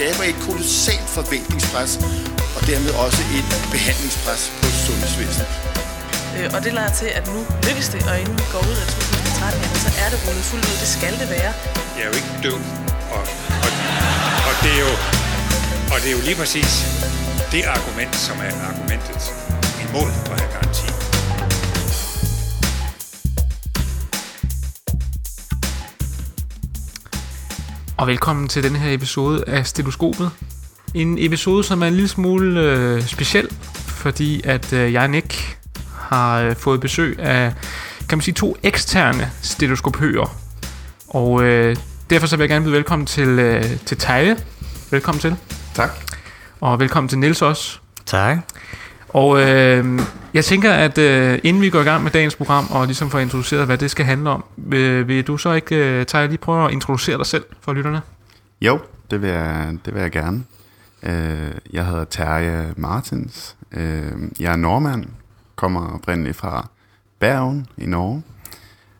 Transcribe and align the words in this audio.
skaber 0.00 0.24
et 0.32 0.40
kolossalt 0.48 1.08
forventningspres, 1.18 1.92
og 2.56 2.60
dermed 2.70 2.92
også 3.06 3.22
et 3.38 3.48
behandlingspres 3.74 4.42
på 4.60 4.66
sundhedsvæsenet. 4.86 5.48
Øh, 6.36 6.46
og 6.54 6.60
det 6.64 6.72
lader 6.78 6.92
til, 7.00 7.10
at 7.18 7.24
nu 7.34 7.40
lykkes 7.66 7.88
det, 7.94 8.00
og 8.10 8.14
inden 8.20 8.36
vi 8.42 8.46
går 8.54 8.62
ud 8.70 8.76
af 8.82 8.86
2013, 8.86 9.62
jamen, 9.64 9.80
så 9.86 9.90
er 10.02 10.08
det 10.12 10.18
rullet 10.26 10.44
fuldt 10.50 10.64
ud. 10.70 10.76
Det 10.84 10.90
skal 10.96 11.12
det 11.22 11.28
være. 11.36 11.52
Jeg 11.96 12.02
er 12.06 12.10
jo 12.12 12.16
ikke 12.20 12.32
død, 12.46 12.60
og, 13.16 13.22
og, 13.64 13.70
og, 14.48 14.54
det 14.62 14.72
er 14.78 14.82
jo, 14.86 14.92
og 15.92 15.96
det 16.02 16.08
er 16.10 16.14
jo 16.18 16.22
lige 16.28 16.38
præcis 16.42 16.72
det 17.52 17.62
argument, 17.76 18.14
som 18.26 18.36
er 18.48 18.52
argumentet 18.70 19.22
imod 19.84 20.10
at 20.32 20.36
have 20.40 20.50
garanti. 20.56 20.89
Og 28.00 28.06
velkommen 28.06 28.48
til 28.48 28.62
denne 28.62 28.78
her 28.78 28.94
episode 28.94 29.44
af 29.46 29.66
Stetoskopet. 29.66 30.30
En 30.94 31.16
episode, 31.18 31.64
som 31.64 31.82
er 31.82 31.86
en 31.86 31.94
lille 31.94 32.08
smule 32.08 32.60
øh, 32.60 33.06
speciel, 33.06 33.48
fordi 33.74 34.40
at 34.44 34.72
øh, 34.72 34.92
jeg, 34.92 35.08
Nick, 35.08 35.58
har 35.98 36.40
øh, 36.40 36.56
fået 36.56 36.80
besøg 36.80 37.18
af, 37.18 37.52
kan 38.08 38.18
man 38.18 38.22
sige, 38.22 38.34
to 38.34 38.56
eksterne 38.62 39.30
stetoskopører. 39.42 40.36
Og 41.08 41.42
øh, 41.42 41.76
derfor 42.10 42.26
så 42.26 42.36
vil 42.36 42.42
jeg 42.42 42.48
gerne 42.48 42.64
byde 42.64 42.74
velkommen 42.74 43.06
til, 43.06 43.28
øh, 43.28 43.64
til 43.86 43.96
Teje. 43.96 44.36
Velkommen 44.90 45.20
til. 45.20 45.36
Tak. 45.74 45.90
Og 46.60 46.80
velkommen 46.80 47.08
til 47.08 47.18
Nils 47.18 47.42
også. 47.42 47.78
Tak. 48.06 48.38
Og 49.12 49.40
øh, 49.40 50.00
jeg 50.34 50.44
tænker, 50.44 50.72
at 50.72 50.98
øh, 50.98 51.38
inden 51.44 51.62
vi 51.62 51.70
går 51.70 51.80
i 51.80 51.84
gang 51.84 52.02
med 52.02 52.10
dagens 52.10 52.36
program, 52.36 52.66
og 52.70 52.86
ligesom 52.86 53.10
får 53.10 53.18
introduceret, 53.18 53.66
hvad 53.66 53.78
det 53.78 53.90
skal 53.90 54.04
handle 54.04 54.30
om, 54.30 54.44
vil, 54.56 55.08
vil 55.08 55.26
du 55.26 55.36
så 55.36 55.52
ikke, 55.52 56.00
øh, 56.00 56.06
Teje, 56.06 56.26
lige 56.26 56.38
prøve 56.38 56.66
at 56.66 56.72
introducere 56.72 57.18
dig 57.18 57.26
selv 57.26 57.44
for 57.60 57.72
lytterne? 57.72 58.02
Jo, 58.60 58.78
det 59.10 59.22
vil 59.22 59.30
jeg, 59.30 59.78
det 59.84 59.94
vil 59.94 60.02
jeg 60.02 60.10
gerne. 60.10 60.44
Øh, 61.02 61.52
jeg 61.72 61.86
hedder 61.86 62.04
Terje 62.04 62.74
Martins. 62.76 63.56
Øh, 63.72 64.12
jeg 64.40 64.52
er 64.52 64.56
nordmand, 64.56 65.04
kommer 65.56 65.94
oprindeligt 65.94 66.36
fra 66.36 66.68
Bergen 67.18 67.66
i 67.76 67.86
Norge. 67.86 68.22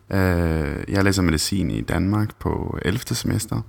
Øh, 0.09 0.83
jeg 0.87 1.03
læser 1.03 1.21
medicin 1.21 1.71
i 1.71 1.81
Danmark 1.81 2.35
på 2.39 2.77
11. 2.81 2.99
semester. 2.99 3.61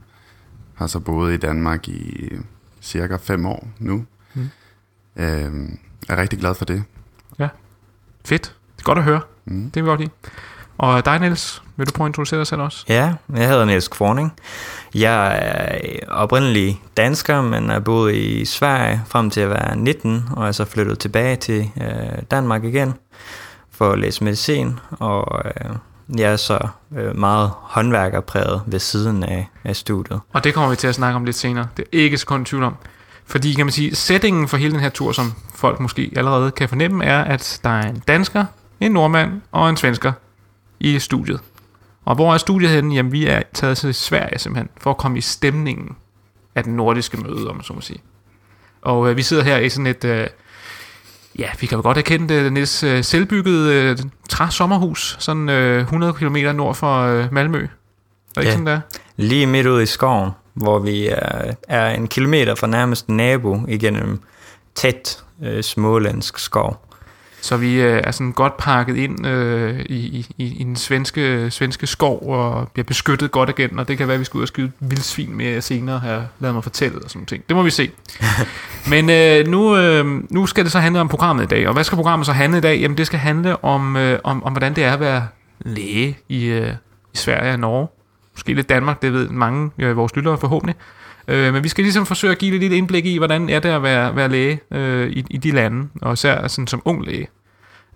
Har 0.74 0.86
så 0.86 0.98
boet 0.98 1.34
i 1.34 1.36
Danmark 1.36 1.88
i 1.88 2.28
cirka 2.80 3.16
5 3.16 3.46
år 3.46 3.68
nu. 3.78 4.04
Mm. 4.34 4.50
Øh, 5.16 5.52
er 6.08 6.16
rigtig 6.16 6.38
glad 6.38 6.54
for 6.54 6.64
det. 6.64 6.84
Ja, 7.38 7.48
fedt. 8.24 8.42
Det 8.76 8.82
er 8.82 8.84
godt 8.84 8.98
at 8.98 9.04
høre. 9.04 9.20
Mm. 9.44 9.64
Det 9.64 9.74
vil 9.74 9.84
vi 9.84 9.88
godt 9.88 10.00
lide. 10.00 10.10
Og 10.78 11.04
dig, 11.04 11.18
Niels, 11.18 11.62
vil 11.76 11.86
du 11.86 11.92
prøve 11.92 12.06
at 12.06 12.08
introducere 12.08 12.38
dig 12.38 12.46
selv 12.46 12.60
også? 12.60 12.84
Ja, 12.88 13.14
jeg 13.36 13.48
hedder 13.48 13.64
Niels 13.64 13.88
Kvorning. 13.88 14.32
Jeg 14.94 15.38
er 15.42 16.06
oprindelig 16.08 16.82
dansker, 16.96 17.42
men 17.42 17.70
er 17.70 17.78
boet 17.80 18.14
i 18.14 18.44
Sverige 18.44 19.02
frem 19.06 19.30
til 19.30 19.40
at 19.40 19.50
være 19.50 19.76
19, 19.76 20.24
og 20.30 20.48
er 20.48 20.52
så 20.52 20.64
flyttet 20.64 20.98
tilbage 20.98 21.36
til 21.36 21.70
øh, 21.80 22.22
Danmark 22.30 22.64
igen 22.64 22.94
for 23.70 23.92
at 23.92 23.98
læse 23.98 24.24
medicin, 24.24 24.78
og 24.90 25.42
øh, 25.44 25.76
jeg 26.18 26.32
er 26.32 26.36
så 26.36 26.68
øh, 26.96 27.16
meget 27.16 27.50
håndværkerpræget 27.54 28.62
ved 28.66 28.78
siden 28.78 29.22
af, 29.22 29.48
af 29.64 29.76
studiet. 29.76 30.20
Og 30.32 30.44
det 30.44 30.54
kommer 30.54 30.70
vi 30.70 30.76
til 30.76 30.88
at 30.88 30.94
snakke 30.94 31.16
om 31.16 31.24
lidt 31.24 31.36
senere. 31.36 31.66
Det 31.76 31.82
er 31.82 31.98
ikke 31.98 32.18
sekund 32.18 32.46
tvivl 32.46 32.62
om. 32.62 32.76
Fordi 33.26 33.52
kan 33.54 33.66
man 33.66 33.72
sige, 33.72 33.94
settingen 33.94 34.48
for 34.48 34.56
hele 34.56 34.72
den 34.72 34.80
her 34.80 34.88
tur, 34.88 35.12
som 35.12 35.32
folk 35.54 35.80
måske 35.80 36.12
allerede 36.16 36.50
kan 36.50 36.68
fornemme, 36.68 37.04
er, 37.04 37.24
at 37.24 37.60
der 37.64 37.70
er 37.70 37.88
en 37.88 38.02
dansker, 38.08 38.44
en 38.80 38.92
nordmand 38.92 39.40
og 39.52 39.70
en 39.70 39.76
svensker 39.76 40.12
i 40.80 40.98
studiet. 40.98 41.40
Og 42.04 42.14
hvor 42.14 42.34
er 42.34 42.38
studiet 42.38 42.70
henne? 42.70 42.94
Jamen, 42.94 43.12
vi 43.12 43.26
er 43.26 43.42
taget 43.54 43.78
til 43.78 43.94
Sverige 43.94 44.38
simpelthen, 44.38 44.68
for 44.80 44.90
at 44.90 44.96
komme 44.96 45.18
i 45.18 45.20
stemningen 45.20 45.96
af 46.54 46.64
den 46.64 46.76
nordiske 46.76 47.16
møde, 47.16 47.48
om 47.50 47.56
man 47.56 47.64
så 47.64 47.72
må 47.72 47.80
sige. 47.80 47.98
Og 48.82 49.10
øh, 49.10 49.16
vi 49.16 49.22
sidder 49.22 49.42
her 49.42 49.58
i 49.58 49.68
sådan 49.68 49.86
et, 49.86 50.04
øh, 50.04 50.26
ja, 51.38 51.46
vi 51.60 51.66
kan 51.66 51.76
jo 51.76 51.82
godt 51.82 51.98
erkende 51.98 52.34
det, 52.34 52.52
Niels 52.52 52.82
øh, 52.82 53.04
selvbygget 53.04 53.68
øh, 53.72 53.98
træ-sommerhus, 54.28 55.16
sådan 55.20 55.48
øh, 55.48 55.80
100 55.80 56.12
km 56.12 56.36
nord 56.36 56.74
for 56.74 56.98
øh, 57.02 57.32
Malmø. 57.32 57.58
Er 57.58 57.66
det 58.34 58.40
ikke 58.42 58.48
Ja. 58.48 58.52
sådan 58.52 58.66
der? 58.66 58.80
Lige 59.16 59.46
midt 59.46 59.66
ude 59.66 59.82
i 59.82 59.86
skoven, 59.86 60.30
hvor 60.54 60.78
vi 60.78 61.06
er, 61.06 61.54
er 61.68 61.90
en 61.90 62.08
kilometer 62.08 62.54
fra 62.54 62.66
nærmeste 62.66 63.12
nabo 63.12 63.60
igennem 63.68 64.20
tæt 64.74 65.22
øh, 65.42 65.62
smålandsk 65.62 66.38
skov. 66.38 66.88
Så 67.42 67.56
vi 67.56 67.80
øh, 67.80 68.00
er 68.04 68.10
sådan 68.10 68.32
godt 68.32 68.56
pakket 68.56 68.96
ind 68.96 69.26
øh, 69.26 69.80
i, 69.80 70.26
i, 70.38 70.44
i 70.44 70.64
den 70.64 70.76
svenske, 70.76 71.50
svenske 71.50 71.86
skov 71.86 72.28
og 72.28 72.68
bliver 72.68 72.84
beskyttet 72.84 73.30
godt 73.30 73.48
igen, 73.48 73.78
og 73.78 73.88
det 73.88 73.98
kan 73.98 74.08
være, 74.08 74.14
at 74.14 74.20
vi 74.20 74.24
skal 74.24 74.38
ud 74.38 74.42
og 74.42 74.48
skyde 74.48 74.72
vildsvin 74.80 75.36
med 75.36 75.60
senere 75.60 76.00
her, 76.00 76.22
lad 76.40 76.52
mig 76.52 76.62
fortælle 76.62 76.98
og 77.04 77.10
sådan 77.10 77.26
ting. 77.26 77.44
Det 77.48 77.56
må 77.56 77.62
vi 77.62 77.70
se. 77.70 77.90
Men 78.92 79.10
øh, 79.10 79.46
nu, 79.46 79.76
øh, 79.76 80.06
nu 80.30 80.46
skal 80.46 80.64
det 80.64 80.72
så 80.72 80.78
handle 80.78 81.00
om 81.00 81.08
programmet 81.08 81.44
i 81.44 81.46
dag, 81.46 81.68
og 81.68 81.72
hvad 81.72 81.84
skal 81.84 81.96
programmet 81.96 82.26
så 82.26 82.32
handle 82.32 82.58
i 82.58 82.60
dag? 82.60 82.80
Jamen 82.80 82.98
det 82.98 83.06
skal 83.06 83.18
handle 83.18 83.64
om, 83.64 83.96
øh, 83.96 84.18
om, 84.24 84.44
om 84.44 84.52
hvordan 84.52 84.76
det 84.76 84.84
er 84.84 84.92
at 84.92 85.00
være 85.00 85.26
læge 85.60 86.18
i, 86.28 86.44
øh, 86.44 86.72
i 87.14 87.16
Sverige 87.16 87.52
og 87.52 87.58
Norge. 87.58 87.88
Måske 88.34 88.54
lidt 88.54 88.68
Danmark, 88.68 89.02
det 89.02 89.12
ved 89.12 89.28
mange 89.28 89.70
af 89.78 89.96
vores 89.96 90.16
lyttere 90.16 90.38
forhåbentlig. 90.38 90.76
Øh, 91.28 91.52
men 91.52 91.64
vi 91.64 91.68
skal 91.68 91.84
ligesom 91.84 92.06
forsøge 92.06 92.30
at 92.30 92.38
give 92.38 92.58
lidt 92.58 92.72
indblik 92.72 93.06
i, 93.06 93.18
hvordan 93.18 93.48
er 93.48 93.60
det 93.60 93.68
at 93.68 93.82
være, 93.82 94.16
være 94.16 94.28
læge 94.28 94.60
øh, 94.70 95.10
i, 95.10 95.24
i 95.30 95.36
de 95.36 95.50
lande, 95.50 95.88
og 96.02 96.12
især 96.12 96.48
sådan 96.48 96.66
som 96.66 96.82
ung 96.84 97.04
læge. 97.04 97.28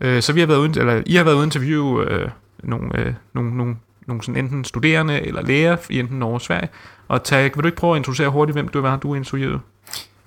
Øh, 0.01 0.23
så 0.23 0.33
vi 0.33 0.41
har 0.41 0.47
været 0.47 0.59
uden, 0.59 0.79
eller 0.79 1.03
I 1.07 1.15
har 1.15 1.25
været 1.25 1.35
ude 1.35 1.45
interview 1.45 2.01
interviewe 2.01 2.23
øh, 2.23 2.31
nogle, 2.63 3.01
øh, 3.01 3.15
nogle, 3.35 3.57
nogle, 3.57 3.77
nogle 4.07 4.23
sådan 4.23 4.45
enten 4.45 4.65
studerende 4.65 5.27
eller 5.27 5.43
læger 5.43 5.77
i 5.91 5.99
enten 5.99 6.19
Norge 6.19 6.35
og 6.35 6.41
Sverige. 6.41 6.69
Og 7.09 7.25
Tag, 7.25 7.43
vil 7.55 7.63
du 7.63 7.67
ikke 7.67 7.79
prøve 7.79 7.95
at 7.95 7.99
introducere 7.99 8.29
hurtigt, 8.29 8.57
hvem 8.57 8.69
du 8.69 8.81
var, 8.81 8.97
du 8.97 9.13
er 9.13 9.17
interviewet? 9.17 9.61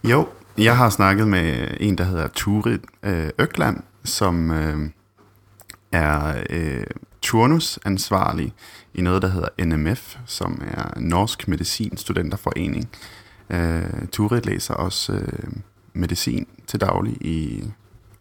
Jo, 0.03 0.27
jeg 0.57 0.77
har 0.77 0.89
snakket 0.89 1.27
med 1.27 1.67
en, 1.79 1.97
der 1.97 2.03
hedder 2.03 2.27
Turid 2.27 2.79
øh, 3.03 3.29
Økland, 3.39 3.77
som 4.03 4.51
øh, 4.51 4.89
er 5.91 6.33
øh, 6.49 6.83
turnusansvarlig 7.21 8.53
i 8.99 9.01
noget, 9.01 9.21
der 9.21 9.27
hedder 9.27 9.47
NMF, 9.65 10.15
som 10.25 10.61
er 10.67 10.99
Norsk 10.99 11.47
Medicin 11.47 11.97
Studenterforening. 11.97 12.89
Øh, 13.49 13.83
Turid 14.11 14.41
læser 14.41 14.73
også 14.73 15.13
øh, 15.13 15.49
medicin 15.93 16.47
til 16.67 16.81
daglig 16.81 17.13
i 17.21 17.63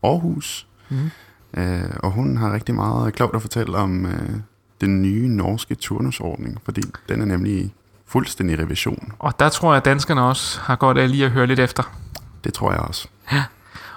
Aarhus, 0.02 0.66
Mhm. 0.90 1.10
øh, 1.54 1.90
og 2.02 2.10
hun 2.10 2.36
har 2.36 2.52
rigtig 2.52 2.74
meget 2.74 3.14
klogt 3.14 3.36
at 3.36 3.42
fortælle 3.42 3.76
om 3.78 4.06
øh, 4.06 4.30
den 4.80 5.02
nye 5.02 5.28
norske 5.28 5.74
turnusordning, 5.74 6.58
fordi 6.64 6.82
den 7.08 7.20
er 7.20 7.24
nemlig 7.24 7.74
fuldstændig 8.06 8.58
revision. 8.58 9.12
Og 9.18 9.40
der 9.40 9.48
tror 9.48 9.72
jeg, 9.72 9.76
at 9.76 9.84
danskerne 9.84 10.22
også 10.22 10.60
har 10.60 10.76
godt 10.76 10.98
af 10.98 11.10
lige 11.10 11.24
at 11.24 11.30
høre 11.30 11.46
lidt 11.46 11.60
efter. 11.60 11.82
Det 12.44 12.54
tror 12.54 12.70
jeg 12.72 12.80
også. 12.80 13.08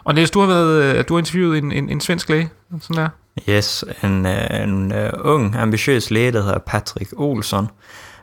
Og 0.03 0.13
Niels, 0.15 0.31
du 0.31 0.39
har, 0.39 0.47
været, 0.47 0.83
øh, 0.97 1.03
du 1.07 1.13
har 1.13 1.19
interviewet 1.19 1.57
en, 1.57 1.71
en, 1.71 1.89
en 1.89 2.01
svensk 2.01 2.29
læge, 2.29 2.49
sådan 2.81 3.03
der. 3.03 3.09
Yes, 3.49 3.85
en, 4.03 4.25
øh, 4.25 4.63
en 4.63 4.93
øh, 4.93 5.13
ung, 5.19 5.55
ambitiøs 5.55 6.11
læge, 6.11 6.31
der 6.31 6.41
hedder 6.41 6.59
Patrick 6.59 7.13
Olsson, 7.17 7.67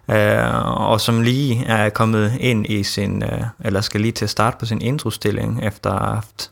uh, 0.09 0.91
og 0.91 1.01
som 1.01 1.23
lige 1.23 1.65
er 1.67 1.89
kommet 1.89 2.33
ind 2.41 2.67
i 2.67 2.83
sin, 2.83 3.25
eller 3.65 3.81
skal 3.81 4.01
lige 4.01 4.13
til 4.13 4.25
at 4.25 4.31
starte 4.31 4.57
på 4.61 4.67
sin 4.67 4.83
introstilling, 4.83 5.65
efter 5.65 5.91
at 5.91 5.99
have 5.99 6.15
haft, 6.15 6.51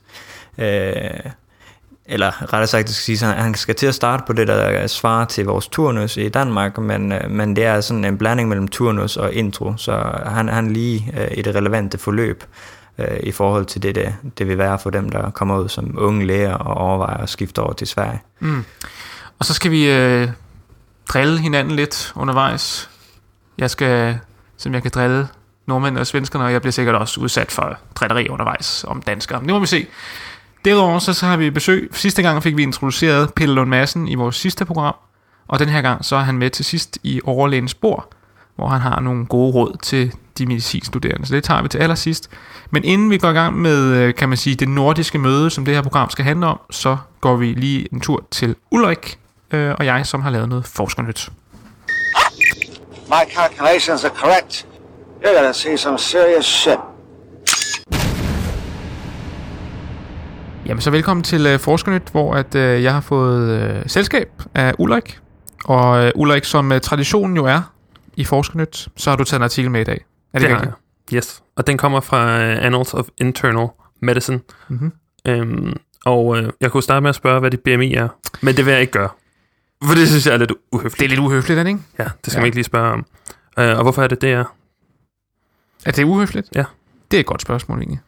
eller 2.06 2.43
rettere 2.43 2.67
sagt, 2.67 2.87
det 2.87 2.94
skal 2.94 3.17
sige, 3.17 3.28
at 3.28 3.43
han 3.43 3.55
skal 3.55 3.75
til 3.75 3.87
at 3.87 3.94
starte 3.94 4.22
på 4.27 4.33
det, 4.33 4.49
der 4.49 4.87
svarer 4.87 5.25
til 5.25 5.44
vores 5.44 5.69
turnus 5.69 6.17
i 6.17 6.28
Danmark, 6.28 6.78
men, 6.78 7.12
men 7.28 7.56
det 7.56 7.65
er 7.65 7.81
sådan 7.81 8.05
en 8.05 8.19
blanding 8.19 8.49
mellem 8.49 8.69
turnus 8.69 9.17
og 9.17 9.33
intro, 9.33 9.75
så 9.77 10.21
han, 10.27 10.49
han 10.49 10.73
lige 10.73 11.15
uh, 11.17 11.38
i 11.38 11.43
det 11.43 11.55
relevante 11.55 11.99
forløb, 11.99 12.44
øh, 12.98 13.18
i 13.22 13.32
forhold 13.32 13.66
til 13.66 13.82
det, 13.82 13.94
det, 13.94 14.14
det 14.38 14.48
vil 14.48 14.58
være 14.58 14.78
for 14.78 14.90
dem, 14.90 15.10
der 15.10 15.30
kommer 15.30 15.58
ud 15.58 15.68
som 15.68 15.94
unge 15.98 16.26
læger 16.26 16.54
og 16.54 16.74
overvejer 16.74 17.16
at 17.16 17.28
skifte 17.28 17.58
over 17.58 17.72
til 17.72 17.86
Sverige. 17.86 18.22
Mm. 18.40 18.64
Og 19.38 19.44
så 19.44 19.54
skal 19.54 19.70
vi 19.70 19.90
øh, 19.90 20.28
drille 21.08 21.38
hinanden 21.38 21.76
lidt 21.76 22.12
undervejs. 22.16 22.90
Jeg 23.58 23.70
skal, 23.70 24.19
som 24.56 24.75
jeg 24.75 24.82
kan 24.82 24.90
drille 24.94 25.28
nordmænd 25.66 25.98
og 25.98 26.06
svenskerne, 26.06 26.44
og 26.44 26.52
jeg 26.52 26.60
bliver 26.60 26.72
sikkert 26.72 26.94
også 26.94 27.20
udsat 27.20 27.52
for 27.52 27.78
drilleri 27.94 28.28
undervejs 28.28 28.84
om 28.88 29.02
danskere. 29.02 29.40
Men 29.40 29.49
det 29.49 29.54
må 29.54 29.60
vi 29.60 29.66
se. 29.66 29.87
Derudover 30.64 30.99
så, 30.99 31.12
så 31.12 31.26
har 31.26 31.37
vi 31.37 31.50
besøg. 31.50 31.90
Sidste 31.92 32.22
gang 32.22 32.42
fik 32.42 32.56
vi 32.56 32.62
introduceret 32.62 33.34
Pelle 33.34 33.54
Lund 33.54 33.70
Madsen 33.70 34.08
i 34.08 34.14
vores 34.14 34.37
sidste 34.37 34.64
program, 34.64 34.94
og 35.49 35.58
den 35.58 35.69
her 35.69 35.82
gang 35.82 36.04
så 36.04 36.16
er 36.16 36.20
han 36.20 36.38
med 36.38 36.50
til 36.50 36.64
sidst 36.64 36.99
i 37.02 37.20
overlægens 37.25 37.75
Bor, 37.75 38.08
hvor 38.56 38.69
han 38.69 38.81
har 38.81 39.00
nogle 39.00 39.26
gode 39.26 39.52
råd 39.52 39.76
til 39.82 40.12
de 40.38 40.47
medicinstuderende. 40.47 41.27
Så 41.27 41.35
det 41.35 41.44
tager 41.44 41.62
vi 41.62 41.69
til 41.69 41.79
allersidst. 41.79 42.31
Men 42.71 42.85
inden 42.85 43.11
vi 43.11 43.19
går 43.19 43.29
i 43.29 43.33
gang 43.33 43.59
med, 43.59 43.87
øh, 43.87 44.15
kan 44.15 44.29
man 44.29 44.38
sige, 44.38 44.56
det 44.56 44.69
nordiske 44.69 45.19
møde, 45.19 45.50
som 45.50 45.65
det 45.65 45.75
her 45.75 45.83
program 45.83 46.11
skal 46.11 46.25
handle 46.25 46.47
om, 46.47 46.61
så 46.71 46.97
går 47.21 47.37
vi 47.37 47.47
lige 47.47 47.88
en 47.93 48.00
tur 48.00 48.27
til 48.31 48.56
Ulrik 48.71 49.19
øh, 49.50 49.75
og 49.79 49.87
jeg, 49.87 50.06
som 50.06 50.23
har 50.23 50.31
lavet 50.31 50.49
noget 50.49 50.67
forskernyt. 50.67 51.29
My 53.09 53.25
calculations 53.35 54.05
are 54.05 54.15
correct. 54.15 54.67
You're 55.23 55.37
gonna 55.37 55.53
see 55.53 55.77
some 55.77 55.99
serious 55.99 56.44
shit. 56.47 56.79
Jamen 60.67 60.81
så 60.81 60.91
velkommen 60.91 61.25
til 61.25 61.47
øh, 61.47 61.59
Forskernyt, 61.59 62.03
hvor 62.12 62.35
at, 62.35 62.55
øh, 62.55 62.83
jeg 62.83 62.93
har 62.93 63.00
fået 63.00 63.61
øh, 63.61 63.83
selskab 63.87 64.29
af 64.55 64.75
Ulrik. 64.79 65.19
Og 65.65 66.05
øh, 66.05 66.12
Ulrik, 66.15 66.44
som 66.44 66.73
øh, 66.73 66.81
traditionen 66.81 67.37
jo 67.37 67.44
er 67.44 67.73
i 68.17 68.25
Forskernyt, 68.25 68.88
så 68.97 69.11
har 69.11 69.17
du 69.17 69.25
taget 69.25 69.38
en 69.38 69.44
artikel 69.44 69.71
med 69.71 69.81
i 69.81 69.85
dag. 69.85 70.05
Er 70.37 70.41
det, 70.41 70.49
Det 70.50 70.56
rigtigt? 70.56 70.75
Yes, 71.15 71.43
og 71.56 71.67
den 71.67 71.77
kommer 71.79 72.00
fra 72.00 72.27
uh, 72.27 72.65
Annals 72.65 72.94
of 72.94 73.06
Internal 73.19 73.69
Medicine. 74.03 74.41
Mhm. 74.69 74.93
Øhm, 75.29 75.73
og 76.05 76.38
øh, 76.38 76.53
jeg 76.61 76.71
kunne 76.71 76.83
starte 76.83 77.00
med 77.03 77.09
at 77.09 77.15
spørge, 77.15 77.41
hvad 77.41 77.50
dit 77.50 77.61
BMI 77.61 77.94
er, 77.94 78.09
men 78.41 78.56
det 78.56 78.67
vil 78.67 78.73
jeg 78.73 78.81
ikke 78.81 78.93
gøre. 78.93 79.09
For 79.85 79.94
det 79.94 80.09
synes 80.09 80.27
jeg 80.27 80.35
er 80.35 80.38
lidt 80.38 80.53
uhøfligt. 80.73 80.99
Det 80.99 81.05
er 81.05 81.09
lidt 81.09 81.21
uhøfligt, 81.21 81.59
er 81.59 81.62
det 81.62 81.71
ikke? 81.71 81.81
Ja, 81.99 82.05
det 82.05 82.12
skal 82.23 82.33
Ja. 82.33 82.37
ja. 82.37 82.41
man 82.41 82.47
ikke 82.47 82.56
lige 82.56 82.65
spørge 82.65 82.93
om. 82.93 83.06
Øh, 83.59 83.77
og 83.77 83.83
hvorfor 83.83 84.03
er 84.03 84.06
det 84.09 84.21
det 84.21 84.33
er? 84.33 84.44
Er 85.87 85.91
det 85.91 86.05
uhøfligt? 86.05 86.49
Ja. 86.55 86.65
Det 87.11 87.17
er 87.17 87.21
et 87.21 87.27
godt 87.27 87.43
spørgsmål, 87.43 87.79
egentlig. 87.79 88.00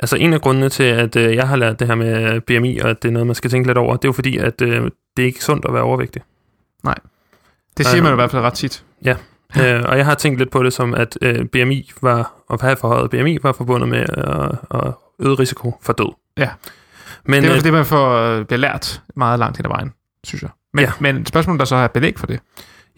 Altså 0.00 0.16
en 0.16 0.32
af 0.32 0.40
grundene 0.40 0.68
til, 0.68 0.82
at 0.82 1.16
øh, 1.16 1.36
jeg 1.36 1.48
har 1.48 1.56
lært 1.56 1.78
det 1.80 1.86
her 1.86 1.94
med 1.94 2.40
BMI, 2.40 2.78
og 2.78 2.90
at 2.90 3.02
det 3.02 3.08
er 3.08 3.12
noget, 3.12 3.26
man 3.26 3.34
skal 3.34 3.50
tænke 3.50 3.68
lidt 3.68 3.78
over, 3.78 3.96
det 3.96 4.04
er 4.04 4.08
jo 4.08 4.12
fordi, 4.12 4.36
at 4.36 4.60
øh, 4.62 4.90
det 5.16 5.22
er 5.22 5.26
ikke 5.26 5.44
sundt 5.44 5.64
at 5.64 5.74
være 5.74 5.82
overvægtig. 5.82 6.22
Det 7.76 7.86
siger 7.86 7.96
Øh, 7.96 8.02
man 8.02 8.12
i 8.12 8.14
hvert 8.14 8.30
fald 8.30 8.42
ret 8.42 8.52
tit. 8.52 8.84
Øh, 9.56 9.82
og 9.84 9.96
jeg 9.98 10.04
har 10.06 10.14
tænkt 10.14 10.38
lidt 10.38 10.50
på 10.50 10.62
det 10.62 10.72
som, 10.72 10.94
at 10.94 11.18
øh, 11.22 11.46
BMI 11.46 11.90
var, 12.02 12.32
at 12.50 12.60
have 12.60 12.76
forhøjet 12.76 13.10
BMI 13.10 13.38
var 13.42 13.52
forbundet 13.52 13.88
med 13.88 14.04
øh, 14.18 14.84
øh, 14.86 14.92
øget 15.18 15.38
risiko 15.38 15.78
for 15.82 15.92
død. 15.92 16.14
Ja. 16.36 16.50
Men 17.24 17.42
det 17.42 17.48
er 17.48 17.54
øh, 17.54 17.58
jo 17.58 17.62
det, 17.62 17.72
man 17.72 17.86
får 17.86 18.10
øh, 18.10 18.44
bliver 18.44 18.60
lært 18.60 19.02
meget 19.16 19.38
langt 19.38 19.56
hen 19.56 19.66
ad 19.66 19.70
vejen, 19.70 19.92
synes 20.24 20.42
jeg. 20.42 20.50
Men. 20.74 20.84
Ja. 20.84 20.92
men 21.00 21.26
spørgsmålet, 21.26 21.60
der 21.60 21.66
så 21.66 21.76
er 21.76 21.86
belæg 21.86 22.18
for 22.18 22.26
det. 22.26 22.40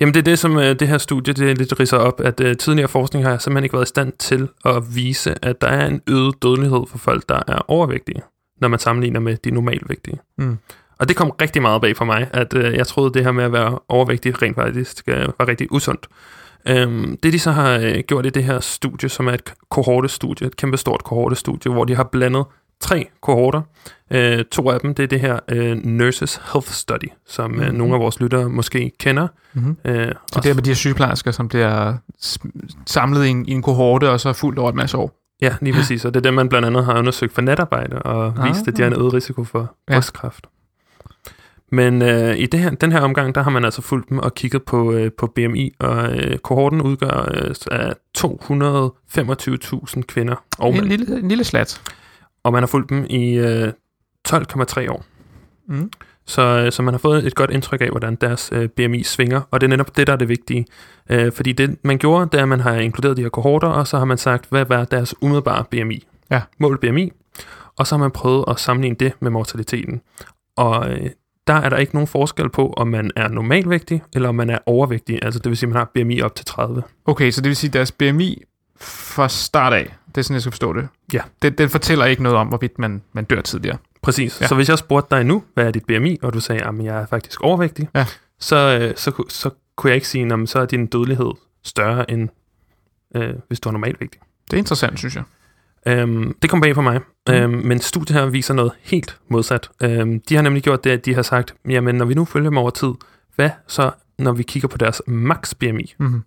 Jamen 0.00 0.14
det 0.14 0.20
er 0.20 0.25
det, 0.25 0.38
som 0.38 0.56
øh, 0.58 0.81
det 0.81 0.88
her 0.88 0.99
studie 0.99 1.35
det 1.35 1.58
lidt 1.58 1.81
ridser 1.81 1.99
op, 1.99 2.20
at 2.20 2.41
øh, 2.41 2.56
tidligere 2.56 2.88
forskning 2.88 3.25
har 3.25 3.38
simpelthen 3.38 3.64
ikke 3.64 3.73
været 3.73 3.87
i 3.87 3.88
stand 3.88 4.12
til 4.12 4.49
at 4.64 4.94
vise, 4.94 5.35
at 5.44 5.61
der 5.61 5.69
er 5.69 5.87
en 5.87 6.00
øget 6.06 6.43
dødelighed 6.43 6.82
for 6.88 6.99
folk, 6.99 7.29
der 7.29 7.43
er 7.47 7.58
overvægtige, 7.69 8.23
når 8.61 8.69
man 8.69 8.79
sammenligner 8.79 9.20
med 9.20 9.37
de 9.37 9.50
normalvægtige. 9.50 10.19
Mm. 10.38 10.58
Og 11.00 11.08
det 11.08 11.17
kom 11.17 11.31
rigtig 11.31 11.62
meget 11.62 11.81
bag 11.82 11.97
for 11.97 12.05
mig, 12.05 12.29
at 12.32 12.55
øh, 12.55 12.75
jeg 12.75 12.87
troede, 12.87 13.14
det 13.14 13.25
her 13.25 13.32
med 13.32 13.44
at 13.44 13.52
være 13.52 13.79
overvægtig 13.88 14.43
rent 14.43 14.55
faktisk 14.56 15.02
øh, 15.06 15.29
var 15.38 15.49
rigtig 15.49 15.73
usundt. 15.73 16.06
Øhm, 16.69 17.17
det 17.23 17.32
de 17.32 17.38
så 17.38 17.50
har 17.50 17.70
øh, 17.79 17.99
gjort 18.08 18.26
i 18.26 18.31
det 18.31 18.44
her 18.44 18.61
studie, 18.61 19.08
som 19.08 19.26
er 19.29 19.32
et 19.32 19.55
kohortestudie, 19.70 20.47
et 20.47 20.56
kæmpestort 20.56 21.05
kohortestudie, 21.05 21.73
hvor 21.73 21.85
de 21.85 21.94
har 21.97 22.05
blandet 22.05 22.44
tre 22.81 23.08
kohorter. 23.23 23.62
Øh, 24.11 24.44
to 24.52 24.70
af 24.70 24.81
dem, 24.81 24.94
det 24.94 25.02
er 25.02 25.06
det 25.06 25.20
her 25.20 25.38
øh, 25.49 25.76
Nurses 25.85 26.41
Health 26.52 26.69
Study, 26.70 27.08
som 27.26 27.61
øh, 27.61 27.67
Mhm. 27.69 27.76
nogle 27.76 27.94
af 27.94 28.00
vores 28.00 28.20
lyttere 28.20 28.49
måske 28.49 28.93
kender. 29.00 29.29
Mm-hmm. 29.55 29.76
Øh, 29.85 30.12
Så 30.32 30.41
det 30.43 30.50
er 30.50 30.55
med 30.55 30.62
de 30.62 30.70
her 30.70 30.75
sygeplejersker, 30.75 31.31
som 31.31 31.49
bliver 31.49 31.94
samlet 32.87 33.26
i 33.26 33.29
en, 33.29 33.47
i 33.49 33.52
en 33.52 33.62
kohorte, 33.62 34.11
og 34.11 34.20
så 34.20 34.32
fuldt 34.32 34.58
over 34.58 34.69
et 34.69 34.75
masse 34.75 34.97
år. 34.97 35.17
Ja, 35.43 35.55
lige 35.61 35.75
præcis. 35.79 36.05
Og 36.05 36.14
det 36.14 36.20
er 36.20 36.23
det, 36.23 36.35
man 36.35 36.49
blandt 36.49 36.67
andet 36.67 36.85
har 36.85 36.99
undersøgt 36.99 37.32
for 37.32 37.41
natarbejde, 37.43 37.99
og 38.02 38.35
Ah. 38.38 38.49
vist, 38.49 38.69
at 38.69 38.76
de 38.76 38.82
har 38.82 38.91
en 38.91 38.97
øget 38.97 39.14
risiko 39.14 39.44
for 39.44 39.75
Ja. 39.91 39.94
Men 41.72 42.02
øh, 42.02 42.38
i 42.38 42.46
det 42.46 42.61
her, 42.61 42.70
den 42.70 42.93
her 42.93 43.00
omgang, 43.00 43.34
der 43.34 43.43
har 43.43 43.50
man 43.50 43.64
altså 43.64 43.82
fulgt 43.82 44.08
dem 44.08 44.19
og 44.19 44.34
kigget 44.34 44.62
på, 44.62 44.93
øh, 44.93 45.12
på 45.19 45.26
BMI, 45.26 45.72
og 45.78 46.17
øh, 46.17 46.38
kohorten 46.38 46.81
udgør 46.82 47.28
øh, 47.34 47.55
af 47.70 47.94
225.000 48.19 50.02
kvinder 50.02 50.44
og 50.58 50.75
En 50.75 50.84
lille, 50.84 51.19
en 51.19 51.28
lille 51.28 51.44
slat. 51.44 51.82
Og 52.44 52.52
man 52.52 52.62
har 52.62 52.67
fulgt 52.67 52.90
dem 52.90 53.06
i 53.11 53.38
øh, 53.38 53.72
12,3 54.28 54.90
år. 54.90 55.05
Mm. 55.69 55.90
Så, 56.26 56.43
øh, 56.43 56.72
så 56.72 56.82
man 56.82 56.94
har 56.94 56.99
fået 56.99 57.26
et 57.26 57.34
godt 57.34 57.50
indtryk 57.50 57.81
af, 57.81 57.90
hvordan 57.90 58.14
deres 58.14 58.50
øh, 58.52 58.69
BMI 58.69 59.02
svinger, 59.02 59.40
og 59.50 59.61
det 59.61 59.66
er 59.66 59.69
netop 59.69 59.96
det, 59.96 60.06
der 60.06 60.12
er 60.12 60.16
det 60.16 60.28
vigtige. 60.28 60.66
Øh, 61.11 61.32
fordi 61.32 61.52
det, 61.52 61.76
man 61.84 61.99
gjorde, 61.99 62.28
det 62.32 62.38
er, 62.38 62.43
at 62.43 62.49
man 62.49 62.61
har 62.61 62.75
inkluderet 62.75 63.16
de 63.16 63.23
her 63.23 63.28
kohorter, 63.28 63.69
og 63.69 63.87
så 63.87 63.99
har 63.99 64.05
man 64.05 64.19
sagt, 64.19 64.46
hvad 64.50 64.64
var 64.64 64.84
deres 64.84 65.14
umiddelbare 65.23 65.64
BMI? 65.70 66.06
Ja. 66.31 66.40
Mål 66.58 66.78
BMI. 66.78 67.12
Og 67.76 67.87
så 67.87 67.94
har 67.94 68.00
man 68.00 68.11
prøvet 68.11 68.44
at 68.49 68.61
sammenligne 68.61 68.96
det 69.00 69.12
med 69.20 69.31
mortaliteten. 69.31 70.00
Og 70.56 70.90
øh, 70.90 71.11
der 71.46 71.54
er 71.54 71.69
der 71.69 71.76
ikke 71.76 71.94
nogen 71.94 72.06
forskel 72.06 72.48
på, 72.50 72.72
om 72.76 72.88
man 72.88 73.10
er 73.16 73.28
normalvægtig, 73.28 74.02
eller 74.12 74.28
om 74.28 74.34
man 74.34 74.50
er 74.50 74.58
overvægtig. 74.66 75.19
Altså 75.22 75.40
det 75.40 75.48
vil 75.50 75.56
sige, 75.56 75.66
at 75.69 75.72
man 75.72 75.78
har 75.78 75.90
BMI 75.94 76.20
op 76.22 76.34
til 76.34 76.44
30. 76.46 76.82
Okay, 77.04 77.31
så 77.31 77.40
det 77.40 77.48
vil 77.48 77.56
sige, 77.56 77.69
at 77.69 77.75
deres 77.75 77.92
BMI 77.92 78.42
fra 78.81 79.28
start 79.28 79.72
af, 79.72 79.94
det 80.08 80.19
er 80.19 80.22
sådan, 80.22 80.34
jeg 80.34 80.42
skal 80.42 80.52
forstå 80.52 80.72
det. 80.72 80.88
Ja. 81.12 81.20
Den, 81.42 81.52
den 81.52 81.69
fortæller 81.69 82.04
ikke 82.04 82.22
noget 82.22 82.38
om, 82.38 82.48
hvorvidt 82.48 82.78
man, 82.78 83.02
man 83.12 83.25
dør 83.25 83.40
tidligere. 83.40 83.78
Præcis. 84.02 84.40
Ja. 84.40 84.46
Så 84.46 84.54
hvis 84.54 84.69
jeg 84.69 84.78
spurgte 84.78 85.16
dig 85.16 85.25
nu, 85.25 85.42
hvad 85.54 85.66
er 85.66 85.70
dit 85.70 85.84
BMI, 85.84 86.19
og 86.22 86.32
du 86.34 86.40
sagde, 86.40 86.62
at 86.62 86.84
jeg 86.84 87.00
er 87.02 87.06
faktisk 87.06 87.40
overvægtig, 87.40 87.88
Ja. 87.94 88.06
så, 88.38 88.56
øh, 88.81 88.96
så, 88.96 89.25
så 89.28 89.50
kunne 89.76 89.88
jeg 89.88 89.94
ikke 89.94 90.08
sige, 90.08 90.32
at 90.32 90.48
så 90.48 90.58
er 90.60 90.66
din 90.66 90.87
dødelighed 90.87 91.31
større, 91.64 92.10
end 92.10 92.28
øh, 93.16 93.34
hvis 93.48 93.60
du 93.60 93.69
er 93.69 93.72
normalvægtig. 93.72 94.20
Det 94.50 94.52
er 94.52 94.58
interessant, 94.58 94.98
synes 94.98 95.16
jeg. 95.16 95.22
Øhm, 95.87 96.35
det 96.43 96.50
kom 96.50 96.61
bag 96.61 96.75
for 96.75 96.82
mig, 96.82 97.00
Mm. 97.29 97.35
øhm, 97.35 97.53
men 97.67 97.81
studiet 97.81 98.19
her 98.21 98.27
viser 98.27 98.55
noget 98.55 98.73
helt 98.81 99.19
modsat. 99.31 99.71
Øhm, 99.82 100.21
de 100.21 100.35
har 100.35 100.43
nemlig 100.43 100.62
gjort 100.62 100.85
det, 100.85 100.91
at 100.91 101.05
de 101.05 101.15
har 101.15 101.23
sagt, 101.23 101.55
jamen 101.69 101.94
når 101.94 102.05
vi 102.05 102.15
nu 102.15 102.25
følger 102.25 102.50
dem 102.50 102.56
over 102.59 102.71
tid, 102.71 102.91
hvad 103.37 103.50
så, 103.67 103.91
når 104.19 104.32
vi 104.32 104.43
kigger 104.43 104.69
på 104.69 104.79
deres 104.79 105.03
max 105.06 105.55
BMI? 105.55 105.94
Mm-hmm. 105.99 106.23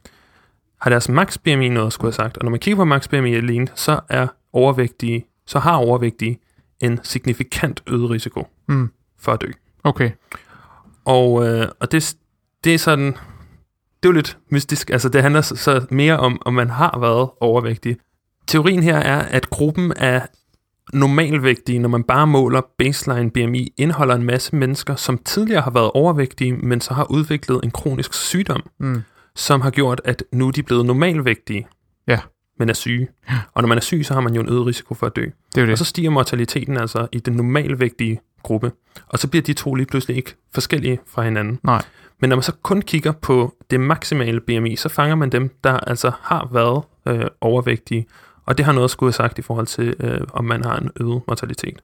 Har 0.82 0.90
deres 0.90 1.10
max 1.10 1.38
BMI 1.38 1.70
noget 1.70 1.88
at 1.88 1.94
skulle 1.94 2.08
have 2.08 2.14
sagt? 2.14 2.38
Og 2.38 2.44
når 2.44 2.50
man 2.52 2.60
kigger 2.60 2.76
på 2.76 2.86
max 2.86 3.10
BMI 3.10 3.36
alene, 3.36 3.68
så 3.76 4.00
er 4.10 4.28
overvægtige, 4.54 5.26
så 5.46 5.60
har 5.60 5.76
overvægtige 5.76 6.40
en 6.80 7.00
signifikant 7.04 7.84
øget 7.88 8.10
risiko 8.10 8.48
Mm. 8.68 8.90
for 9.20 9.32
at 9.32 9.42
dø. 9.42 9.48
Okay. 9.84 10.12
Og, 11.06 11.48
øh, 11.48 11.68
og 11.80 11.92
det, 11.92 12.16
det 12.64 12.74
er 12.74 12.78
sådan, 12.78 13.06
det 13.06 13.14
er 14.04 14.08
jo 14.10 14.12
lidt 14.12 14.38
mystisk. 14.50 14.90
Altså 14.90 15.10
det 15.10 15.22
handler 15.22 15.42
så 15.42 15.86
mere 15.90 16.18
om, 16.18 16.42
om 16.46 16.54
man 16.54 16.70
har 16.70 16.98
været 17.00 17.30
overvægtig. 17.40 17.98
Teorien 18.48 18.84
her 18.84 18.98
er, 18.98 19.20
at 19.20 19.50
gruppen 19.50 19.94
af 19.94 20.22
normalvægtige, 20.94 21.80
når 21.80 21.90
man 21.90 22.04
bare 22.04 22.28
måler 22.28 22.62
baseline 22.78 23.32
BMI, 23.32 23.74
indeholder 23.78 24.16
en 24.16 24.24
masse 24.24 24.56
mennesker, 24.56 24.96
som 24.96 25.18
tidligere 25.18 25.62
har 25.62 25.72
været 25.72 25.92
overvægtige, 25.92 26.54
men 26.54 26.82
så 26.82 26.94
har 26.94 27.12
udviklet 27.12 27.60
en 27.64 27.72
kronisk 27.72 28.14
sygdom, 28.14 28.64
Mm. 28.80 29.02
som 29.36 29.62
har 29.62 29.70
gjort, 29.70 30.02
at 30.06 30.24
nu 30.32 30.48
er 30.48 30.52
de 30.52 30.64
blevet 30.64 30.86
normalvægtige, 30.86 31.68
Ja. 32.08 32.20
men 32.60 32.70
er 32.70 32.74
syge. 32.74 33.08
Og 33.54 33.62
når 33.64 33.68
man 33.68 33.78
er 33.78 33.82
syg, 33.82 34.02
så 34.06 34.14
har 34.14 34.22
man 34.22 34.34
jo 34.34 34.42
en 34.42 34.50
øget 34.50 34.66
risiko 34.66 34.94
for 34.94 35.06
at 35.08 35.16
dø. 35.16 35.22
Det 35.22 35.34
det. 35.56 35.70
Og 35.72 35.78
så 35.78 35.86
stiger 35.86 36.10
mortaliteten 36.10 36.78
altså 36.78 37.08
i 37.12 37.20
den 37.20 37.34
normalvægtige 37.34 38.20
gruppe. 38.44 38.72
Og 39.08 39.20
så 39.20 39.28
bliver 39.28 39.44
de 39.44 39.54
to 39.54 39.76
lige 39.76 39.86
pludselig 39.86 40.18
ikke 40.18 40.36
forskellige 40.54 41.00
fra 41.08 41.24
hinanden. 41.24 41.60
Nej. 41.64 41.82
Men 42.22 42.30
når 42.30 42.36
man 42.36 42.44
så 42.44 42.52
kun 42.64 42.82
kigger 42.82 43.12
på 43.12 43.56
det 43.72 43.80
maksimale 43.80 44.42
BMI, 44.42 44.76
så 44.76 44.90
fanger 44.90 45.16
man 45.16 45.30
dem, 45.30 45.52
der 45.64 45.74
altså 45.80 46.12
har 46.22 46.50
været 46.52 46.84
øh, 47.08 47.28
overvægtige. 47.42 48.06
Og 48.46 48.58
det 48.58 48.66
har 48.66 48.74
noget 48.74 48.84
at 48.86 48.92
skulle 48.92 49.08
have 49.08 49.14
sagt 49.14 49.40
i 49.40 49.42
forhold 49.42 49.68
til, 49.68 49.96
øh, 50.00 50.22
om 50.34 50.46
man 50.46 50.64
har 50.64 50.78
en 50.78 50.90
øget 51.00 51.22
mortalitet. 51.28 51.80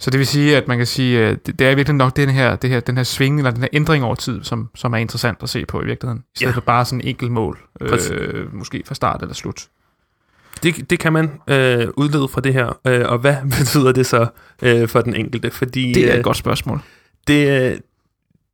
Så 0.00 0.10
det 0.10 0.18
vil 0.18 0.26
sige, 0.26 0.56
at 0.56 0.68
man 0.68 0.76
kan 0.76 0.86
sige, 0.86 1.24
at 1.24 1.46
det, 1.46 1.58
det 1.58 1.66
er 1.66 1.74
virkelig 1.74 1.96
nok 1.96 2.16
den 2.16 2.28
her, 2.28 2.56
det 2.56 2.70
her, 2.70 2.80
den 2.80 2.96
her 2.96 3.04
sving, 3.04 3.38
eller 3.38 3.50
den 3.50 3.60
her 3.60 3.68
ændring 3.72 4.04
over 4.04 4.14
tid, 4.14 4.44
som, 4.44 4.68
som 4.74 4.92
er 4.92 4.96
interessant 4.98 5.38
at 5.42 5.48
se 5.48 5.66
på 5.66 5.82
i 5.82 5.84
virkeligheden. 5.84 6.22
I 6.34 6.38
stedet 6.38 6.50
Ja. 6.52 6.54
for 6.56 6.60
bare 6.60 6.84
sådan 6.84 7.00
en 7.00 7.06
enkelt 7.08 7.32
mål, 7.32 7.58
øh, 7.80 8.54
måske 8.54 8.82
fra 8.86 8.94
start 8.94 9.22
eller 9.22 9.34
slut. 9.34 9.66
Det, 10.62 10.90
det 10.90 10.98
kan 10.98 11.12
man 11.12 11.30
øh, 11.48 11.88
udlede 11.96 12.28
fra 12.28 12.40
det 12.40 12.52
her. 12.54 12.78
Øh, 12.86 13.08
og 13.08 13.18
hvad 13.18 13.36
betyder 13.58 13.92
det 13.92 14.06
så 14.06 14.26
øh, 14.62 14.88
for 14.88 15.00
den 15.00 15.14
enkelte? 15.14 15.50
Fordi, 15.50 15.92
Det 15.92 16.04
er 16.08 16.12
øh, 16.12 16.18
et 16.18 16.24
godt 16.24 16.36
spørgsmål. 16.36 16.80
det, 17.28 17.72
øh, 17.72 17.78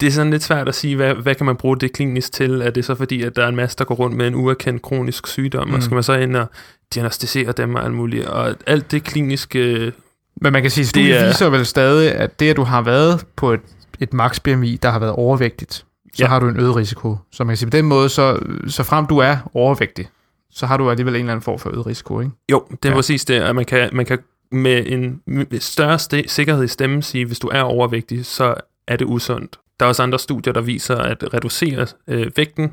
det 0.00 0.06
er 0.06 0.10
sådan 0.10 0.30
lidt 0.30 0.42
svært 0.42 0.68
at 0.68 0.74
sige, 0.74 0.96
hvad, 0.96 1.14
hvad 1.14 1.34
kan 1.34 1.46
man 1.46 1.56
bruge 1.56 1.76
det 1.76 1.92
klinisk 1.92 2.32
til? 2.32 2.60
Er 2.60 2.70
det 2.70 2.84
så 2.84 2.94
fordi, 2.94 3.22
at 3.22 3.36
der 3.36 3.44
er 3.44 3.48
en 3.48 3.56
masse, 3.56 3.76
der 3.78 3.84
går 3.84 3.94
rundt 3.94 4.16
med 4.16 4.26
en 4.26 4.34
uerkendt 4.34 4.82
kronisk 4.82 5.26
sygdom, 5.26 5.68
mm. 5.68 5.74
og 5.74 5.82
skal 5.82 5.94
man 5.94 6.02
så 6.02 6.12
ind 6.14 6.36
og 6.36 6.46
diagnostisere 6.94 7.52
dem 7.52 7.74
og 7.74 7.84
alt 7.84 7.94
muligt? 7.94 8.26
Og 8.26 8.54
alt 8.66 8.90
det 8.90 9.04
kliniske... 9.04 9.92
Men 10.40 10.52
man 10.52 10.62
kan 10.62 10.70
sige, 10.70 10.88
at 10.88 10.94
Det 10.94 11.20
er- 11.22 11.26
viser 11.26 11.48
vel 11.48 11.66
stadig, 11.66 12.12
at 12.12 12.40
det, 12.40 12.50
at 12.50 12.56
du 12.56 12.62
har 12.62 12.82
været 12.82 13.26
på 13.36 13.52
et, 13.52 13.60
et 14.00 14.12
max 14.12 14.40
BMI, 14.40 14.78
der 14.82 14.90
har 14.90 14.98
været 14.98 15.12
overvægtigt, 15.12 15.72
så 15.74 15.84
ja. 16.18 16.26
Har 16.26 16.40
du 16.40 16.48
en 16.48 16.60
øget 16.60 16.76
risiko. 16.76 17.16
Så 17.32 17.44
man 17.44 17.50
kan 17.52 17.56
sige, 17.56 17.70
på 17.70 17.76
den 17.76 17.84
måde, 17.84 18.08
så, 18.08 18.38
så 18.68 18.82
frem 18.82 19.06
du 19.06 19.18
er 19.18 19.36
overvægtig, 19.54 20.08
så 20.50 20.66
har 20.66 20.76
du 20.76 20.90
alligevel 20.90 21.14
en 21.14 21.20
eller 21.20 21.32
anden 21.32 21.42
form 21.44 21.58
for 21.58 21.70
øget 21.70 21.86
risiko, 21.86 22.20
ikke? 22.20 22.32
Jo, 22.50 22.64
det 22.70 22.84
er 22.84 22.88
Ja. 22.88 22.94
præcis 22.94 23.24
det, 23.24 23.34
at 23.34 23.54
man 23.56 23.64
kan, 23.64 23.90
man 23.92 24.06
kan 24.06 24.18
med 24.52 24.86
en 24.86 25.20
større 25.60 25.94
st- 25.96 26.26
sikkerhed 26.28 26.64
i 26.64 26.68
stemmen 26.68 27.02
sige, 27.02 27.24
hvis 27.26 27.38
du 27.38 27.48
er 27.52 27.60
overvægtig, 27.60 28.26
så 28.26 28.54
er 28.88 28.96
det 28.96 29.04
usundt. 29.04 29.58
Der 29.84 29.86
er 29.86 29.90
også 29.90 30.02
andre 30.02 30.18
studier, 30.18 30.52
der 30.52 30.60
viser, 30.60 30.96
at 30.96 31.34
reducere 31.34 31.86
øh, 32.06 32.30
vægten 32.36 32.72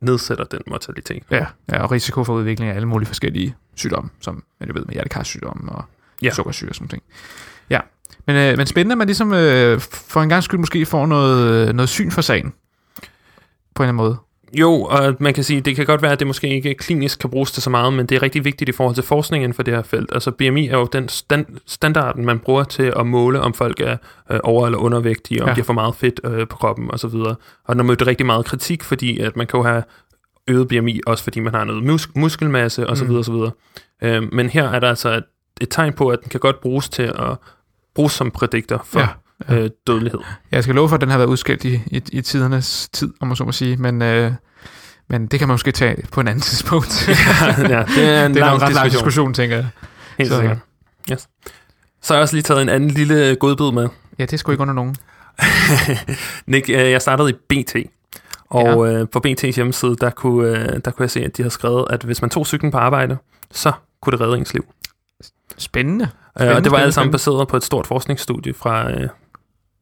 nedsætter 0.00 0.44
den 0.44 0.60
mortalitet. 0.66 1.22
Ja, 1.30 1.46
ja, 1.72 1.82
og 1.82 1.92
risiko 1.92 2.24
for 2.24 2.34
udvikling 2.34 2.70
af 2.70 2.74
alle 2.74 2.88
mulige 2.88 3.06
forskellige 3.06 3.54
sygdomme, 3.74 4.10
som 4.20 4.44
man 4.60 4.68
jo 4.68 4.74
ved 4.76 4.84
med 4.84 4.92
hjertekarsygdomme 4.92 5.72
og 5.72 5.84
ja. 6.22 6.30
Sukkersyge 6.30 6.70
og 6.70 6.74
sådan 6.74 6.88
ting. 6.88 7.02
Ja, 7.70 7.80
men, 8.26 8.36
øh, 8.36 8.56
men 8.56 8.66
spændende, 8.66 8.92
at 8.92 8.98
man 8.98 9.06
ligesom 9.06 9.32
øh, 9.32 9.80
for 9.80 10.22
en 10.22 10.28
gang 10.28 10.42
skyld 10.42 10.60
måske 10.60 10.86
får 10.86 11.06
noget, 11.06 11.74
noget 11.74 11.88
syn 11.88 12.10
for 12.10 12.22
sagen. 12.22 12.54
På 13.74 13.82
en 13.82 13.88
eller 13.88 13.88
anden 13.88 13.96
måde. 13.96 14.16
Jo, 14.58 14.72
og 14.82 15.16
man 15.20 15.34
kan 15.34 15.44
sige, 15.44 15.60
det 15.60 15.76
kan 15.76 15.86
godt 15.86 16.02
være, 16.02 16.12
at 16.12 16.18
det 16.18 16.26
måske 16.26 16.48
ikke 16.48 16.74
klinisk 16.74 17.18
kan 17.18 17.30
bruges 17.30 17.52
til 17.52 17.62
så 17.62 17.70
meget, 17.70 17.92
men 17.92 18.06
det 18.06 18.14
er 18.16 18.22
rigtig 18.22 18.44
vigtigt 18.44 18.68
i 18.68 18.72
forhold 18.72 18.94
til 18.94 19.04
forskning 19.04 19.44
inden 19.44 19.54
for 19.54 19.62
det 19.62 19.74
her 19.74 19.82
felt. 19.82 20.10
Altså 20.12 20.30
BMI 20.30 20.68
er 20.68 20.78
jo 20.78 20.88
den 20.92 21.08
stand, 21.08 21.46
standarden, 21.66 22.24
man 22.24 22.38
bruger 22.38 22.64
til 22.64 22.92
at 22.96 23.06
måle, 23.06 23.40
om 23.40 23.54
folk 23.54 23.80
er 23.80 23.96
øh, 24.30 24.40
over- 24.44 24.66
eller 24.66 24.78
undervægtige, 24.78 25.42
om 25.42 25.48
Ja. 25.48 25.54
de 25.54 25.60
har 25.60 25.64
for 25.64 25.72
meget 25.72 25.94
fedt 25.94 26.20
øh, 26.24 26.48
på 26.48 26.56
kroppen 26.56 26.90
osv. 26.94 27.14
Og 27.64 27.76
der 27.76 27.82
mødte 27.82 28.06
rigtig 28.06 28.26
meget 28.26 28.44
kritik, 28.46 28.82
fordi 28.82 29.18
at 29.20 29.36
man 29.36 29.46
kan 29.46 29.58
jo 29.58 29.64
have 29.64 29.82
øget 30.48 30.68
BMI, 30.68 31.00
også 31.06 31.24
fordi 31.24 31.40
man 31.40 31.54
har 31.54 31.64
noget 31.64 31.82
mus- 31.84 32.10
muskelmasse 32.16 32.86
osv. 32.90 33.06
Mm. 33.08 33.16
osv. 33.18 33.34
Øh, 34.02 34.22
men 34.32 34.48
her 34.48 34.68
er 34.68 34.78
der 34.78 34.88
altså 34.88 35.08
et, 35.16 35.24
et 35.60 35.68
tegn 35.70 35.92
på, 35.92 36.08
at 36.08 36.18
den 36.22 36.28
kan 36.28 36.40
godt 36.40 36.60
bruges 36.60 36.88
til 36.88 37.02
at 37.02 37.36
bruges 37.94 38.12
som 38.12 38.30
prædiktor 38.30 38.82
for 38.86 39.00
ja. 39.00 39.08
Øh, 39.48 39.70
dødelighed. 39.86 40.20
Jeg 40.50 40.62
skal 40.62 40.74
love 40.74 40.88
for, 40.88 40.94
at 40.96 41.00
den 41.00 41.10
har 41.10 41.18
været 41.18 41.28
udskilt 41.28 41.64
i, 41.64 41.74
i, 41.86 42.02
i 42.12 42.20
tidernes 42.20 42.88
tid, 42.92 43.12
om 43.20 43.28
man 43.28 43.36
så 43.36 43.44
må 43.44 43.52
sige. 43.52 43.76
Men, 43.76 44.02
øh, 44.02 44.32
Men 45.08 45.26
det 45.26 45.38
kan 45.38 45.48
man 45.48 45.54
måske 45.54 45.72
tage 45.72 45.96
på 46.12 46.20
en 46.20 46.28
anden 46.28 46.40
tidspunkt. 46.42 47.08
ja, 47.08 47.84
det 47.94 48.04
er 48.08 48.26
en 48.26 48.30
det 48.34 48.40
er 48.42 48.46
lang 48.46 48.62
ret 48.62 48.72
lang 48.74 48.90
diskussion. 48.90 49.34
tænker 49.34 49.56
jeg. 49.56 49.66
Helt 50.18 50.30
Så- 50.30 50.36
sikkert. 50.38 50.58
Yes. 51.12 51.28
Så 52.02 52.14
har 52.14 52.18
jeg 52.18 52.22
også 52.22 52.34
lige 52.36 52.42
taget 52.42 52.62
en 52.62 52.68
anden 52.68 52.90
lille 52.90 53.36
godbid 53.36 53.72
med. 53.72 53.88
Ja, 54.18 54.24
det 54.24 54.40
skulle 54.40 54.54
ikke 54.54 54.62
under 54.62 54.74
nogen. 54.74 54.96
Nick, 56.46 56.68
øh, 56.68 56.90
jeg 56.90 57.02
startede 57.02 57.30
i 57.30 57.32
BT, 57.62 57.76
og 58.50 58.88
øh, 58.94 59.08
på 59.08 59.20
BT's 59.26 59.54
hjemmeside, 59.54 59.96
der 59.96 60.10
kunne, 60.10 60.48
øh, 60.48 60.80
der 60.84 60.90
kunne 60.90 61.02
jeg 61.04 61.10
se, 61.10 61.24
at 61.24 61.36
de 61.36 61.42
havde 61.42 61.50
skrevet, 61.54 61.84
at 61.90 62.02
hvis 62.02 62.20
man 62.22 62.30
tog 62.30 62.46
cyklen 62.46 62.72
på 62.72 62.78
arbejde, 62.78 63.16
så 63.52 63.72
kunne 64.02 64.10
det 64.12 64.20
redde 64.20 64.38
ens 64.38 64.54
liv. 64.54 64.64
Spændende. 65.58 66.04
Øh, 66.04 66.10
og 66.34 66.40
Spændende, 66.40 66.54
det 66.64 66.70
var 66.70 66.76
spændende, 66.76 66.84
alt 66.84 66.94
sammen 66.94 67.04
spændende. 67.06 67.12
baseret 67.12 67.48
på 67.48 67.56
et 67.56 67.64
stort 67.64 67.86
forskningsstudie 67.86 68.54
fra 68.54 68.90
øh, 68.90 69.08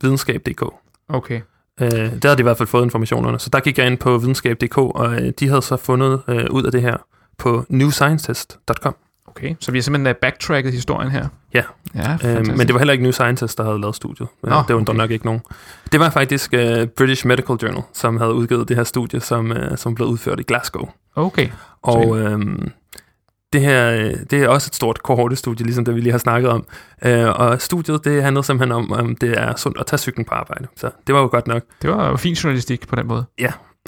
videnskab.dk. 0.03 0.63
Okay. 1.09 1.41
Øh, 1.81 1.91
der 1.91 2.29
havde 2.29 2.37
de 2.37 2.41
i 2.41 2.43
hvert 2.43 2.57
fald 2.59 2.69
fået 2.69 2.85
informationerne. 2.85 3.39
Så 3.39 3.51
der 3.51 3.61
gik 3.61 3.79
jeg 3.79 3.87
ind 3.87 3.99
på 3.99 4.19
videnskab.dk, 4.19 4.79
og 4.79 5.15
øh, 5.15 5.33
de 5.41 5.49
havde 5.49 5.63
så 5.63 5.77
fundet 5.77 6.23
øh, 6.29 6.47
ud 6.51 6.63
af 6.65 6.73
det 6.73 6.83
her 6.83 6.97
på 7.39 7.65
newscientist.com. 7.69 8.97
Okay, 9.27 9.55
så 9.61 9.73
vi 9.73 9.79
har 9.79 9.83
simpelthen 9.83 10.17
uh, 10.17 10.21
backtracket 10.21 10.73
historien 10.73 11.11
her. 11.11 11.29
Ja. 11.55 11.63
Ja, 11.95 12.19
Øh, 12.25 12.47
men 12.47 12.59
det 12.59 12.73
var 12.73 12.79
heller 12.79 12.93
ikke 12.93 13.03
New 13.03 13.13
Scientist, 13.13 13.59
der 13.59 13.65
havde 13.65 13.81
lavet 13.81 13.97
studiet. 13.97 14.29
Øh, 14.45 14.51
Nå, 14.51 14.57
det 14.69 14.75
var 14.75 14.81
okay. 14.81 14.95
nok 14.95 15.11
ikke 15.11 15.25
nogen. 15.25 15.41
Det 15.93 16.01
var 16.01 16.11
faktisk 16.11 16.53
uh, 16.53 16.87
British 16.97 17.27
Medical 17.27 17.57
Journal, 17.63 17.83
som 17.93 18.17
havde 18.17 18.35
udgivet 18.35 18.69
det 18.69 18.77
her 18.77 18.85
studie, 18.85 19.21
som, 19.21 19.51
uh, 19.51 19.57
som 19.77 19.95
blev 19.95 20.09
udført 20.09 20.41
i 20.41 20.43
Glasgow. 20.43 20.89
Okay. 21.15 21.49
Og 21.83 22.19
øhm, 22.19 22.71
det 23.53 23.61
her 23.61 23.91
øh, 23.91 24.15
det 24.31 24.43
er 24.43 24.49
også 24.49 24.69
et 24.71 24.75
stort 24.75 25.03
kohortestudie, 25.03 25.67
ligesom 25.67 25.85
det 25.85 25.95
vi 25.95 26.01
lige 26.01 26.13
har 26.13 26.19
snakket 26.19 26.51
om. 26.51 26.67
Øh, 27.05 27.29
og 27.29 27.61
studiet, 27.63 28.05
det 28.05 28.23
handlede 28.23 28.45
simpelthen 28.47 28.73
om, 28.73 28.93
om 28.93 29.17
det 29.17 29.39
er 29.39 29.57
sundt 29.57 29.81
at 29.81 29.87
tage 29.87 29.99
cyklen 29.99 30.25
på 30.25 30.35
arbejde. 30.35 30.67
Så 30.77 30.91
det 31.07 31.15
var 31.15 31.21
jo 31.21 31.29
godt 31.31 31.47
nok. 31.47 31.63
Det 31.83 31.91
var 31.91 32.09
jo 32.09 32.17
fin 32.17 32.35
journalistik 32.35 32.89
på 32.89 32.97
den 32.97 33.07
måde. 33.07 33.25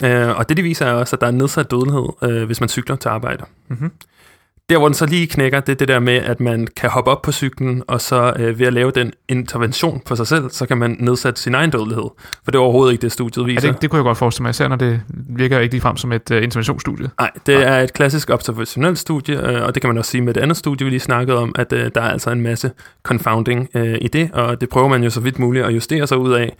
Øh, 0.03 0.39
og 0.39 0.49
det, 0.49 0.57
det 0.57 0.65
viser 0.65 0.87
er 0.87 0.93
også, 0.93 1.17
at 1.17 1.21
der 1.21 1.27
er 1.27 1.31
nedsat 1.31 1.71
dødelighed, 1.71 2.09
øh, 2.23 2.45
hvis 2.45 2.61
man 2.61 2.69
cykler 2.69 2.97
til 2.97 3.09
arbejde. 3.09 3.45
Mhm. 3.69 3.91
Der, 4.71 4.79
hvor 4.79 4.89
den 4.89 4.95
så 4.95 5.07
lige 5.07 5.27
knækker, 5.27 5.61
det 5.61 5.73
er 5.73 5.77
det 5.77 5.89
der 5.89 5.99
med, 5.99 6.13
at 6.15 6.41
man 6.41 6.67
kan 6.77 6.91
hoppe 6.91 7.11
op 7.11 7.23
på 7.23 7.33
cyklen, 7.33 7.83
og 7.89 8.01
så 8.01 8.33
øh, 8.39 8.59
ved 8.59 8.67
at 8.67 8.73
lave 8.73 8.91
den 8.91 9.13
intervention 9.29 10.03
for 10.07 10.15
sig 10.15 10.27
selv, 10.27 10.51
så 10.51 10.67
kan 10.67 10.79
man 10.79 10.97
nedsætte 11.01 11.41
sin 11.41 11.55
egen 11.55 11.71
dødelighed. 11.71 12.05
For 12.45 12.51
det 12.51 12.55
er 12.55 12.59
overhovedet 12.63 12.93
ikke 12.93 13.03
det, 13.03 13.13
studiet 13.13 13.43
Ja, 13.43 13.47
viser. 13.55 13.73
det, 13.73 13.83
det 13.83 13.91
kunne 13.91 13.97
jeg 13.97 14.05
godt 14.05 14.19
forestille 14.19 14.43
mig, 14.43 14.51
især 14.51 14.69
når 14.69 14.77
det 14.77 15.01
virker 15.29 15.59
ikke 15.59 15.75
ligefrem 15.75 15.97
som 15.97 16.13
et 16.13 16.31
uh, 16.31 16.37
interventionsstudie. 16.43 17.11
Nej, 17.21 17.31
det 17.47 17.55
er 17.55 17.81
et 17.81 17.93
klassisk 17.93 18.31
observationelt 18.31 18.99
studie, 18.99 19.49
øh, 19.51 19.63
og 19.67 19.75
det 19.75 19.81
kan 19.81 19.89
man 19.91 19.99
også 19.99 20.11
sige 20.11 20.23
med 20.23 20.35
det 20.35 20.41
andet 20.41 20.57
studie, 20.57 20.85
vi 20.85 20.91
lige 20.91 21.01
snakkede 21.01 21.39
om, 21.39 21.53
at 21.59 21.73
øh, 21.73 21.91
der 21.95 22.01
er 22.01 22.11
altså 22.11 22.31
en 22.31 22.41
masse 22.41 22.71
confounding 23.03 23.69
øh, 23.75 23.99
i 24.01 24.09
det, 24.09 24.31
og 24.33 24.61
det 24.61 24.69
prøver 24.69 24.89
man 24.89 25.05
jo 25.05 25.11
så 25.11 25.21
vidt 25.21 25.39
muligt 25.39 25.65
at 25.65 25.75
justere 25.75 26.07
sig 26.07 26.19
ud 26.19 26.33
af, 26.33 26.57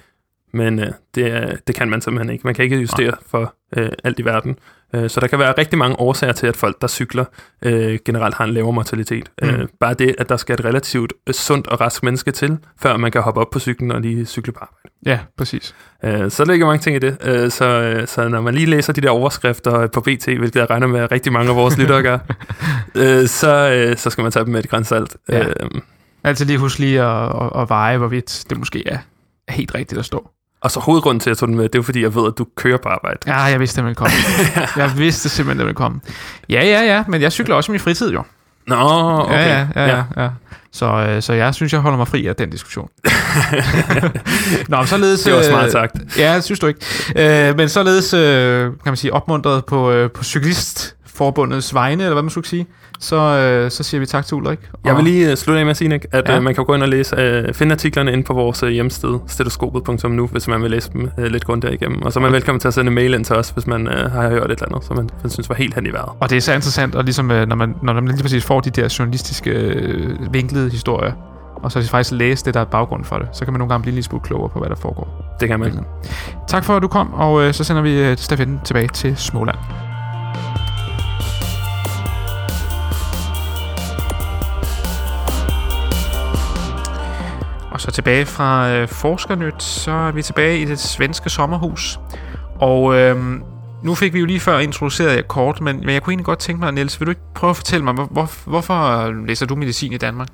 men 0.53 0.79
øh, 0.79 0.87
det, 1.15 1.57
det 1.67 1.75
kan 1.75 1.89
man 1.89 2.01
simpelthen 2.01 2.33
ikke. 2.33 2.43
Man 2.47 2.55
kan 2.55 2.65
ikke 2.65 2.77
justere 2.81 3.13
for 3.27 3.55
øh, 3.77 3.89
alt 4.05 4.19
i 4.19 4.25
verden. 4.25 4.57
Øh, 4.95 5.11
så 5.11 5.21
der 5.21 5.27
kan 5.27 5.39
være 5.39 5.55
rigtig 5.59 5.79
mange 5.79 6.01
årsager 6.01 6.33
til, 6.33 6.47
at 6.47 6.57
folk, 6.57 6.81
der 6.81 6.87
cykler, 6.87 7.25
øh, 7.63 7.99
generelt 8.05 8.35
har 8.35 8.45
en 8.45 8.51
lavere 8.51 8.73
mortalitet. 8.73 9.31
Mm. 9.43 9.49
Mm. 9.49 9.55
Øh, 9.55 9.69
bare 9.81 9.95
det, 9.95 10.15
at 10.19 10.29
der 10.29 10.37
skal 10.37 10.55
et 10.55 10.65
relativt 10.65 11.13
øh, 11.27 11.35
sundt 11.35 11.67
og 11.67 11.81
rask 11.81 12.03
menneske 12.03 12.31
til, 12.31 12.59
før 12.81 12.97
man 12.97 13.11
kan 13.11 13.23
hoppe 13.23 13.41
op 13.41 13.51
på 13.51 13.59
cyklen 13.59 13.91
og 13.91 14.01
lige 14.01 14.27
cykle 14.27 14.53
på 14.53 14.59
arbejde. 14.61 14.89
Ja, 15.07 15.19
præcis. 15.39 15.75
Øh, 16.05 16.31
så 16.31 16.45
der 16.45 16.51
ligger 16.51 16.67
mange 16.67 16.83
ting 16.83 16.97
i 16.97 16.99
det. 16.99 17.17
Øh, 17.25 17.51
så, 17.51 17.65
øh, 17.65 18.07
så 18.07 18.29
når 18.29 18.41
man 18.41 18.55
lige 18.55 18.67
læser 18.67 18.93
de 18.93 19.01
der 19.01 19.11
overskrifter 19.11 19.87
på 19.87 20.01
BT, 20.01 20.25
hvilket 20.25 20.57
jeg 20.57 20.71
regner 20.71 20.87
med, 20.87 21.01
at 21.01 21.13
rigtig 21.13 21.33
mange 21.33 21.51
af 21.51 21.57
vores 21.57 21.79
lyttere 21.79 22.03
gør, 22.03 22.19
øh, 22.95 23.27
så, 23.27 23.71
øh, 23.71 23.97
så 23.97 24.11
skal 24.11 24.23
man 24.23 24.33
tage 24.33 24.45
dem 24.45 24.53
med 24.53 24.65
et 24.65 24.71
grænsalt. 24.71 25.17
Ja. 25.29 25.47
Øh, 25.47 25.55
Altid 26.25 26.47
lige 26.47 26.59
husk 26.59 26.79
lige 26.79 27.03
at, 27.03 27.43
at, 27.43 27.63
at 27.63 27.69
veje, 27.69 27.99
hvorvidt 27.99 28.45
det 28.51 28.59
måske 28.59 28.89
er 28.89 28.99
helt 29.49 29.75
rigtigt 29.75 29.99
at 29.99 30.05
stå. 30.05 30.31
Og 30.63 30.71
så 30.71 30.81
hovedgrunden 30.81 31.21
til, 31.21 31.31
at 31.31 31.35
jeg 31.35 31.39
tog 31.39 31.49
den 31.49 31.57
med, 31.57 31.69
det 31.69 31.79
er 31.79 31.83
fordi, 31.83 32.03
jeg 32.03 32.15
ved, 32.15 32.27
at 32.27 32.39
du 32.39 32.47
kører 32.57 32.79
på 32.83 32.89
arbejde. 32.89 33.19
Ja, 33.27 33.41
jeg 33.41 33.61
vidste, 33.61 33.77
det 33.77 33.85
ville 33.85 33.95
komme. 33.95 34.13
jeg 34.77 34.99
vidste 34.99 35.29
simpelthen, 35.29 35.59
det 35.59 35.67
ville 35.67 35.77
komme. 35.77 36.01
Ja, 36.49 36.65
ja, 36.65 36.81
ja, 36.83 37.05
men 37.09 37.23
jeg 37.23 37.33
cykler 37.33 37.55
også 37.55 37.71
i 37.71 37.73
min 37.73 37.81
fritid 37.81 38.13
jo. 38.13 38.23
Nå, 38.67 38.77
okay. 38.77 39.35
Ja, 39.35 39.67
ja, 39.77 39.87
ja, 39.87 39.97
ja. 39.97 40.23
ja. 40.23 40.29
Så, 40.73 40.87
øh, 40.87 41.23
så 41.23 41.33
jeg 41.33 41.55
synes, 41.55 41.73
jeg 41.73 41.81
holder 41.81 41.99
mig 41.99 42.09
fri 42.09 42.27
af 42.27 42.37
den 42.37 42.51
diskussion. 42.51 42.89
Nå, 44.69 44.77
men 44.77 44.87
således... 44.87 45.21
Det 45.23 45.33
var 45.33 45.39
øh, 45.39 45.45
smart 45.45 45.73
sagt. 45.73 45.97
Ja, 46.19 46.35
det 46.35 46.45
synes 46.45 46.61
du 46.61 46.67
ikke. 46.67 46.81
Øh, 47.17 47.57
men 47.57 47.69
således, 47.69 48.15
øh, 48.15 48.65
kan 48.65 48.73
man 48.85 48.97
sige, 48.97 49.13
opmuntret 49.13 49.65
på, 49.65 49.91
øh, 49.91 50.11
på 50.11 50.25
Cyklistforbundets 51.13 51.75
vegne, 51.75 52.03
eller 52.03 52.15
hvad 52.15 52.23
man 52.23 52.31
skulle 52.31 52.47
sige, 52.49 52.67
så, 52.99 53.17
øh, 53.17 53.71
så 53.71 53.83
siger 53.83 53.99
vi 54.01 54.07
tak 54.07 54.27
til 54.27 54.35
Ulrik. 54.35 54.59
Jeg 54.85 54.97
vil 54.97 55.05
lige 55.05 55.31
øh, 55.31 55.37
slutte 55.37 55.59
af 55.61 55.65
med 55.67 55.71
at 55.71 55.77
sige, 55.77 55.89
Nick, 55.89 56.07
at 56.13 56.29
Ja. 56.29 56.37
øh, 56.37 56.43
man 56.43 56.55
kan 56.55 56.65
gå 56.65 56.75
ind 56.75 56.83
og 56.83 56.89
læse, 56.89 57.17
øh, 57.17 57.55
finde 57.55 57.73
artiklerne 57.73 58.13
inde 58.13 58.25
på 58.25 58.33
vores 58.35 58.63
øh, 58.63 58.69
hjemmeside, 58.71 59.21
stetoskopet.nu, 59.27 60.27
hvis 60.27 60.49
man 60.49 60.63
vil 60.63 60.71
læse 60.71 60.91
dem 60.93 61.11
øh, 61.19 61.25
lidt 61.27 61.45
grundigt 61.45 61.73
igennem. 61.75 62.03
Og 62.03 62.13
så 62.13 62.19
er 62.19 62.23
man 62.23 62.33
velkommen 62.33 62.61
til 62.61 62.69
at 62.69 62.75
sende 62.75 62.89
en 62.89 62.95
mail 62.95 63.15
ind 63.15 63.25
til 63.25 63.37
os, 63.37 63.51
hvis 63.51 63.67
man 63.67 63.87
øh, 63.89 64.13
har 64.13 64.29
hørt 64.29 64.51
et 64.51 64.51
eller 64.51 64.67
andet, 64.69 64.85
som 64.85 64.97
man, 64.97 65.11
man 65.23 65.31
synes 65.31 65.49
var 65.49 65.55
helt 65.55 65.75
hen 65.75 65.87
i 65.87 65.91
vejret. 65.93 66.09
Og 66.21 66.31
det 66.31 66.37
er 66.37 66.41
så 66.41 66.53
interessant, 66.53 66.95
og 66.95 67.05
ligesom, 67.05 67.31
øh, 67.31 67.49
når, 67.49 67.57
man, 67.57 67.75
når 67.83 67.93
man 67.93 68.09
lige 68.09 68.23
præcis 68.23 68.45
får 68.45 68.61
de 68.61 68.71
der 68.71 68.97
journalistiske 68.99 69.51
øh, 69.51 70.33
vinklede 70.33 70.71
historier, 70.71 71.13
og 71.63 71.73
så 71.73 71.89
faktisk 71.89 72.13
læse 72.13 72.45
det, 72.45 72.55
der 72.55 72.61
er 72.61 72.65
baggrund 72.65 73.05
for 73.05 73.19
det, 73.19 73.29
så 73.33 73.45
kan 73.45 73.53
man 73.53 73.59
nogle 73.59 73.73
gange 73.73 73.83
blive 73.83 73.95
lige 73.95 74.05
smule 74.05 74.23
klogere 74.25 74.49
på, 74.49 74.59
hvad 74.59 74.69
der 74.69 74.77
foregår. 74.77 75.37
Det 75.41 75.49
kan 75.49 75.61
man. 75.61 75.85
Tak 76.49 76.65
for, 76.65 76.77
at 76.77 76.83
du 76.83 76.89
kom, 76.89 77.15
og 77.15 77.43
øh, 77.43 77.55
så 77.55 77.65
sender 77.65 77.83
vi 77.83 78.01
øh, 78.01 78.17
stafetten 78.17 78.61
tilbage 78.65 78.89
til 78.89 79.17
Småland. 79.17 79.59
Så 87.83 87.91
tilbage 87.91 88.27
fra 88.27 88.71
øh, 88.71 88.89
Forskernyt, 88.89 89.63
så 89.63 89.91
er 89.91 90.13
vi 90.13 90.23
tilbage 90.23 90.59
i 90.59 90.65
det 90.65 90.79
svenske 90.79 91.31
sommerhus. 91.31 92.01
Og 92.61 92.95
øh, 92.97 93.17
nu 93.83 93.95
fik 93.95 94.15
vi 94.15 94.19
jo 94.19 94.27
lige 94.27 94.41
før 94.41 94.59
introduceret 94.59 95.17
jer 95.17 95.23
kort, 95.23 95.61
men, 95.61 95.81
men 95.81 95.89
jeg 95.89 96.03
kunne 96.03 96.13
egentlig 96.13 96.27
godt 96.27 96.39
tænke 96.39 96.61
mig, 96.61 96.73
Niels, 96.73 97.01
vil 97.01 97.07
du 97.07 97.11
ikke 97.11 97.23
prøve 97.35 97.51
at 97.51 97.57
fortælle 97.57 97.85
mig, 97.85 97.95
hvor, 97.95 98.05
hvor, 98.05 98.31
hvorfor 98.45 99.11
læser 99.27 99.47
du 99.47 99.57
medicin 99.57 99.93
i 99.93 99.97
Danmark? 99.97 100.29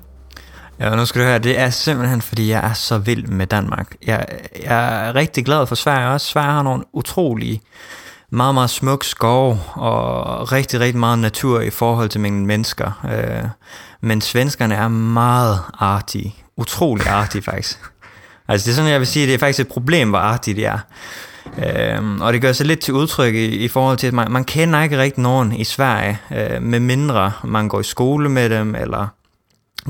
Ja, 0.79 0.95
nu 0.95 1.05
skal 1.05 1.21
du 1.21 1.27
høre, 1.27 1.39
det 1.39 1.59
er 1.59 1.69
simpelthen, 1.69 2.21
fordi 2.21 2.49
jeg 2.49 2.65
er 2.69 2.73
så 2.73 2.97
vild 2.97 3.27
med 3.27 3.47
Danmark. 3.47 3.95
Jeg, 4.05 4.25
jeg 4.63 5.07
er 5.07 5.15
rigtig 5.15 5.45
glad 5.45 5.67
for 5.67 5.75
Sverige 5.75 6.07
også. 6.07 6.27
Sverige 6.27 6.51
har 6.51 6.63
nogle 6.63 6.83
utrolige, 6.93 7.61
meget, 8.31 8.53
meget 8.53 8.69
smuk 8.69 9.03
skov 9.03 9.57
og 9.73 10.51
rigtig, 10.51 10.79
rigtig 10.79 10.99
meget 10.99 11.19
natur 11.19 11.61
i 11.61 11.69
forhold 11.69 12.09
til 12.09 12.21
mængden 12.21 12.45
mennesker. 12.45 12.91
Øh, 13.05 13.49
men 14.01 14.21
svenskerne 14.21 14.75
er 14.75 14.87
meget 14.87 15.59
artige. 15.73 16.35
Utrolig 16.57 17.07
artige, 17.07 17.41
faktisk. 17.41 17.79
Altså, 18.47 18.65
det 18.65 18.71
er 18.71 18.75
sådan, 18.75 18.91
jeg 18.91 18.99
vil 18.99 19.07
sige, 19.07 19.27
det 19.27 19.33
er 19.33 19.37
faktisk 19.37 19.59
et 19.59 19.67
problem, 19.67 20.09
hvor 20.09 20.19
artige 20.19 20.55
de 20.55 20.65
er. 20.65 20.79
Øhm, 21.57 22.21
og 22.21 22.33
det 22.33 22.41
gør 22.41 22.51
sig 22.51 22.65
lidt 22.65 22.79
til 22.79 22.93
udtryk 22.93 23.33
i, 23.33 23.45
i 23.45 23.67
forhold 23.67 23.97
til, 23.97 24.07
at 24.07 24.13
man, 24.13 24.31
man 24.31 24.43
kender 24.43 24.81
ikke 24.81 24.97
rigtig 24.97 25.23
nogen 25.23 25.53
i 25.53 25.63
Sverige, 25.63 26.19
øh, 26.31 26.61
med 26.61 26.79
mindre 26.79 27.31
man 27.43 27.67
går 27.67 27.79
i 27.79 27.83
skole 27.83 28.29
med 28.29 28.49
dem, 28.49 28.75
eller 28.75 29.07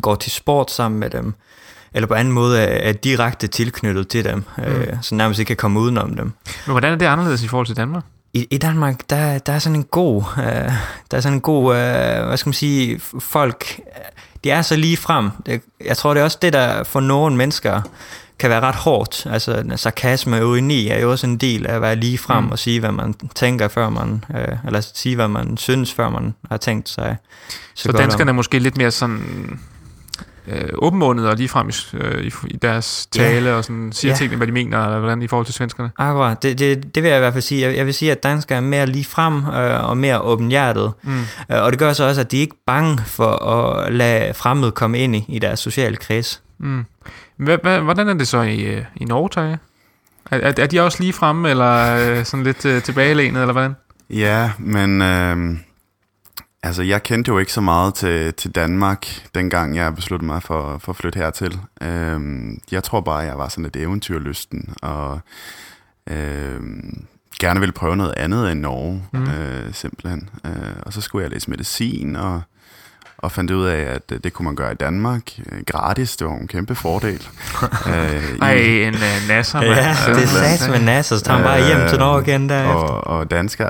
går 0.02 0.16
til 0.16 0.32
sport 0.32 0.72
sammen 0.72 1.00
med 1.00 1.10
dem, 1.10 1.34
eller 1.94 2.08
på 2.08 2.14
anden 2.14 2.34
måde 2.34 2.60
er, 2.60 2.90
er 2.90 2.94
direkte 2.94 3.48
tilknyttet 3.48 4.08
til 4.08 4.24
dem, 4.24 4.44
mm. 4.58 4.64
øh, 4.64 4.98
så 5.02 5.16
nærmest 5.16 5.40
ikke 5.40 5.48
kan 5.48 5.58
komme 5.58 5.80
udenom 5.80 6.16
dem. 6.16 6.34
Men 6.46 6.72
hvordan 6.72 6.94
er 6.94 6.98
det 6.98 7.06
anderledes 7.06 7.44
i 7.44 7.48
forhold 7.48 7.68
til 7.68 7.78
Danmark? 7.78 8.04
I, 8.34 8.48
i 8.52 8.58
Danmark, 8.58 9.10
der, 9.10 9.38
der 9.38 9.54
er 9.54 9.60
sådan 9.60 9.76
en 9.76 9.84
god, 9.84 10.24
øh, 10.38 10.44
der 11.12 11.18
er 11.18 11.22
sådan 11.22 11.38
en 11.38 11.42
god, 11.42 11.76
øh, 11.76 12.28
hvad 12.28 12.38
skal 12.38 12.48
man 12.48 12.54
sige, 12.54 13.00
folk, 13.20 13.80
øh, 13.80 14.04
de 14.44 14.52
er 14.52 14.62
så 14.62 14.76
lige 14.76 14.98
frem. 14.98 15.30
Jeg 15.86 15.98
tror, 15.98 16.14
det 16.14 16.22
er 16.22 16.24
også 16.24 16.38
det, 16.42 16.54
der 16.54 16.84
for 16.84 17.00
nogle 17.00 17.36
mennesker 17.36 17.82
kan 18.40 18.50
være 18.50 18.60
ret 18.60 18.76
hårdt. 18.76 19.28
Altså, 19.30 19.64
sarkasme 19.76 20.36
og 20.36 20.42
ironi 20.42 20.88
er 20.88 21.00
jo 21.00 21.12
også 21.12 21.28
en 21.28 21.38
del 21.38 21.68
af 21.68 21.76
at 21.76 21.82
være 21.82 21.96
lige 21.96 22.18
frem 22.18 22.44
Mm. 22.44 22.52
og 22.52 22.60
sige, 22.60 22.80
hvad 22.80 22.92
man 22.92 23.14
tænker, 23.36 23.68
før 23.68 23.90
man, 23.90 24.24
øh, 24.36 24.58
eller 24.66 24.82
sige, 24.94 25.16
hvad 25.16 25.28
man 25.28 25.58
synes, 25.58 25.94
før 25.94 26.10
man 26.10 26.34
har 26.50 26.58
tænkt 26.58 26.90
sig. 26.90 27.18
Så, 27.76 27.84
Så 27.84 27.92
danskerne 27.92 28.30
er 28.30 28.34
måske 28.34 28.60
lidt 28.60 28.78
mere 28.78 28.92
sådan 28.92 29.60
øh, 30.50 30.70
åbenmånet 30.76 31.30
og 31.30 31.36
ligefrem 31.38 31.70
i, 31.70 31.74
øh, 31.94 32.24
i, 32.24 32.32
i 32.48 32.58
deres 32.58 33.08
tale 33.12 33.56
og 33.56 33.64
sådan 33.66 33.92
siger 33.92 34.12
Ja. 34.12 34.16
tingene, 34.18 34.38
hvad 34.38 34.48
de 34.48 34.52
mener, 34.52 34.86
eller 34.86 35.00
hvordan 35.00 35.22
i 35.22 35.28
forhold 35.28 35.46
til 35.46 35.56
svenskerne. 35.56 35.92
Akkurat, 35.98 36.44
det, 36.44 36.60
det, 36.60 36.96
det 36.96 37.04
vil 37.04 37.10
jeg 37.10 37.18
i 37.18 37.22
hvert 37.22 37.34
fald 37.34 37.42
sige. 37.42 37.68
Jeg, 37.68 37.76
jeg 37.78 37.86
vil 37.86 37.94
sige, 37.94 38.12
at 38.12 38.24
danskere 38.24 38.58
er 38.58 38.62
mere 38.62 38.86
lige 38.86 39.06
frem 39.06 39.38
øh, 39.48 39.90
og 39.90 39.98
mere 39.98 40.22
åbenhjertet. 40.22 40.92
Mm. 41.04 41.20
Øh, 41.52 41.64
og 41.64 41.72
det 41.72 41.80
gør 41.80 41.94
så 41.94 42.08
også, 42.08 42.22
at 42.22 42.32
de 42.32 42.38
ikke 42.38 42.54
er 42.54 42.64
bange 42.66 42.98
for 43.06 43.46
at 43.46 43.94
lade 43.94 44.34
fremmede 44.34 44.72
komme 44.72 45.00
ind 45.00 45.16
i, 45.16 45.26
i 45.28 45.40
deres 45.40 45.60
sociale 45.60 45.96
kreds. 45.98 46.42
Mm. 46.60 46.86
Hva, 47.38 47.58
hva, 47.64 47.80
hvordan 47.80 48.10
er 48.10 48.14
det 48.14 48.28
så 48.28 48.42
i, 48.42 48.62
øh, 48.62 48.82
i 48.96 49.06
Norge, 49.06 49.30
Terje? 49.30 49.60
Er, 50.32 50.38
er, 50.38 50.54
er 50.58 50.68
de 50.68 50.82
også 50.82 50.98
lige 51.04 51.14
fremme, 51.14 51.50
eller 51.50 51.96
øh, 52.10 52.26
sådan 52.26 52.44
lidt 52.44 52.66
øh, 52.66 52.82
tilbagelænet, 52.84 53.42
eller 53.42 53.54
hvordan? 53.54 53.76
Ja, 54.10 54.52
men 54.60 55.02
øh, 55.02 55.58
altså 56.64 56.84
jeg 56.84 57.04
kendte 57.04 57.30
jo 57.30 57.38
ikke 57.38 57.54
så 57.54 57.62
meget 57.62 57.94
til, 57.94 58.34
til 58.34 58.52
Danmark, 58.52 59.30
dengang 59.36 59.76
jeg 59.76 59.96
besluttede 59.96 60.28
mig 60.28 60.44
for, 60.44 60.78
for 60.78 60.92
at 60.92 60.96
flytte 60.96 61.18
hertil. 61.18 61.60
Øh, 61.82 62.22
jeg 62.72 62.84
tror 62.84 63.02
bare, 63.02 63.18
jeg 63.18 63.38
var 63.38 63.48
sådan 63.48 63.64
lidt 63.64 63.76
eventyrlysten, 63.76 64.74
og 64.82 65.20
øh, 66.10 66.60
gerne 67.40 67.60
ville 67.60 67.74
prøve 67.74 67.98
noget 67.98 68.14
andet 68.18 68.52
end 68.52 68.60
Norge, 68.60 69.04
mm. 69.14 69.24
øh, 69.24 69.74
simpelthen. 69.74 70.30
Øh, 70.46 70.76
og 70.82 70.94
så 70.94 71.02
skulle 71.02 71.24
jeg 71.24 71.32
læse 71.32 71.50
medicin, 71.50 72.16
og, 72.16 72.42
og 73.22 73.32
fandt 73.32 73.52
ud 73.52 73.66
af, 73.66 73.82
at 73.82 74.02
øh, 74.12 74.20
det 74.24 74.34
kunne 74.34 74.46
man 74.46 74.56
gøre 74.56 74.72
i 74.72 74.76
Danmark 74.76 75.22
øh, 75.52 75.62
gratis. 75.68 76.18
Det 76.18 76.28
var 76.28 76.34
en 76.34 76.48
kæmpe 76.48 76.76
fordel. 76.76 77.28
øh, 77.94 78.24
i- 78.36 78.40
Ej, 78.42 78.54
en 78.54 78.94
uh, 78.94 79.28
nasser. 79.28 79.62
Ja, 79.62 79.70
det 80.16 80.24
er 80.24 80.28
sats 80.28 80.68
med 80.70 80.80
NASA, 80.80 81.18
så 81.18 81.24
tager 81.24 81.38
han 81.38 81.46
bare 81.46 81.66
hjem 81.68 81.90
til 81.90 82.00
Norge 82.00 82.22
igen 82.22 82.50
derefter. 82.50 82.72
og, 82.74 83.18
og 83.20 83.32
danskere 83.32 83.70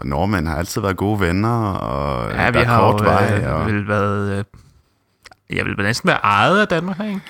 og 0.00 0.06
nordmænd 0.06 0.48
har 0.48 0.56
altid 0.56 0.80
været 0.80 0.96
gode 0.96 1.20
venner, 1.20 1.72
og 1.72 2.32
Ja, 2.32 2.50
vi 2.50 2.58
er 2.58 2.64
har 2.64 2.80
kort 2.80 3.00
jo 3.00 3.04
vej. 3.10 3.40
øh, 3.44 3.54
Og 3.54 3.66
vel 3.66 3.88
været... 3.88 4.38
Øh, 4.38 4.44
jeg 5.56 5.64
vil 5.64 5.74
næsten 5.78 6.08
være 6.08 6.18
ejet 6.24 6.60
af 6.60 6.68
Danmark, 6.68 6.96
ikke? 7.00 7.20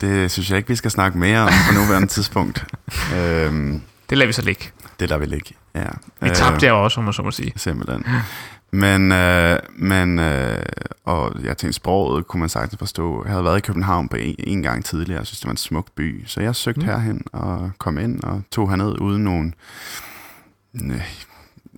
det 0.00 0.30
synes 0.30 0.50
jeg 0.50 0.56
ikke, 0.58 0.68
vi 0.68 0.76
skal 0.76 0.90
snakke 0.90 1.18
mere 1.18 1.40
om 1.40 1.48
på 1.68 1.74
nuværende 1.74 2.08
tidspunkt. 2.16 2.64
øhm, 3.16 3.82
Det 4.10 4.18
lader 4.18 4.26
vi 4.26 4.32
så 4.32 4.42
ligge. 4.42 4.70
det 5.00 5.08
lader 5.08 5.20
vi 5.20 5.26
ligge. 5.26 5.50
Ja. 5.74 5.84
Vi 6.20 6.30
tabte 6.30 6.66
jer 6.66 6.72
også, 6.72 7.00
om 7.00 7.04
man 7.04 7.12
så 7.12 7.22
må 7.22 7.30
sige. 7.30 7.52
Simpelthen. 7.56 8.06
Men, 8.72 9.12
øh, 9.12 9.58
men 9.76 10.18
øh, 10.18 10.62
og 11.04 11.32
jeg 11.44 11.56
tænkte, 11.56 11.72
sproget 11.72 12.26
kunne 12.26 12.40
man 12.40 12.48
sagtens 12.48 12.78
forstå. 12.78 13.24
Jeg 13.24 13.32
havde 13.32 13.44
været 13.44 13.58
i 13.58 13.60
København 13.60 14.08
på 14.08 14.16
en, 14.16 14.34
en 14.38 14.62
gang 14.62 14.84
tidligere, 14.84 15.18
jeg 15.18 15.26
synes, 15.26 15.40
det 15.40 15.46
var 15.46 15.50
en 15.50 15.56
smuk 15.56 15.86
by. 15.94 16.26
Så 16.26 16.40
jeg 16.40 16.56
søgte 16.56 16.80
mm. 16.80 16.86
herhen 16.86 17.22
og 17.32 17.70
kom 17.78 17.98
ind 17.98 18.22
og 18.22 18.42
tog 18.50 18.68
herned 18.68 19.00
uden 19.00 19.24
nogen... 19.24 19.54
Øh, 20.74 21.22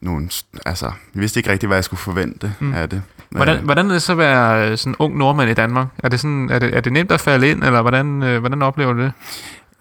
nogen 0.03 0.31
altså, 0.67 0.87
jeg 0.87 1.21
vidste 1.21 1.41
ikke 1.41 1.51
rigtig, 1.53 1.67
hvad 1.67 1.77
jeg 1.77 1.85
skulle 1.85 2.01
forvente 2.01 2.55
mm. 2.61 2.75
af 2.75 2.89
det. 2.89 3.03
Hvordan, 3.31 3.57
Øh, 3.57 3.65
hvordan 3.65 3.87
er 3.87 3.93
det 3.93 4.03
så 4.03 4.13
at 4.13 4.19
være 4.19 4.71
øh, 4.71 4.79
sådan 4.79 4.97
ung 4.99 5.17
nordmand 5.17 5.51
i 5.51 5.55
Danmark? 5.55 5.87
Er 5.99 6.09
det, 6.09 6.21
sådan, 6.21 6.51
er 6.51 6.59
det, 6.59 6.77
er 6.77 6.81
det 6.81 6.93
nemt 6.93 7.13
at 7.13 7.21
falde 7.21 7.51
ind, 7.51 7.65
eller 7.65 7.83
hvordan, 7.83 8.23
øh, 8.23 8.41
hvordan 8.41 8.63
oplever 8.63 8.93
du 8.93 9.01
det? 9.01 9.13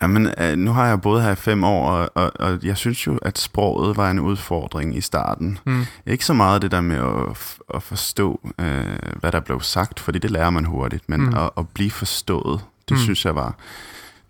Jamen, 0.03 0.29
øh, 0.37 0.55
nu 0.57 0.71
har 0.71 0.87
jeg 0.87 1.01
boet 1.01 1.23
her 1.23 1.31
i 1.31 1.35
fem 1.35 1.63
år, 1.63 1.89
og, 1.89 2.09
og, 2.15 2.31
og 2.39 2.59
jeg 2.63 2.77
synes 2.77 3.07
jo, 3.07 3.17
at 3.21 3.37
sproget 3.39 3.97
var 3.97 4.11
en 4.11 4.19
udfordring 4.19 4.97
i 4.97 5.01
starten. 5.01 5.59
Mm. 5.65 5.85
Ikke 6.05 6.25
så 6.25 6.33
meget 6.33 6.61
det 6.61 6.71
der 6.71 6.81
med 6.81 6.97
at, 6.97 7.57
at 7.75 7.83
forstå, 7.83 8.39
øh, 8.59 8.85
hvad 9.19 9.31
der 9.31 9.39
blev 9.39 9.61
sagt, 9.61 9.99
fordi 9.99 10.19
det 10.19 10.31
lærer 10.31 10.49
man 10.49 10.65
hurtigt, 10.65 11.09
men 11.09 11.21
Mm. 11.21 11.33
at, 11.37 11.49
at 11.57 11.67
blive 11.73 11.91
forstået, 11.91 12.61
det 12.89 12.97
mm. 12.97 13.03
synes 13.03 13.25
jeg 13.25 13.35
var 13.35 13.55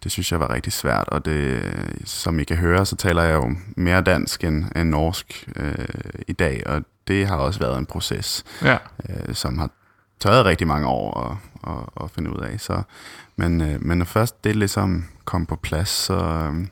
det 0.04 0.12
synes 0.12 0.32
jeg 0.32 0.40
var 0.40 0.50
rigtig 0.54 0.74
svært, 0.74 1.08
og 1.10 1.26
det, 1.26 1.62
som 2.06 2.40
I 2.40 2.44
kan 2.44 2.58
høre, 2.58 2.86
så 2.86 2.96
taler 2.96 3.24
jeg 3.24 3.34
jo 3.34 3.56
mere 3.78 4.02
dansk 4.02 4.44
end, 4.44 4.66
end 4.76 4.90
norsk 4.90 5.48
øh, 5.56 5.76
i 6.28 6.34
dag, 6.34 6.64
og 6.66 6.82
det 7.08 7.28
har 7.28 7.36
også 7.36 7.60
været 7.60 7.78
en 7.78 7.86
proces 7.86 8.44
Ja. 8.62 8.78
øh, 9.10 9.36
som 9.36 9.58
har 9.58 9.70
taget 10.20 10.46
rigtig 10.46 10.68
mange 10.68 10.88
år 10.88 11.22
at, 11.32 11.38
at, 11.74 12.04
at 12.04 12.12
finde 12.12 12.30
ud 12.36 12.42
af. 12.42 12.60
Så, 12.60 12.82
men, 13.36 13.62
øh, 13.62 13.82
men 13.86 13.98
når 13.98 14.06
først 14.06 14.44
det 14.44 14.56
ligesom 14.56 15.06
kom 15.26 15.46
på 15.46 15.56
plads, 15.56 15.90
så, 15.90 16.14
øh, 16.14 16.68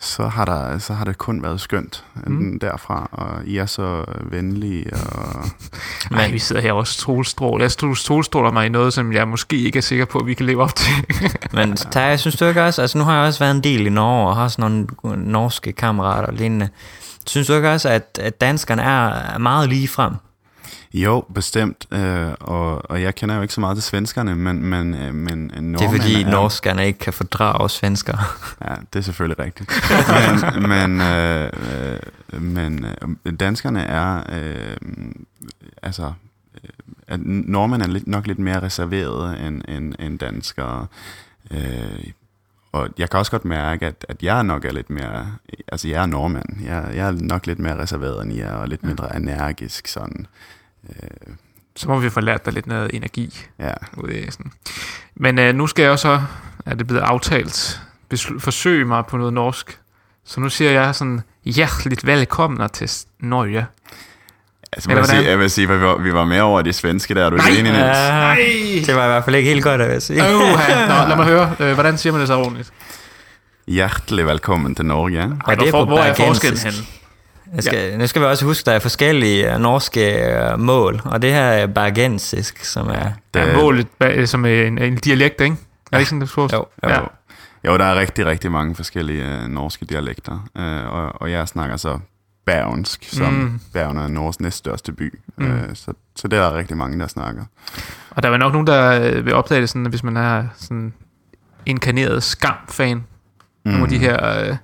så, 0.00 0.28
har 0.28 0.44
der, 0.44 0.78
så 0.78 0.94
har 0.94 1.04
det 1.04 1.18
kun 1.18 1.42
været 1.42 1.60
skønt 1.60 2.04
Mm. 2.26 2.32
mm. 2.32 2.58
derfra, 2.60 3.08
og 3.12 3.44
I 3.44 3.56
er 3.56 3.66
så 3.66 4.04
venlige. 4.22 4.92
Og, 4.92 5.44
Nej, 6.10 6.30
vi 6.30 6.38
sidder 6.38 6.62
her 6.62 6.72
også 6.72 6.92
solstrål. 6.92 7.60
Jeg 7.60 7.70
solstråler 7.70 8.50
mig 8.50 8.66
i 8.66 8.68
noget, 8.68 8.92
som 8.92 9.12
jeg 9.12 9.28
måske 9.28 9.56
ikke 9.56 9.76
er 9.76 9.82
sikker 9.82 10.04
på, 10.04 10.18
at 10.18 10.26
vi 10.26 10.34
kan 10.34 10.46
leve 10.46 10.62
op 10.62 10.74
til. 10.74 10.92
Men 11.56 11.76
Terje, 11.76 12.18
synes 12.18 12.36
du 12.36 12.44
ikke 12.44 12.64
også, 12.64 12.82
altså 12.82 12.98
nu 12.98 13.04
har 13.04 13.16
jeg 13.18 13.26
også 13.26 13.38
været 13.38 13.54
en 13.54 13.62
del 13.64 13.86
i 13.86 13.90
Norge, 13.90 14.28
og 14.28 14.36
har 14.36 14.48
sådan 14.48 14.86
nogle 15.02 15.24
norske 15.30 15.72
kammerater 15.72 16.26
og 16.28 16.34
lignende. 16.34 16.68
Synes 17.26 17.46
du 17.46 17.54
ikke 17.54 17.70
også, 17.70 17.88
at, 17.88 18.18
at 18.22 18.40
danskerne 18.40 18.82
er 18.82 19.38
meget 19.38 19.68
lige 19.68 19.88
frem? 19.88 20.12
Jo, 20.94 21.24
bestemt, 21.34 21.86
øh, 21.90 22.30
og, 22.40 22.90
og 22.90 23.02
jeg 23.02 23.14
kender 23.14 23.36
jo 23.36 23.42
ikke 23.42 23.54
så 23.54 23.60
meget 23.60 23.76
til 23.76 23.84
svenskerne, 23.84 24.34
men, 24.34 24.62
men, 24.62 24.94
øh, 24.94 25.14
men 25.14 25.38
nordmænd 25.38 25.78
Det 25.78 25.84
er 25.84 25.90
fordi 25.90 26.22
er, 26.22 26.30
norskerne 26.30 26.86
ikke 26.86 26.98
kan 26.98 27.12
fordrage 27.12 27.70
svensker. 27.70 28.18
Ja, 28.68 28.74
det 28.92 28.98
er 28.98 29.02
selvfølgelig 29.02 29.38
rigtigt. 29.38 29.70
men 30.68 30.78
men, 30.88 31.00
øh, 31.00 31.50
øh, 32.32 32.42
men 32.42 32.86
øh, 33.24 33.32
danskerne 33.40 33.82
er, 33.82 34.22
øh, 34.32 34.76
altså, 35.82 36.12
øh, 36.64 36.70
at 37.08 37.20
nordmænd 37.24 37.82
er 37.82 37.86
lidt, 37.86 38.06
nok 38.06 38.26
lidt 38.26 38.38
mere 38.38 38.62
reserveret 38.62 39.46
end, 39.46 39.62
end, 39.68 39.94
end 39.98 40.18
danskere. 40.18 40.86
Øh, 41.50 42.04
og 42.72 42.88
jeg 42.98 43.10
kan 43.10 43.18
også 43.18 43.30
godt 43.30 43.44
mærke, 43.44 43.86
at, 43.86 44.06
at 44.08 44.22
jeg 44.22 44.44
nok 44.44 44.64
er 44.64 44.72
lidt 44.72 44.90
mere, 44.90 45.32
altså 45.68 45.88
jeg 45.88 46.02
er 46.02 46.06
nordmand, 46.06 46.64
jeg, 46.64 46.90
jeg 46.94 47.08
er 47.08 47.12
nok 47.12 47.46
lidt 47.46 47.58
mere 47.58 47.78
reserveret 47.78 48.24
end 48.24 48.34
jeg, 48.34 48.50
og 48.50 48.68
lidt 48.68 48.84
mindre 48.84 49.16
energisk 49.16 49.86
sådan. 49.86 50.20
Øh, 50.20 50.57
så 51.76 51.88
må 51.88 51.98
vi 51.98 52.10
få 52.10 52.20
lært 52.20 52.44
dig 52.44 52.52
lidt 52.52 52.66
noget 52.66 52.90
energi. 52.94 53.38
ja. 53.58 53.72
ud 53.96 54.08
af 54.08 54.32
sådan. 54.32 54.52
Men 55.14 55.38
øh, 55.38 55.54
nu 55.54 55.66
skal 55.66 55.82
jeg 55.82 55.98
så, 55.98 56.22
er 56.66 56.74
det 56.74 56.86
blevet 56.86 57.02
aftalt, 57.02 57.80
besl- 58.14 58.38
forsøge 58.40 58.84
mig 58.84 59.06
på 59.06 59.16
noget 59.16 59.32
norsk. 59.32 59.78
Så 60.24 60.40
nu 60.40 60.48
siger 60.48 60.70
jeg 60.70 60.94
sådan, 60.94 61.20
hjerteligt 61.44 62.06
velkommen 62.06 62.68
til 62.70 62.90
Norge. 63.20 63.66
Altså, 64.72 64.90
Eller 64.90 65.02
jeg, 65.02 65.10
vil 65.10 65.18
sige, 65.20 65.30
jeg 65.30 65.38
vil 65.38 65.50
sige, 65.50 65.68
at 65.72 65.80
vi 65.80 65.84
var, 65.84 65.98
vi 65.98 66.12
var 66.12 66.24
mere 66.24 66.42
over 66.42 66.62
de 66.62 66.72
svenske 66.72 67.14
der, 67.14 67.26
er 67.26 67.30
du 67.30 67.36
Nej. 67.36 67.48
enig, 67.48 67.62
Niels? 67.62 67.78
Ja, 67.78 68.34
det 68.86 68.94
var 68.96 69.04
i 69.04 69.08
hvert 69.08 69.24
fald 69.24 69.36
ikke 69.36 69.50
helt 69.50 69.62
godt, 69.64 69.80
at 69.80 69.92
jeg 69.92 70.02
sige. 70.02 70.22
Uh, 70.22 70.40
Nå, 70.88 71.08
lad 71.08 71.16
mig 71.16 71.26
høre, 71.26 71.54
øh, 71.60 71.74
hvordan 71.74 71.98
siger 71.98 72.12
man 72.12 72.20
det 72.20 72.28
så 72.28 72.34
ordentligt? 72.36 72.72
Hjertelig 73.66 74.26
velkommen 74.26 74.74
til 74.74 74.86
Norge. 74.86 75.36
Og 75.44 75.56
det 75.56 75.66
er 75.66 75.70
hvor, 75.70 75.84
på 75.84 75.88
hvor 75.88 75.98
er 75.98 76.14
forskellen 76.14 76.60
henne? 76.60 76.78
Jeg 77.54 77.62
skal, 77.62 77.98
Nu 77.98 78.06
skal 78.06 78.22
vi 78.22 78.26
også 78.26 78.44
huske, 78.44 78.62
at 78.62 78.66
der 78.66 78.72
er 78.72 78.78
forskellige 78.78 79.54
øh, 79.54 79.60
norske 79.60 80.32
øh, 80.32 80.58
mål, 80.60 81.00
og 81.04 81.22
det 81.22 81.32
her 81.32 81.42
er 81.42 81.66
bergensisk, 81.66 82.64
som 82.64 82.88
er... 82.88 83.10
Der 83.34 83.40
er 83.40 83.56
målet 83.56 83.86
som 84.28 84.44
en, 84.44 84.78
en 84.78 84.96
dialekt, 84.96 85.40
ikke? 85.40 85.56
Er 85.92 85.96
det 85.96 85.98
ikke 85.98 86.08
sådan, 86.08 86.20
det 86.20 86.28
forstås? 86.30 86.52
Jo, 86.52 86.66
Jo. 86.84 86.88
Ja. 86.94 87.00
jo, 87.72 87.78
der 87.78 87.84
er 87.84 87.94
rigtig, 88.00 88.26
rigtig 88.26 88.52
mange 88.52 88.74
forskellige 88.74 89.24
øh, 89.24 89.48
norske 89.48 89.84
dialekter, 89.84 90.48
øh, 90.58 90.92
og, 90.92 91.22
og 91.22 91.30
jeg 91.30 91.48
snakker 91.48 91.76
så 91.76 91.98
bergensk, 92.46 93.04
som 93.12 93.32
Mm. 93.32 93.60
Bergen 93.72 93.96
er 93.98 94.08
Norges 94.08 94.40
næststørste 94.40 94.92
by, 94.92 95.18
Mm. 95.36 95.46
øh, 95.46 95.68
så, 95.74 95.92
så 96.16 96.28
det 96.28 96.38
er 96.38 96.42
der 96.50 96.56
rigtig 96.56 96.76
mange, 96.76 96.98
der 96.98 97.06
snakker. 97.06 97.42
Og 98.10 98.22
der 98.22 98.28
er 98.28 98.30
vel 98.30 98.40
nok 98.40 98.52
nogen, 98.52 98.66
der 98.66 99.20
vil 99.22 99.34
opdage 99.34 99.60
det 99.60 99.68
sådan, 99.68 99.86
hvis 99.86 100.02
man 100.02 100.16
er 100.16 100.44
sådan 100.56 100.92
inkarneret 101.66 102.22
skam-fan. 102.22 102.96
Mm. 102.96 103.70
Nogle 103.70 103.82
af 103.84 103.88
de 103.88 103.98
her 103.98 104.48
øh, 104.50 104.56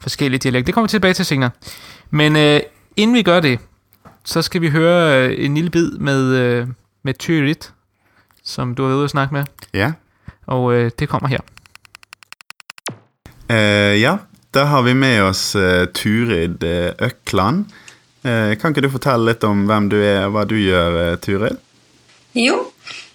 forskellige 0.00 0.38
dialekter. 0.38 0.64
Det 0.64 0.74
kommer 0.74 0.86
vi 0.86 0.90
tilbage 0.90 1.14
til 1.14 1.24
senere. 1.24 1.50
Men 2.10 2.36
øh, 2.36 2.60
inden 2.96 3.16
vi 3.16 3.22
gør 3.22 3.40
det, 3.40 3.58
så 4.24 4.42
skal 4.42 4.60
vi 4.60 4.68
høre 4.68 5.28
øh, 5.28 5.44
en 5.44 5.54
lille 5.54 5.70
bid 5.70 5.90
med, 5.90 6.34
øh, 6.36 6.66
med 7.02 7.14
Tyrit, 7.14 7.72
som 8.44 8.74
du 8.74 8.82
har 8.82 8.88
været 8.88 8.96
ude 8.96 9.04
at 9.04 9.10
snakke 9.10 9.34
med. 9.34 9.44
Ja, 9.74 9.92
Og 10.46 10.74
øh, 10.74 10.90
det 10.98 11.08
kommer 11.08 11.28
her. 11.28 11.40
øh, 13.50 14.00
ja 14.00 14.16
der 14.54 14.64
har 14.64 14.82
vi 14.82 14.92
med 14.92 15.20
oss 15.22 15.56
uh, 15.56 15.86
Turid 15.94 16.62
uh, 16.64 17.06
Økland. 17.06 17.64
Uh, 18.24 18.56
kan 18.58 18.72
ikke 18.72 18.80
du 18.80 18.90
fortelle 18.90 19.30
litt 19.30 19.44
om 19.46 19.64
hvem 19.68 19.88
du 19.90 19.96
er, 20.02 20.24
og 20.26 20.34
hva 20.34 20.44
du 20.44 20.56
gjør, 20.58 21.12
uh, 21.12 21.18
Turid? 21.22 21.56
Jo, 22.34 22.56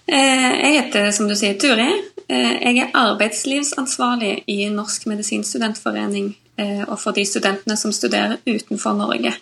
eh, 0.08 0.51
jeg 0.60 0.71
heter 0.75 1.12
som 1.15 1.29
du 1.29 1.36
sier 1.39 1.55
Turi. 1.60 1.88
Eh, 2.27 2.55
jeg 2.60 2.81
er 2.81 2.95
arbeidslivsansvarlig 2.99 4.43
i 4.51 4.65
Norsk 4.73 5.05
medisinstudentforening 5.08 6.34
eh, 6.34 6.44
Eh, 6.55 6.83
og 6.87 6.99
for 6.99 7.15
de 7.15 7.25
studentene 7.27 7.75
som 7.77 7.91
studerer 7.93 8.39
utenfor 8.45 8.95
Norge. 8.95 9.33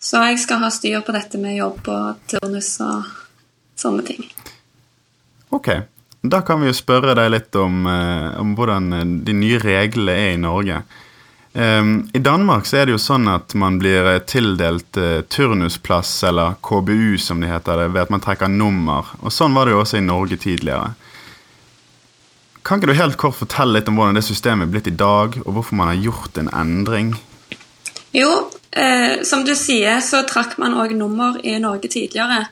Så 0.00 0.20
jeg 0.28 0.42
skal 0.42 0.60
ha 0.60 0.68
styr 0.72 1.00
på 1.04 1.14
dette 1.16 1.40
med 1.40 1.56
jobb 1.56 1.88
og 1.88 2.20
turnus 2.28 2.74
og 2.84 3.06
sånne 3.80 4.04
ting. 4.04 4.26
Ok, 5.54 5.70
da 6.20 6.42
kan 6.44 6.60
vi 6.60 6.68
jo 6.68 6.76
spørre 6.76 7.14
deg 7.16 7.30
litt 7.32 7.56
om, 7.56 7.86
eh, 7.88 8.28
om 8.40 8.52
hvordan 8.58 8.92
eh, 8.92 9.08
de 9.24 9.36
nye 9.38 9.62
reglene 9.62 10.18
er 10.26 10.34
i 10.34 10.42
Norge. 10.42 10.82
Ehm, 11.54 12.10
I 12.12 12.18
Danmark 12.18 12.66
så 12.66 12.82
er 12.82 12.86
det 12.86 12.96
jo 12.96 13.00
sånn 13.00 13.30
at 13.30 13.54
man 13.54 13.78
blir 13.78 14.18
tildelt 14.26 14.98
turnusplass, 15.30 16.10
eller 16.28 16.58
KBU 16.60 17.16
som 17.22 17.40
det 17.40 17.52
heter, 17.52 17.78
det, 17.78 17.92
ved 17.94 18.02
at 18.02 18.12
man 18.12 18.20
trekker 18.20 18.50
nummer. 18.50 19.14
Og 19.22 19.32
sånn 19.32 19.54
var 19.54 19.64
det 19.64 19.76
jo 19.76 19.84
også 19.84 20.00
i 20.02 20.04
Norge 20.04 20.36
tidligere. 20.42 20.92
Kan 22.64 22.80
ikke 22.80 22.94
du 22.94 22.96
helt 22.96 23.18
kort 23.20 23.36
fortelle 23.36 23.76
litt 23.76 23.88
om 23.90 23.98
hvordan 24.00 24.16
det 24.16 24.24
systemet 24.24 24.64
er 24.64 24.72
blitt 24.72 24.86
i 24.88 24.96
dag, 24.96 25.36
og 25.44 25.50
hvorfor 25.52 25.76
man 25.76 25.90
har 25.92 26.00
gjort 26.00 26.38
en 26.40 26.48
endring? 26.48 27.10
Jo, 28.16 28.30
eh, 28.72 29.20
som 29.28 29.42
du 29.44 29.52
sier, 29.58 30.00
så 30.00 30.22
trakk 30.24 30.56
man 30.62 30.76
òg 30.80 30.94
nummer 30.96 31.36
i 31.44 31.58
Norge 31.60 31.90
tidligere. 31.92 32.46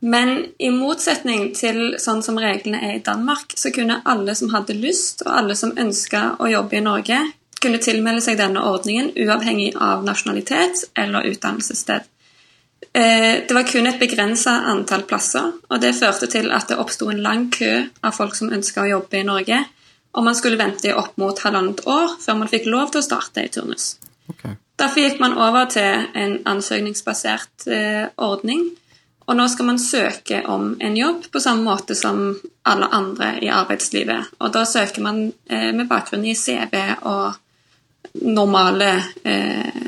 Men 0.00 0.46
i 0.56 0.70
motsetning 0.72 1.50
til 1.52 1.98
sånn 2.00 2.22
som 2.24 2.40
reglene 2.40 2.80
er 2.80 2.94
i 2.96 3.02
Danmark, 3.04 3.52
så 3.52 3.68
kunne 3.74 4.00
alle 4.08 4.32
som 4.38 4.48
hadde 4.54 4.78
lyst, 4.80 5.26
og 5.26 5.34
alle 5.42 5.56
som 5.58 5.76
ønska 5.76 6.38
å 6.40 6.48
jobbe 6.48 6.78
i 6.78 6.84
Norge, 6.86 7.20
kunne 7.60 7.82
tilmelde 7.84 8.24
seg 8.24 8.38
denne 8.40 8.62
ordningen 8.64 9.10
uavhengig 9.12 9.74
av 9.76 10.06
nasjonalitet 10.06 10.86
eller 10.96 11.28
utdannelsessted. 11.28 12.08
Eh, 12.92 13.46
Det 13.48 13.54
var 13.54 13.62
kun 13.62 13.86
et 13.86 14.00
begrensa 14.00 14.50
antall 14.72 15.02
plasser, 15.02 15.52
og 15.70 15.80
det 15.80 15.94
førte 15.94 16.26
til 16.26 16.50
at 16.50 16.68
det 16.68 16.78
oppsto 16.78 17.10
en 17.10 17.22
lang 17.22 17.50
kø 17.50 17.84
av 18.02 18.16
folk 18.16 18.34
som 18.34 18.50
ønska 18.52 18.82
å 18.82 18.90
jobbe 18.90 19.20
i 19.20 19.26
Norge, 19.26 19.64
og 20.12 20.24
man 20.24 20.34
skulle 20.34 20.58
vente 20.58 20.88
i 20.90 20.92
opp 20.94 21.16
mot 21.18 21.38
halvannet 21.38 21.84
år 21.86 22.16
før 22.18 22.40
man 22.40 22.50
fikk 22.50 22.66
lov 22.66 22.90
til 22.90 22.98
å 23.00 23.06
starte 23.06 23.44
i 23.44 23.52
turnus. 23.52 23.96
Ok. 24.30 24.48
Derfor 24.80 25.04
gikk 25.04 25.20
man 25.20 25.36
over 25.38 25.68
til 25.70 26.06
en 26.16 26.38
ansøkningsbasert 26.48 27.66
eh, 27.68 28.06
ordning. 28.16 28.70
Og 29.30 29.36
nå 29.38 29.44
skal 29.52 29.68
man 29.68 29.78
søke 29.78 30.40
om 30.50 30.72
en 30.80 30.96
jobb 30.96 31.28
på 31.30 31.42
samme 31.42 31.62
måte 31.62 31.94
som 31.94 32.32
alle 32.66 32.88
andre 32.90 33.36
i 33.44 33.50
arbeidslivet. 33.54 34.32
Og 34.40 34.50
da 34.56 34.64
søker 34.66 35.04
man 35.04 35.28
eh, 35.46 35.70
med 35.76 35.86
bakgrunn 35.90 36.24
i 36.26 36.34
CV 36.34 36.74
og 37.06 37.36
normale 38.26 38.90
eh, 39.22 39.84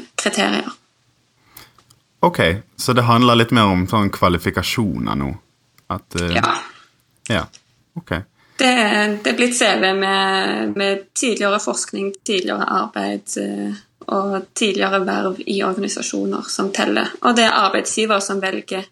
kriterier. 2.30 2.58
Ok, 2.58 2.76
så 2.76 2.92
det 2.92 3.02
handler 3.02 3.35
litt 3.35 3.50
mer 3.50 3.72
om 3.72 3.87
sånn 3.90 4.11
kvalifikasjoner 4.11 5.18
nå. 5.18 5.32
At, 5.88 6.20
øh, 6.20 6.35
Ja. 6.35 6.54
Ja, 7.28 7.46
ok. 7.94 8.11
Det, 8.58 8.70
det 9.24 9.30
er 9.30 9.37
blitt 9.37 9.56
CV 9.56 9.94
med, 9.94 10.76
med 10.76 11.14
tidligere 11.14 11.58
forskning, 11.58 12.12
tidligere 12.26 12.66
arbeid 12.68 13.35
eh, 13.40 13.74
og 14.06 14.54
tidligere 14.54 15.00
verv 15.06 15.40
i 15.46 15.62
organisasjoner 15.62 16.48
som 16.48 16.72
teller. 16.72 17.11
Og 17.22 17.37
det 17.37 17.44
er 17.46 17.58
arbeidsgiver 17.58 18.20
som 18.20 18.42
velger 18.42 18.85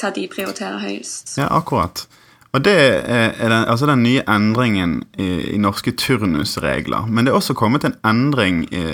hva 0.00 0.10
de 0.14 0.26
prioriterer 0.30 0.78
høyest. 0.82 1.36
Ja, 1.38 1.48
akkurat. 1.54 2.06
Og 2.54 2.62
det 2.64 2.74
er 2.78 3.48
den, 3.48 3.64
altså 3.66 3.86
den 3.86 4.02
nye 4.02 4.22
endringen 4.30 5.02
i, 5.18 5.54
i 5.54 5.58
norske 5.58 5.92
turnusregler. 5.98 7.06
Men 7.06 7.26
det 7.26 7.32
er 7.32 7.38
også 7.38 7.54
kommet 7.58 7.84
en 7.84 7.96
endring 8.06 8.64
i, 8.70 8.84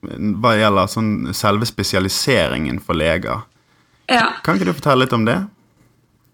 hva 0.00 0.54
gjelder 0.56 0.90
sånn 0.90 1.14
selve 1.36 1.68
spesialiseringen 1.68 2.80
for 2.84 2.98
leger. 2.98 3.44
Ja. 4.10 4.26
Kan 4.44 4.56
ikke 4.56 4.70
du 4.70 4.76
fortelle 4.76 5.04
litt 5.04 5.16
om 5.16 5.26
det? 5.28 5.38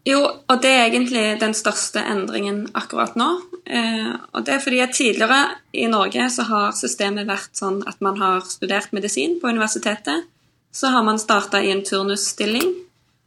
Jo, 0.07 0.21
og 0.23 0.63
det 0.63 0.71
er 0.71 0.85
egentlig 0.87 1.25
den 1.41 1.55
største 1.57 2.03
endringen 2.07 2.69
akkurat 2.79 3.17
nå. 3.19 3.27
Eh, 3.67 4.13
og 4.33 4.45
det 4.47 4.55
er 4.55 4.63
fordi 4.63 4.79
at 4.85 4.95
tidligere 4.95 5.41
i 5.75 5.89
Norge 5.91 6.29
så 6.31 6.47
har 6.47 6.77
systemet 6.79 7.27
vært 7.27 7.59
sånn 7.59 7.81
at 7.91 7.99
man 8.05 8.21
har 8.23 8.47
studert 8.47 8.95
medisin 8.95 9.41
på 9.43 9.51
universitetet. 9.51 10.29
Så 10.71 10.93
har 10.95 11.03
man 11.03 11.19
starta 11.19 11.59
i 11.59 11.73
en 11.75 11.83
turnusstilling. 11.83 12.71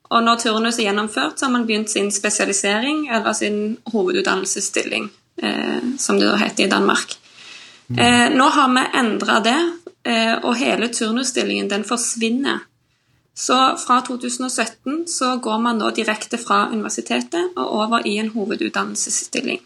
Og 0.09 0.23
når 0.23 0.39
turnus 0.45 0.79
er 0.79 0.87
gjennomført, 0.87 1.35
så 1.37 1.49
har 1.49 1.57
man 1.57 1.67
begynt 1.67 1.91
sin 1.91 2.13
spesialisering, 2.15 3.09
eller 3.11 3.35
sin 3.37 3.75
hovedutdannelsesstilling, 3.91 5.09
eh, 5.43 5.81
som 5.99 6.17
det 6.21 6.31
heter 6.39 6.63
i 6.63 6.71
Danmark. 6.71 7.17
Eh, 7.97 8.29
nå 8.29 8.43
har 8.53 8.69
vi 8.69 8.85
endra 8.99 9.39
det, 9.39 9.59
Eh, 10.07 10.35
og 10.43 10.55
hele 10.59 10.87
turnusstillingen 10.93 11.69
den 11.69 11.83
forsvinner. 11.87 12.65
Så 13.39 13.55
fra 13.79 14.01
2017 14.07 15.07
så 15.07 15.37
går 15.37 15.59
man 15.63 15.79
nå 15.79 15.91
direkte 15.95 16.37
fra 16.37 16.65
universitetet 16.71 17.55
og 17.55 17.73
over 17.83 18.07
i 18.07 18.17
en 18.19 18.31
hovedutdannelsesstilling. 18.33 19.61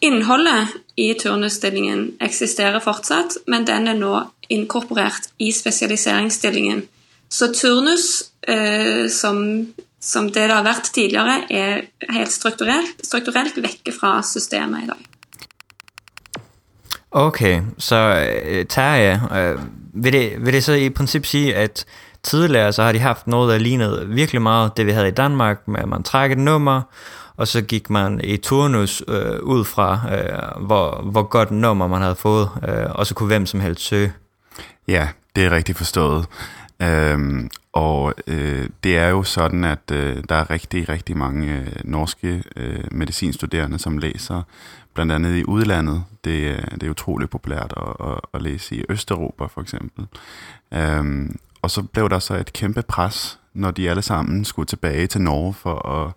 Innholdet 0.00 0.78
i 0.96 1.10
turnusstillingen 1.14 2.06
eksisterer 2.24 2.80
fortsatt, 2.80 3.36
men 3.46 3.66
den 3.68 3.88
er 3.90 3.98
nå 3.98 4.14
inkorporert 4.48 5.28
i 5.38 5.50
spesialiseringsstillingen. 5.52 6.86
Så 7.28 7.50
turnus, 7.52 8.30
eh, 8.48 9.08
som, 9.12 9.42
som 10.00 10.32
det 10.32 10.48
det 10.48 10.56
har 10.56 10.64
vært 10.64 10.88
tidligere, 10.94 11.36
er 11.52 11.84
helt 12.16 12.32
strukturelt, 12.32 13.04
strukturelt 13.04 13.60
vekke 13.60 13.92
fra 13.92 14.16
systemet 14.24 14.86
i 14.86 14.92
dag. 14.94 15.19
Okay, 17.10 17.62
så 17.78 18.28
øh, 18.44 18.66
Terje, 18.66 19.20
øh, 19.36 19.58
vil, 19.94 20.12
det, 20.12 20.32
vil 20.38 20.52
det 20.52 20.64
så 20.64 20.72
i 20.72 20.90
princip 20.90 21.26
sige, 21.26 21.54
at 21.56 21.84
tidligere 22.22 22.72
så 22.72 22.82
har 22.82 22.92
de 22.92 22.98
haft 22.98 23.26
noget, 23.26 23.52
der 23.52 23.58
lignede 23.58 24.08
virkelig 24.08 24.42
meget 24.42 24.76
det, 24.76 24.86
vi 24.86 24.90
havde 24.90 25.08
i 25.08 25.10
Danmark, 25.10 25.68
med 25.68 25.80
at 25.80 25.88
man 25.88 26.02
trækker 26.02 26.36
et 26.36 26.42
nummer, 26.42 26.82
og 27.36 27.48
så 27.48 27.62
gik 27.62 27.90
man 27.90 28.20
i 28.24 28.36
turnus 28.36 29.02
øh, 29.08 29.42
ud 29.42 29.64
fra, 29.64 30.00
øh, 30.12 30.66
hvor, 30.66 31.02
hvor 31.10 31.22
godt 31.22 31.50
nummer 31.50 31.86
man 31.86 32.02
havde 32.02 32.14
fået, 32.14 32.48
øh, 32.68 32.86
og 32.90 33.06
så 33.06 33.14
kunne 33.14 33.26
hvem 33.26 33.46
som 33.46 33.60
helst 33.60 33.82
søge. 33.82 34.12
Ja, 34.88 35.08
det 35.36 35.44
er 35.44 35.50
rigtigt 35.50 35.78
forstået. 35.78 36.26
Øhm, 36.82 37.50
og 37.72 38.14
øh, 38.26 38.68
det 38.84 38.96
er 38.96 39.08
jo 39.08 39.22
sådan, 39.22 39.64
at 39.64 39.90
øh, 39.92 40.16
der 40.28 40.34
er 40.34 40.50
rigtig, 40.50 40.88
rigtig 40.88 41.16
mange 41.16 41.52
øh, 41.52 41.66
norske 41.84 42.42
øh, 42.56 42.84
medicinstuderende, 42.90 43.78
som 43.78 43.98
læser 43.98 44.42
blandt 44.94 45.12
andet 45.12 45.36
i 45.36 45.44
udlandet. 45.44 46.04
Det, 46.24 46.50
er- 46.50 46.76
det 46.76 46.82
er 46.82 46.90
utroligt 46.90 47.30
populært 47.30 47.74
at, 47.76 48.06
at, 48.08 48.20
at 48.34 48.42
læse 48.42 48.76
i 48.76 48.84
Østeuropa 48.88 49.44
for 49.46 49.60
eksempel. 49.60 50.06
Øhm, 50.74 51.38
og 51.62 51.70
så 51.70 51.82
blev 51.82 52.08
der 52.10 52.18
så 52.18 52.34
et 52.34 52.52
kæmpe 52.52 52.82
pres, 52.82 53.38
når 53.54 53.70
de 53.70 53.90
alle 53.90 54.02
sammen 54.02 54.44
skulle 54.44 54.66
tilbage 54.66 55.06
til 55.06 55.20
Norge 55.20 55.54
for 55.54 55.88
at, 55.88 56.12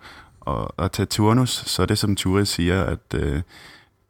at, 0.53 0.86
at 0.86 0.91
tage 0.91 1.05
turnus. 1.05 1.49
Så 1.49 1.81
er 1.81 1.86
det 1.86 1.97
som 1.97 2.15
Ture 2.15 2.45
siger, 2.45 2.83
at 2.83 3.13
øh, 3.15 3.41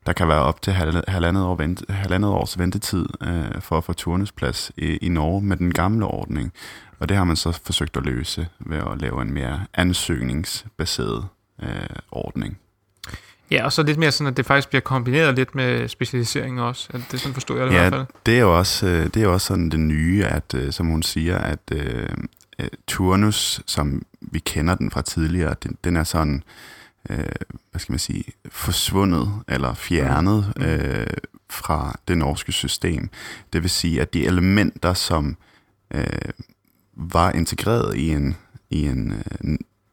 der 0.05 0.13
kan 0.13 0.27
være 0.27 0.39
op 0.41 0.61
til 0.61 0.73
halvandet, 1.07 1.43
år 1.43 1.55
vente, 1.55 1.85
halvandet 1.93 2.31
års 2.31 2.59
ventetid 2.59 3.05
øh, 3.21 3.61
for 3.61 3.77
at 3.77 3.83
få 3.83 3.93
turnusplads 3.93 4.71
i, 4.77 4.97
i 4.97 5.09
Norge 5.09 5.41
med 5.41 5.57
den 5.57 5.73
gamle 5.73 6.05
ordning. 6.05 6.53
Og 6.99 7.09
det 7.09 7.17
har 7.17 7.23
man 7.23 7.35
så 7.35 7.59
forsøgt 7.65 7.97
at 7.97 8.03
løse 8.03 8.47
ved 8.59 8.77
at 8.77 9.01
lave 9.01 9.21
en 9.21 9.33
mere 9.33 9.65
ansøgningsbaseret 9.73 11.25
øh, 11.63 11.69
ordning. 12.11 12.57
Ja, 13.53 13.65
og 13.65 13.73
så 13.73 13.83
lidt 13.83 13.97
mere 13.97 14.11
sådan, 14.11 14.31
at 14.31 14.37
det 14.37 14.45
faktisk 14.45 14.69
bliver 14.69 14.81
kombineret 14.81 15.35
lidt 15.35 15.55
med 15.55 15.87
specialisering 15.87 16.61
også. 16.61 16.89
At 16.93 17.01
det 17.11 17.19
sådan 17.19 17.33
forstår 17.33 17.55
jeg 17.55 17.65
det 17.65 17.71
i 17.71 17.75
hvert 17.75 17.93
Ja, 17.93 17.97
fald. 17.97 18.05
det 18.25 18.35
er 18.35 18.39
jo 18.39 18.57
også, 18.57 18.87
øh, 18.87 19.03
det 19.05 19.17
er 19.17 19.21
jo 19.23 19.33
også 19.33 19.47
sådan 19.47 19.69
det 19.69 19.79
nye, 19.79 20.25
at 20.25 20.53
øh, 20.55 20.71
som 20.71 20.87
hun 20.87 21.03
siger, 21.03 21.37
at 21.37 21.59
øh, 21.71 22.09
øh, 22.59 22.67
turnus, 22.87 23.61
som 23.65 24.01
vi 24.21 24.39
kender 24.39 24.75
den 24.75 24.91
fra 24.91 25.01
tidligere, 25.01 25.55
den, 25.63 25.77
den 25.83 25.95
er 25.95 26.03
sådan, 26.03 26.43
øh, 27.09 27.17
hvad 27.71 27.79
skal 27.79 27.93
man 27.93 27.99
sige, 27.99 28.23
forsvundet 28.49 29.31
eller 29.47 29.73
fjernet 29.73 30.53
øh, 30.57 31.07
fra 31.49 31.99
det 32.07 32.17
norske 32.17 32.51
system. 32.51 33.09
Det 33.53 33.61
vil 33.61 33.69
sige, 33.69 34.01
at 34.01 34.13
de 34.13 34.25
elementer, 34.25 34.93
som 34.93 35.37
øh, 35.93 36.03
var 36.93 37.31
integreret 37.31 37.95
i 37.97 38.09
en, 38.09 38.35
i 38.69 38.85
en 38.85 39.23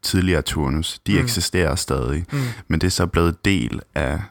tidligere 0.03 0.43
turnus, 0.43 0.99
de 1.07 1.13
Mm. 1.13 1.19
eksisterer 1.25 1.75
stadig, 1.75 2.25
Mm. 2.33 2.39
men 2.69 2.81
det 2.81 2.87
er 2.87 2.91
så 2.91 3.07
blevet 3.07 3.45
del 3.45 3.81
af 3.95 4.23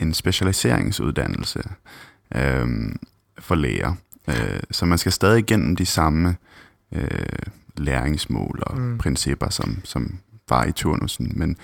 en 0.00 0.14
specialiseringsuddannelse 0.14 1.62
øh, 2.34 2.68
for 3.38 3.54
læger. 3.54 3.94
Øh, 4.28 4.60
så 4.70 4.86
man 4.86 4.98
skal 4.98 5.12
stadig 5.12 5.38
igennem 5.38 5.76
de 5.76 5.86
samme 5.86 6.36
øh, 6.92 7.08
læringsmål 7.76 8.62
og 8.66 8.78
mm. 8.78 8.98
principper, 8.98 9.48
som, 9.50 9.80
som 9.84 10.18
var 10.48 10.64
i 10.64 10.72
turnusen, 10.72 11.32
men 11.36 11.56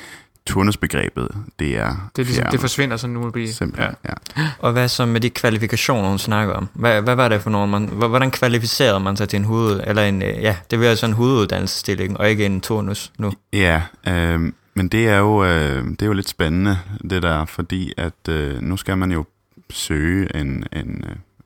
turnusbegrebet, 0.48 1.28
det 1.58 1.76
er 1.76 2.10
Det, 2.16 2.22
er 2.22 2.26
ligesom, 2.26 2.46
det 2.50 2.60
forsvinder 2.60 2.96
sådan 2.96 3.14
nu. 3.14 3.32
Simpelthen, 3.46 3.94
ja. 4.36 4.50
Og 4.58 4.72
hvad 4.72 4.88
så 4.88 5.06
med 5.06 5.20
de 5.20 5.30
kvalifikationer, 5.30 6.08
hun 6.08 6.18
snakker 6.18 6.54
om? 6.54 6.68
Hvad, 6.72 7.02
hvad 7.02 7.14
var 7.14 7.28
det 7.28 7.42
for 7.42 7.50
nogen? 7.50 7.70
Man, 7.70 7.88
hvordan 7.88 8.30
kvalificerede 8.30 9.00
man 9.00 9.16
sig 9.16 9.28
til 9.28 9.36
en 9.36 9.44
hoved, 9.44 9.80
eller 9.86 10.02
en, 10.02 10.22
øh, 10.22 10.42
ja, 10.42 10.56
det 10.70 10.80
vil 10.80 10.86
altså 10.86 11.06
en 11.06 11.12
hoveduddannelsesstilling, 11.12 12.20
og 12.20 12.30
ikke 12.30 12.46
en 12.46 12.60
turnus 12.60 13.12
nu? 13.18 13.32
Ja, 13.52 13.82
øh, 14.08 14.40
men 14.74 14.88
det 14.88 15.08
er, 15.08 15.18
jo, 15.18 15.44
øh, 15.44 15.84
det 15.84 16.02
er 16.02 16.06
jo 16.06 16.12
lidt 16.12 16.28
spændende, 16.28 16.78
det 17.10 17.22
der, 17.22 17.44
fordi 17.44 17.92
at 17.96 18.28
øh, 18.28 18.62
nu 18.62 18.76
skal 18.76 18.98
man 18.98 19.12
jo 19.12 19.24
søge 19.70 20.36
en, 20.36 20.64
en 20.72 21.04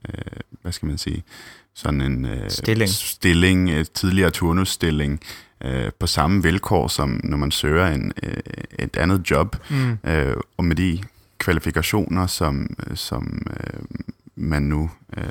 øh, 0.08 0.14
hvad 0.62 0.72
skal 0.72 0.86
man 0.86 0.98
sige, 0.98 1.22
sådan 1.74 2.00
en 2.00 2.24
øh, 2.24 2.50
Stilling. 2.50 2.90
stilling 2.90 3.70
et 3.70 3.92
tidligere 3.92 4.30
turnusstilling, 4.30 5.20
øh, 5.64 5.90
på 5.98 6.06
samme 6.06 6.42
vilkår, 6.42 6.88
som 6.88 7.20
når 7.24 7.36
man 7.36 7.50
søger 7.50 7.86
en, 7.86 8.12
øh, 8.22 8.36
et 8.78 8.96
andet 8.96 9.30
job, 9.30 9.56
Mm. 9.70 9.98
øh, 10.10 10.36
og 10.56 10.64
med 10.64 10.76
de 10.76 10.98
kvalifikationer, 11.38 12.26
som, 12.26 12.76
øh, 12.90 12.96
som 12.96 13.46
øh, 13.50 13.80
man 14.36 14.62
nu... 14.62 14.90
Øh, 15.16 15.24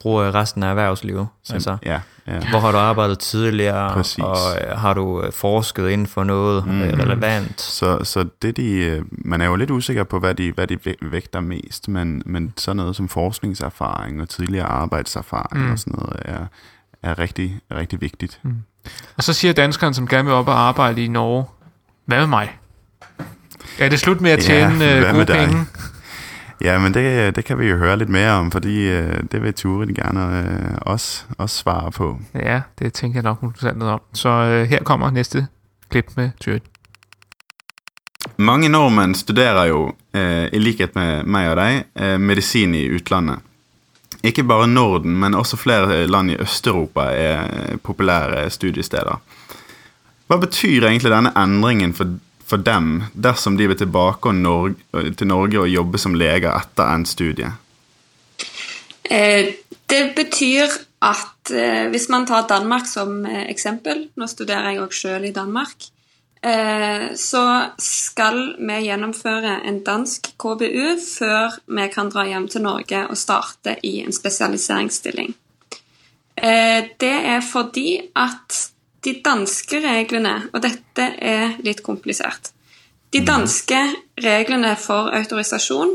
Bruger 0.00 0.34
resten 0.34 0.62
af 0.62 0.70
erhvervslivet? 0.70 1.26
Altså, 1.50 1.76
ja, 1.86 2.00
ja. 2.26 2.40
Hvor 2.50 2.58
har 2.58 2.72
du 2.72 2.78
arbejdet 2.78 3.18
tidligere, 3.18 3.92
Præcis. 3.92 4.24
og 4.24 4.36
øh, 4.60 4.78
har 4.78 4.94
du 4.94 5.22
øh, 5.22 5.32
forsket 5.32 5.88
inden 5.90 6.06
for 6.06 6.24
noget 6.24 6.66
mm. 6.66 6.80
relevant? 6.80 7.60
Så, 7.60 7.98
så 8.04 8.26
det 8.42 8.56
de, 8.56 9.02
man 9.10 9.40
er 9.40 9.46
jo 9.46 9.56
lidt 9.56 9.70
usikker 9.70 10.04
på, 10.04 10.18
hvad 10.18 10.34
de, 10.34 10.52
hvad 10.52 10.66
de 10.66 10.78
væ- 10.86 11.08
vægter 11.10 11.40
mest, 11.40 11.88
men, 11.88 12.22
men 12.26 12.52
sådan 12.56 12.76
noget 12.76 12.96
som 12.96 13.08
forskningserfaring 13.08 14.20
og 14.22 14.28
tidligere 14.28 14.66
arbejdserfaring 14.66 15.64
mm. 15.66 15.72
og 15.72 15.78
sådan 15.78 15.94
noget 15.98 16.16
er, 16.24 16.46
er 17.04 17.18
rigtig, 17.18 17.60
rigtig 17.72 18.00
vigtigt. 18.00 18.40
Mm. 18.42 18.56
Og 19.16 19.22
så 19.22 19.32
siger 19.32 19.52
danskeren, 19.52 19.94
som 19.94 20.08
gerne 20.08 20.24
vil 20.24 20.34
op 20.34 20.48
og 20.48 20.58
arbejde 20.60 21.04
i 21.04 21.08
Norge, 21.08 21.44
hvad 22.06 22.18
med 22.18 22.26
mig? 22.26 22.58
Er 23.78 23.88
det 23.88 24.00
slut 24.00 24.20
med 24.20 24.30
at 24.30 24.38
tjene 24.38 24.84
Ja, 24.84 24.94
ja, 24.94 25.00
hvad 25.00 25.12
gode 25.12 25.18
med 25.18 25.26
dig? 25.26 25.48
penge? 25.48 25.64
Ja, 26.60 26.78
men 26.78 26.94
det, 26.94 27.36
det 27.36 27.44
kan 27.44 27.58
vi 27.58 27.66
jo 27.66 27.76
høre 27.76 27.96
lidt 27.98 28.08
mere 28.08 28.30
om, 28.30 28.50
fordi 28.50 28.88
øh, 28.88 29.22
det 29.32 29.42
vil 29.42 29.54
Turit 29.54 29.96
gerne 29.96 30.38
øh, 30.38 30.78
også, 30.80 31.24
også 31.38 31.56
svare 31.56 31.90
på. 31.90 32.18
Ja, 32.34 32.60
det 32.78 32.92
tænker 32.92 33.16
jeg 33.16 33.22
nok, 33.22 33.40
hun 33.40 33.52
fortalte 33.54 33.78
noget 33.78 33.94
om. 33.94 34.00
Så 34.14 34.28
øh, 34.28 34.68
her 34.68 34.82
kommer 34.82 35.10
næste 35.10 35.46
klip 35.90 36.06
med 36.16 36.30
Tyrit. 36.40 36.62
Mange 38.36 38.68
nordmenn 38.68 39.14
studerer 39.14 39.64
jo, 39.64 39.92
eh, 40.14 40.48
i 40.52 40.58
likhet 40.58 40.94
med 40.94 41.22
meg 41.22 41.50
og 41.50 41.56
deg, 41.56 41.84
eh, 41.96 42.20
medisin 42.20 42.74
i 42.74 42.94
utlandet. 42.94 43.38
Ikke 44.24 44.44
bare 44.48 44.66
Norden, 44.66 45.18
men 45.20 45.34
også 45.36 45.58
flere 45.60 46.06
land 46.08 46.32
i 46.32 46.38
Østeuropa 46.40 47.10
er 47.12 47.76
populære 47.84 48.46
studiesteder. 48.50 49.20
Hva 50.26 50.38
betyr 50.40 50.86
egentlig 50.88 51.12
denne 51.12 51.34
endringen 51.36 51.92
for, 51.96 52.14
for 52.48 52.62
dem 52.64 53.02
dersom 53.12 53.58
de 53.58 53.68
vil 53.68 53.76
tilbake 53.76 54.30
og 54.32 54.38
Norge, 54.38 55.10
til 55.18 55.28
Norge 55.28 55.60
og 55.60 55.68
jobbe 55.68 56.00
som 56.00 56.16
leger 56.16 56.54
etter 56.56 56.88
endt 56.94 57.12
studie? 57.12 57.52
Eh, 59.04 59.52
det 59.92 60.04
betyr 60.16 60.72
at 61.04 61.52
eh, 61.52 61.90
hvis 61.92 62.08
man 62.08 62.24
tar 62.26 62.48
Danmark 62.48 62.88
som 62.88 63.26
eh, 63.28 63.44
eksempel 63.52 64.06
Nå 64.16 64.28
studerer 64.30 64.70
jeg 64.72 64.80
òg 64.80 64.96
sjøl 64.96 65.28
i 65.28 65.34
Danmark. 65.36 65.90
Eh, 66.44 67.14
så 67.14 67.64
skal 67.78 68.56
vi 68.58 68.74
gjennomføre 68.84 69.62
en 69.64 69.78
dansk 69.84 70.34
KBU 70.36 70.98
før 71.00 71.54
vi 71.78 71.86
kan 71.88 72.10
dra 72.12 72.26
hjem 72.28 72.50
til 72.52 72.66
Norge 72.66 73.00
og 73.08 73.16
starte 73.16 73.78
i 73.80 73.94
en 74.02 74.12
spesialiseringsstilling. 74.12 75.32
Eh, 76.36 76.90
det 77.00 77.14
er 77.32 77.40
fordi 77.40 77.96
at 78.12 78.58
de 79.04 79.14
danske 79.24 79.80
reglene, 79.80 80.34
og 80.52 80.60
dette 80.64 81.06
er 81.20 81.56
litt 81.64 81.82
komplisert 81.84 82.52
De 83.12 83.20
danske 83.24 83.80
reglene 84.20 84.72
for 84.80 85.12
autorisasjon 85.16 85.92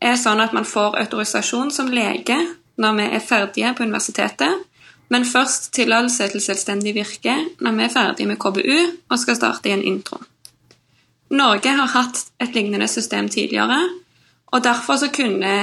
er 0.00 0.16
sånn 0.20 0.40
at 0.40 0.52
man 0.52 0.68
får 0.68 0.96
autorisasjon 1.00 1.70
som 1.72 1.88
lege 1.92 2.36
når 2.76 2.96
vi 2.98 3.06
er 3.08 3.24
ferdige 3.24 3.72
på 3.74 3.84
universitetet, 3.86 4.64
men 5.08 5.24
først 5.24 5.72
tillatelse 5.72 6.28
til 6.32 6.42
selvstendig 6.44 6.94
virke 6.94 7.34
når 7.60 7.76
vi 7.76 7.86
er 7.86 7.94
ferdige 7.94 8.28
med 8.28 8.40
KBU 8.40 8.78
og 9.08 9.18
skal 9.18 9.36
starte 9.36 9.70
i 9.70 9.76
en 9.76 9.84
intro. 9.84 10.20
Norge 11.30 11.72
har 11.76 11.92
hatt 11.92 12.22
et 12.40 12.54
lignende 12.54 12.88
system 12.88 13.28
tidligere, 13.28 13.80
og 14.46 14.64
derfor 14.64 14.96
så 14.96 15.10
kunne 15.12 15.54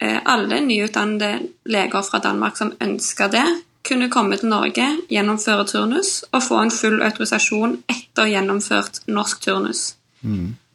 eh, 0.00 0.18
alle 0.26 0.60
nyutdannede 0.60 1.48
leger 1.66 2.02
fra 2.02 2.18
Danmark 2.18 2.56
som 2.56 2.72
ønska 2.80 3.28
det, 3.32 3.46
kunne 3.88 4.10
komme 4.10 4.36
til 4.36 4.48
Norge, 4.48 4.86
gjennomføre 5.10 5.66
turnus 5.68 6.22
og 6.32 6.42
få 6.42 6.60
en 6.62 6.72
full 6.72 7.02
autorisasjon 7.04 7.78
etter 7.88 8.30
gjennomført 8.32 9.02
norsk 9.06 9.40
turnus. 9.44 9.94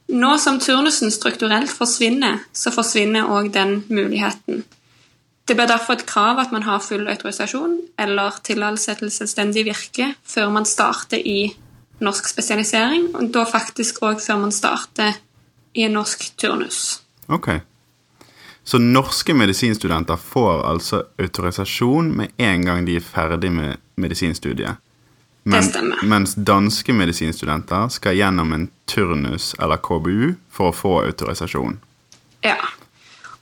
Nå 0.10 0.38
som 0.42 0.60
turnusen 0.60 1.12
strukturelt 1.14 1.70
forsvinner, 1.70 2.40
så 2.54 2.74
forsvinner 2.74 3.30
òg 3.30 3.52
den 3.54 3.84
muligheten. 3.90 4.64
Det 5.50 5.56
blir 5.58 5.66
derfor 5.66 5.98
et 5.98 6.06
krav 6.06 6.38
at 6.38 6.52
man 6.54 6.62
har 6.62 6.82
full 6.86 7.08
autorisasjon 7.10 7.72
eller 7.98 8.36
tillatelse 8.46 8.94
til 9.00 9.10
selvstendig 9.10 9.64
virke 9.66 10.12
før 10.22 10.52
man 10.54 10.68
starter 10.70 11.18
i 11.26 11.56
norsk 12.06 12.30
spesialisering, 12.30 13.08
og 13.18 13.32
da 13.34 13.48
faktisk 13.50 14.04
òg 14.06 14.22
før 14.22 14.44
man 14.44 14.54
starter 14.54 15.18
i 15.74 15.88
en 15.88 15.98
norsk 15.98 16.28
turnus. 16.38 17.00
Ok. 17.34 17.50
Så 18.64 18.78
norske 18.78 19.34
medisinstudenter 19.34 20.22
får 20.22 20.62
altså 20.70 21.02
autorisasjon 21.18 22.14
med 22.22 22.38
en 22.38 22.70
gang 22.70 22.86
de 22.86 23.00
er 23.00 23.10
ferdig 23.10 23.50
med 23.52 23.82
medisinstudiet. 23.98 24.78
Det 25.50 25.66
stemmer. 25.66 26.06
Mens 26.06 26.38
danske 26.38 26.94
medisinstudenter 26.94 27.90
skal 27.90 28.22
gjennom 28.22 28.54
en 28.54 28.70
turnus 28.86 29.56
eller 29.58 29.82
KBU 29.82 30.36
for 30.54 30.70
å 30.70 30.78
få 30.78 30.98
autorisasjon. 31.08 31.80
Ja. 32.46 32.60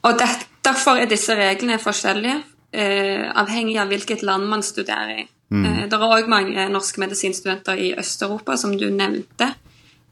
Og 0.00 0.16
det, 0.16 0.47
derfor 0.68 1.00
er 1.00 1.10
disse 1.10 1.34
reglene 1.36 1.80
forskjellige, 1.82 2.42
eh, 2.72 3.26
avhengig 3.34 3.78
av 3.80 3.88
hvilket 3.88 4.22
land 4.22 4.48
man 4.48 4.62
studerer 4.62 5.18
i. 5.18 5.28
Eh, 5.48 5.88
det 5.88 5.96
er 5.96 6.04
òg 6.04 6.28
mange 6.28 6.68
norske 6.68 7.00
medisinstudenter 7.00 7.78
i 7.80 7.94
Øst-Europa, 7.96 8.56
som 8.56 8.78
du 8.78 8.90
nevnte. 8.90 9.54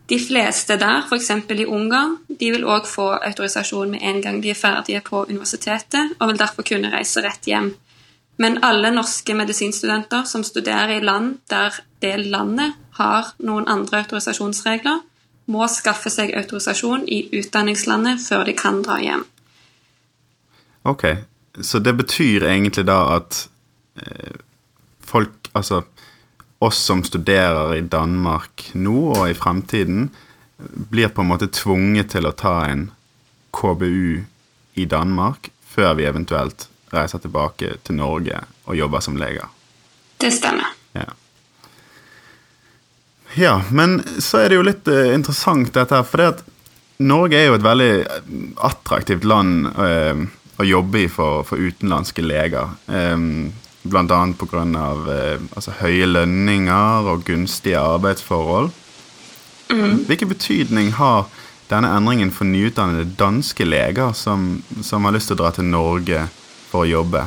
De 0.09 0.19
fleste 0.19 0.79
der, 0.79 1.03
f.eks. 1.11 1.31
i 1.51 1.67
Ungarn, 1.67 2.17
de 2.29 2.51
vil 2.51 2.65
òg 2.65 2.87
få 2.87 3.19
autorisasjon 3.27 3.91
med 3.91 4.01
en 4.03 4.23
gang 4.23 4.43
de 4.43 4.51
er 4.51 4.55
ferdige 4.55 5.01
på 5.01 5.25
universitetet, 5.29 6.15
og 6.21 6.29
vil 6.29 6.39
derfor 6.39 6.63
kunne 6.63 6.93
reise 6.93 7.21
rett 7.21 7.45
hjem. 7.45 7.75
Men 8.39 8.59
alle 8.63 8.91
norske 8.91 9.35
medisinstudenter 9.35 10.25
som 10.25 10.45
studerer 10.45 10.97
i 10.97 11.05
land 11.05 11.39
der 11.51 11.75
det 12.03 12.27
landet 12.27 12.73
har 12.99 13.33
noen 13.39 13.69
andre 13.69 14.05
autorisasjonsregler, 14.05 15.01
må 15.47 15.67
skaffe 15.67 16.11
seg 16.11 16.35
autorisasjon 16.35 17.07
i 17.09 17.29
utdanningslandet 17.33 18.21
før 18.29 18.45
de 18.45 18.53
kan 18.53 18.83
dra 18.83 18.99
hjem. 19.03 19.25
Ok, 20.87 21.05
så 21.61 21.79
det 21.83 21.97
betyr 21.99 22.45
egentlig 22.47 22.87
da 22.87 23.01
at 23.17 23.49
eh, 23.99 24.37
folk, 25.03 25.51
altså 25.53 25.83
oss 26.59 26.79
som 26.79 27.03
studerer 27.05 27.75
i 27.75 27.81
Danmark 27.83 28.71
nå 28.75 29.01
og 29.17 29.25
i 29.31 29.35
fremtiden, 29.35 30.09
blir 30.59 31.11
på 31.13 31.25
en 31.25 31.33
måte 31.33 31.51
tvunget 31.53 32.15
til 32.15 32.29
å 32.29 32.37
ta 32.39 32.55
en 32.71 32.87
KBU 33.57 34.23
i 34.79 34.87
Danmark 34.89 35.51
før 35.67 35.99
vi 35.99 36.07
eventuelt 36.09 36.69
reiser 36.95 37.21
tilbake 37.21 37.77
til 37.85 37.99
Norge 37.99 38.41
og 38.65 38.79
jobber 38.79 39.03
som 39.05 39.19
leger. 39.21 39.51
Det 40.23 40.31
stemmer. 40.33 40.71
Ja. 40.97 41.11
ja, 43.35 43.55
men 43.71 43.99
så 44.23 44.45
er 44.45 44.49
det 44.49 44.61
jo 44.61 44.69
litt 44.71 44.89
eh, 44.89 45.13
interessant 45.13 45.75
dette 45.75 45.99
her, 45.99 46.07
for 46.09 46.23
det 46.23 46.31
at 46.37 46.45
Norge 47.05 47.37
er 47.37 47.51
jo 47.51 47.59
et 47.59 47.67
veldig 47.67 47.93
attraktivt 48.65 49.27
land 49.29 49.69
eh, 49.77 50.23
å 50.57 50.65
jobbe 50.65 51.05
i 51.05 51.09
for, 51.13 51.45
for 51.49 51.61
utenlandske 51.61 52.25
leger. 52.25 52.77
Eh, 52.89 53.17
blant 53.87 54.11
annet 54.11 54.39
på 54.39 54.49
grunn 54.51 54.77
av 54.79 55.07
eh, 55.11 55.39
altså, 55.55 55.77
høye 55.81 56.09
lønninger 56.11 57.11
og 57.13 57.25
gunstige 57.29 57.81
arbeidsforhold. 57.81 58.73
Hvilken 59.67 60.31
betydning 60.31 60.93
har 60.95 61.27
denne 61.71 61.91
endringen 61.97 62.31
for 62.31 62.47
nyutdannede 62.47 63.17
danske 63.19 63.67
leger 63.67 64.13
som, 64.15 64.63
som 64.83 65.05
har 65.05 65.17
lyst 65.17 65.33
til 65.33 65.35
å 65.35 65.41
dra 65.41 65.51
til 65.57 65.67
Norge 65.67 66.21
for 66.71 66.85
å 66.85 66.91
jobbe? 66.91 67.25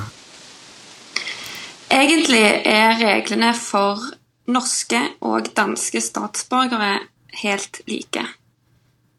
Egentlig 1.92 2.46
er 2.70 2.96
reglene 3.02 3.52
for 3.58 4.06
norske 4.50 5.02
og 5.26 5.52
danske 5.58 6.02
statsborgere 6.02 7.00
helt 7.42 7.82
like. 7.90 8.24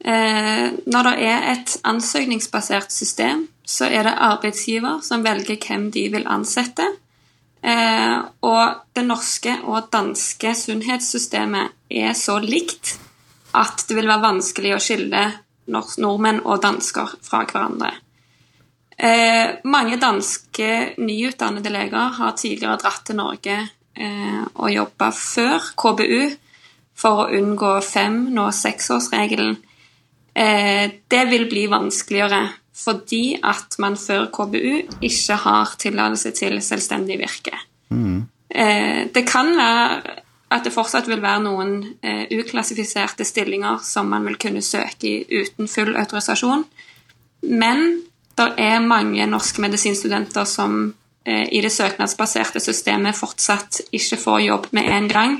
Eh, 0.00 0.66
når 0.88 1.08
det 1.10 1.16
er 1.28 1.48
et 1.52 1.76
ansøkningsbasert 1.84 2.92
system, 2.94 3.48
så 3.70 3.86
er 3.86 4.06
det 4.06 4.16
arbeidsgiver 4.18 4.98
som 5.06 5.22
velger 5.22 5.60
hvem 5.62 5.90
de 5.94 6.08
vil 6.10 6.26
ansette. 6.26 6.86
Eh, 7.62 8.16
og 8.48 8.80
det 8.96 9.04
norske 9.06 9.52
og 9.68 9.90
danske 9.92 10.54
sunnhetssystemet 10.56 11.76
er 12.02 12.14
så 12.18 12.38
likt 12.42 12.96
at 13.56 13.84
det 13.86 13.98
vil 13.98 14.08
være 14.08 14.24
vanskelig 14.24 14.74
å 14.74 14.82
skille 14.82 15.24
nors- 15.70 15.98
nordmenn 16.00 16.42
og 16.44 16.62
dansker 16.64 17.18
fra 17.22 17.44
hverandre. 17.44 17.92
Eh, 18.96 19.60
mange 19.64 19.96
danske 20.00 20.70
nyutdannede 21.00 21.72
leger 21.72 22.16
har 22.18 22.36
tidligere 22.36 22.80
dratt 22.82 23.06
til 23.06 23.16
Norge 23.16 23.56
eh, 23.94 24.42
og 24.54 24.72
jobba 24.74 25.08
før 25.16 25.70
KBU 25.78 26.34
for 27.00 27.22
å 27.22 27.30
unngå 27.38 27.78
fem, 27.84 28.26
nå 28.34 28.50
seksårsregelen. 28.52 29.56
Eh, 30.34 30.90
det 31.08 31.22
vil 31.30 31.46
bli 31.48 31.64
vanskeligere 31.72 32.42
fordi 32.84 33.38
at 33.44 33.76
man 33.78 33.96
før 33.96 34.26
KBU 34.32 35.02
ikke 35.02 35.36
har 35.44 35.74
tillatelse 35.78 36.30
til 36.36 36.60
selvstendig 36.64 37.18
virke. 37.20 37.58
Eh, 38.50 39.06
det 39.14 39.26
kan 39.28 39.56
være 39.56 40.00
at 40.50 40.64
det 40.66 40.72
fortsatt 40.74 41.06
vil 41.06 41.22
være 41.22 41.42
noen 41.44 41.74
eh, 42.02 42.24
uklassifiserte 42.34 43.24
stillinger 43.24 43.78
som 43.86 44.08
man 44.10 44.24
vil 44.26 44.38
kunne 44.40 44.62
søke 44.66 45.06
i 45.06 45.42
uten 45.42 45.68
full 45.70 45.94
autorisasjon, 45.96 46.64
men 47.42 48.00
det 48.38 48.48
er 48.58 48.80
mange 48.82 49.26
norske 49.30 49.62
medisinstudenter 49.62 50.48
som 50.48 50.94
eh, 51.26 51.46
i 51.52 51.60
det 51.62 51.70
søknadsbaserte 51.72 52.62
systemet 52.62 53.18
fortsatt 53.18 53.82
ikke 53.92 54.18
får 54.18 54.40
jobb 54.48 54.66
med 54.72 54.90
en 54.90 55.08
gang. 55.08 55.38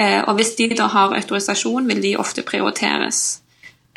Og 0.00 0.36
hvis 0.38 0.52
de 0.54 0.68
da 0.78 0.84
har 0.86 1.16
autorisasjon, 1.18 1.88
vil 1.88 1.98
de 2.02 2.12
ofte 2.16 2.44
prioriteres. 2.46 3.40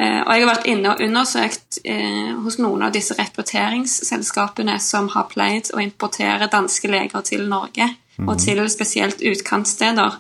Eh, 0.02 0.22
og 0.26 0.32
jeg 0.34 0.42
har 0.42 0.50
vært 0.50 0.70
inne 0.72 0.94
og 0.94 1.02
undersøkt 1.06 1.78
eh, 1.86 2.34
hos 2.42 2.58
noen 2.62 2.88
av 2.88 2.94
disse 2.96 3.14
rekrutteringsselskapene 3.18 4.80
som 4.82 5.12
har 5.14 5.28
pleid 5.30 5.70
å 5.74 5.82
importere 5.84 6.50
danske 6.52 6.90
leger 6.90 7.26
til 7.28 7.46
Norge, 7.50 7.92
og 8.24 8.36
til 8.42 8.62
spesielt 8.70 9.22
utkantsteder. 9.26 10.18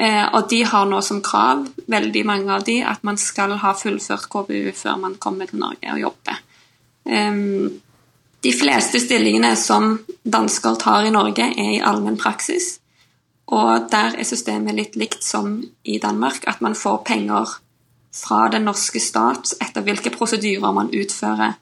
Eh, 0.00 0.24
og 0.32 0.48
de 0.48 0.62
har 0.64 0.88
nå 0.88 1.02
som 1.04 1.20
krav, 1.24 1.66
veldig 1.90 2.24
mange 2.28 2.56
av 2.56 2.64
de, 2.64 2.80
at 2.86 3.04
man 3.04 3.20
skal 3.20 3.58
ha 3.60 3.74
fullført 3.76 4.28
KBU 4.32 4.72
før 4.76 5.00
man 5.04 5.20
kommer 5.20 5.50
til 5.50 5.60
Norge 5.60 5.92
og 5.92 6.04
jobber. 6.06 6.44
De 8.40 8.50
fleste 8.54 9.00
stillingene 9.02 9.50
som 9.58 9.96
dansker 10.22 10.76
tar 10.80 11.08
i 11.08 11.12
Norge, 11.12 11.48
er 11.50 11.72
i 11.74 11.80
allmenn 11.84 12.20
praksis. 12.20 12.76
Og 13.50 13.88
der 13.90 14.14
er 14.20 14.28
systemet 14.28 14.76
litt 14.76 14.96
likt 15.00 15.24
som 15.26 15.58
i 15.84 15.98
Danmark, 16.00 16.46
at 16.48 16.62
man 16.64 16.76
får 16.78 17.02
penger 17.08 17.56
fra 18.14 18.48
den 18.48 18.66
norske 18.66 19.00
stat 19.00 19.54
etter 19.60 19.84
hvilke 19.86 20.10
prosedyrer 20.10 20.72
man 20.74 20.90
utfører. 20.94 21.54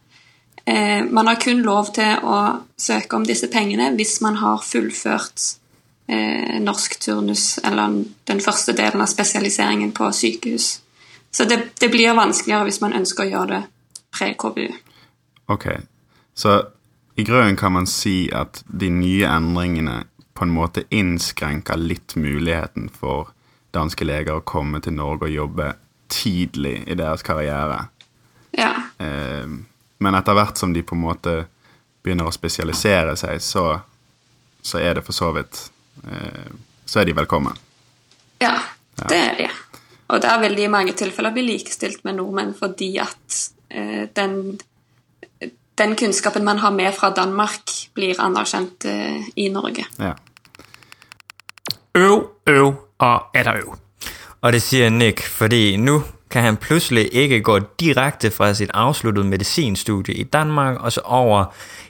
Eh, 0.65 1.05
man 1.05 1.27
har 1.27 1.41
kun 1.41 1.63
lov 1.63 1.93
til 1.97 2.25
å 2.25 2.39
søke 2.77 3.17
om 3.17 3.25
disse 3.27 3.49
pengene 3.53 3.91
hvis 3.97 4.19
man 4.25 4.37
har 4.41 4.65
fullført 4.65 5.45
eh, 6.09 6.59
norsk 6.61 6.99
turnus, 7.01 7.59
eller 7.65 8.03
den 8.29 8.41
første 8.45 8.75
delen 8.77 9.05
av 9.05 9.09
spesialiseringen 9.09 9.93
på 9.97 10.11
sykehus. 10.13 10.81
Så 11.31 11.45
det, 11.45 11.61
det 11.81 11.89
blir 11.93 12.17
vanskeligere 12.17 12.69
hvis 12.69 12.81
man 12.85 12.97
ønsker 12.97 13.25
å 13.25 13.33
gjøre 13.33 13.55
det 13.55 13.63
pre-KBU. 14.17 14.77
Ok, 15.53 15.67
så 16.35 16.61
i 17.17 17.25
grunnen 17.25 17.57
kan 17.57 17.73
man 17.73 17.87
si 17.89 18.29
at 18.33 18.63
de 18.69 18.91
nye 18.93 19.29
endringene 19.29 20.03
på 20.37 20.45
en 20.45 20.53
måte 20.55 20.85
innskrenker 20.95 21.81
litt 21.81 22.17
muligheten 22.17 22.89
for 22.93 23.33
danske 23.75 24.05
leger 24.05 24.39
å 24.39 24.45
komme 24.47 24.81
til 24.85 24.95
Norge 24.97 25.29
og 25.29 25.35
jobbe 25.35 25.73
tidlig 26.09 26.83
i 26.89 26.97
deres 26.99 27.23
karriere. 27.23 27.85
Ja. 28.57 28.73
Eh, 28.99 29.47
men 29.99 30.15
etter 30.15 30.37
hvert 30.39 30.59
som 30.59 30.73
de 30.73 30.83
på 30.87 30.97
en 30.97 31.05
måte 31.05 31.35
begynner 32.03 32.29
å 32.29 32.35
spesialisere 32.35 33.17
seg, 33.19 33.41
så, 33.43 33.65
så 34.63 34.81
er 34.81 34.99
det 34.99 35.05
for 35.07 35.17
så 35.17 35.33
vidt 35.37 35.65
eh, 36.07 36.51
Så 36.89 37.03
er 37.03 37.09
de 37.09 37.13
velkommen. 37.13 37.57
Ja, 38.41 38.55
det 39.09 39.19
er 39.19 39.35
de. 39.37 39.49
Og 40.09 40.23
der 40.25 40.39
vil 40.41 40.57
de 40.57 40.65
i 40.65 40.73
mange 40.73 40.95
tilfeller 40.97 41.35
bli 41.35 41.45
likestilt 41.45 42.05
med 42.09 42.17
nordmenn 42.17 42.55
fordi 42.57 42.95
at 43.03 43.41
eh, 43.69 44.07
den, 44.17 44.57
den 45.79 45.97
kunnskapen 46.01 46.47
man 46.47 46.63
har 46.63 46.73
med 46.73 46.95
fra 46.97 47.11
Danmark, 47.13 47.75
blir 47.95 48.21
anerkjent 48.25 48.89
eh, 48.89 49.29
i 49.37 49.51
Norge. 49.53 49.85
Ja. 50.01 50.15
Øv, 51.99 52.31
øv, 52.47 52.73
og 52.99 53.37
er 53.37 53.51
der 53.51 53.61
jo. 53.67 53.77
Og 54.41 54.53
det 54.53 54.63
siger 54.63 54.91
Nick, 54.91 55.23
fordi 55.23 55.77
nu 55.77 56.03
kan 56.31 56.43
han 56.43 56.57
pludselig 56.57 57.09
ikke 57.13 57.41
gå 57.41 57.59
direkte 57.81 58.31
fra 58.31 58.55
sit 58.55 58.71
afsluttede 58.75 59.27
medicinstudie 59.27 60.15
i 60.15 60.23
Danmark, 60.23 60.77
og 60.81 60.93
så 60.93 61.01
over 61.05 61.45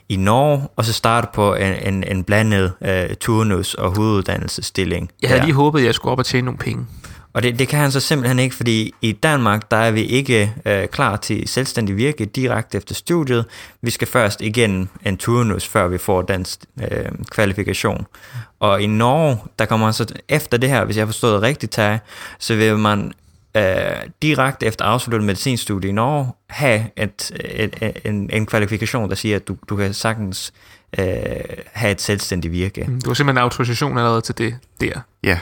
i 0.08 0.16
Norge, 0.16 0.68
og 0.76 0.84
så 0.84 0.92
starte 0.92 1.28
på 1.34 1.54
en, 1.54 1.94
en, 1.94 2.04
en 2.04 2.24
blandet 2.24 2.72
uh, 2.80 3.16
turnus- 3.20 3.74
og 3.74 3.96
hoveduddannelsesstilling. 3.96 5.11
Jeg 5.22 5.30
havde 5.30 5.40
der. 5.40 5.46
lige 5.46 5.54
håbet, 5.54 5.78
at 5.80 5.87
jeg 5.87 5.94
skulle 5.94 6.12
op 6.12 6.18
og 6.18 6.26
tjene 6.26 6.44
nogle 6.44 6.58
penge. 6.58 6.87
Og 7.32 7.42
det, 7.42 7.58
det 7.58 7.68
kan 7.68 7.78
han 7.78 7.92
så 7.92 8.00
simpelthen 8.00 8.38
ikke, 8.38 8.54
fordi 8.54 8.94
i 9.02 9.12
Danmark, 9.12 9.70
der 9.70 9.76
er 9.76 9.90
vi 9.90 10.02
ikke 10.02 10.54
øh, 10.64 10.88
klar 10.88 11.16
til 11.16 11.48
selvstændig 11.48 11.96
virke 11.96 12.24
direkte 12.24 12.78
efter 12.78 12.94
studiet. 12.94 13.44
Vi 13.82 13.90
skal 13.90 14.08
først 14.08 14.40
igennem 14.40 14.88
en 15.06 15.16
turnus, 15.16 15.66
før 15.66 15.88
vi 15.88 15.98
får 15.98 16.22
den 16.22 16.46
øh, 16.80 17.08
kvalifikation. 17.30 18.06
Og 18.60 18.82
i 18.82 18.86
Norge, 18.86 19.38
der 19.58 19.64
kommer 19.64 19.86
man 19.86 19.94
så 19.94 20.14
efter 20.28 20.56
det 20.58 20.70
her, 20.70 20.84
hvis 20.84 20.96
jeg 20.96 21.02
har 21.02 21.06
forstået 21.06 21.34
det 21.34 21.42
rigtigt, 21.42 21.72
Terje, 21.72 22.00
så 22.38 22.54
vil 22.54 22.78
man 22.78 23.12
øh, 23.56 23.62
direkte 24.22 24.66
efter 24.66 24.84
afsluttet 24.84 25.26
medicinstudie 25.26 25.90
i 25.90 25.92
Norge 25.92 26.32
have 26.48 26.84
et, 26.96 27.30
et, 27.44 27.74
et, 27.82 27.96
en, 28.04 28.30
en 28.32 28.46
kvalifikation, 28.46 29.08
der 29.08 29.14
siger, 29.14 29.36
at 29.36 29.48
du, 29.48 29.56
du 29.68 29.76
kan 29.76 29.94
sagtens 29.94 30.52
øh, 30.98 31.07
have 31.72 31.92
et 31.92 32.01
selvstændigt 32.01 32.53
virke. 32.53 32.85
Mm, 32.88 33.01
Du 33.01 33.11
har 33.11 33.14
simpelthen 33.14 33.42
autorisation 33.42 33.98
allerede 33.98 34.20
til 34.20 34.38
det 34.38 34.57
der. 34.81 35.01
Ja, 35.22 35.38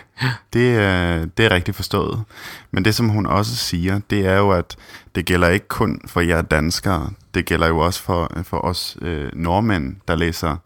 det, 0.53 0.77
er- 0.77 1.25
det 1.25 1.47
er 1.47 1.51
rigtigt 1.51 1.77
forstået. 1.77 2.23
Men 2.71 2.85
det, 2.85 2.95
som 2.95 3.09
hun 3.09 3.27
også 3.27 3.57
siger, 3.57 4.01
det 4.11 4.27
er 4.27 4.37
jo, 4.37 4.51
at 4.51 4.77
det 5.15 5.25
gælder 5.25 5.49
ikke 5.49 5.69
kun 5.69 6.01
for 6.07 6.21
jer 6.21 6.43
danskere. 6.43 7.11
Det 7.35 7.45
gælder 7.47 7.67
jo 7.67 7.79
også 7.79 8.03
for, 8.03 8.33
for 8.45 8.65
os 8.65 8.97
øh, 9.03 9.31
nordmænd, 9.35 9.97
der 10.09 10.17
læser 10.17 10.57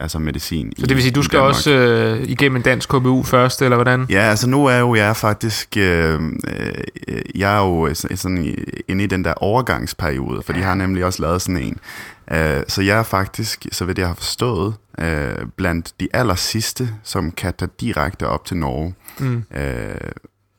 altså 0.00 0.18
medicin 0.18 0.72
Så 0.78 0.86
det 0.86 0.94
vil 0.96 1.02
sige, 1.02 1.12
du 1.12 1.22
skal 1.22 1.36
Danmark. 1.38 1.54
også 1.54 1.70
øh, 1.70 2.22
igennem 2.30 2.56
en 2.56 2.62
dansk 2.62 2.88
KBU 2.88 3.22
først, 3.22 3.62
eller 3.62 3.76
hvordan? 3.76 4.06
Ja, 4.10 4.20
altså 4.20 4.48
nu 4.48 4.66
er 4.66 4.76
jo 4.76 4.94
jeg 4.94 5.16
faktisk, 5.16 5.76
øh, 5.76 6.20
øh, 6.48 7.22
jeg 7.34 7.54
er 7.56 7.60
jo 7.66 7.94
så- 7.94 8.08
sådan 8.14 8.56
inde 8.88 9.04
i 9.04 9.06
den 9.06 9.24
der 9.24 9.34
overgangsperiode, 9.34 10.42
for 10.42 10.52
de 10.52 10.62
har 10.62 10.74
nemlig 10.74 11.04
også 11.04 11.22
lavet 11.22 11.42
sådan 11.42 11.62
en. 11.62 11.78
Øh, 12.32 12.62
så 12.68 12.82
jeg 12.82 12.98
er 12.98 13.02
faktisk, 13.02 13.66
så 13.72 13.84
vidt 13.84 13.98
jeg 13.98 14.06
har 14.06 14.14
forstået, 14.14 14.74
øh, 15.00 15.46
blandt 15.56 15.92
de 16.00 16.08
aller 16.12 16.34
sidste, 16.34 16.88
som 17.02 17.30
kan 17.30 17.54
tage 17.58 17.70
direkte 17.80 18.26
op 18.28 18.44
til 18.44 18.56
Norge 18.56 18.94
Mm. 19.18 19.44
øh, 19.56 19.94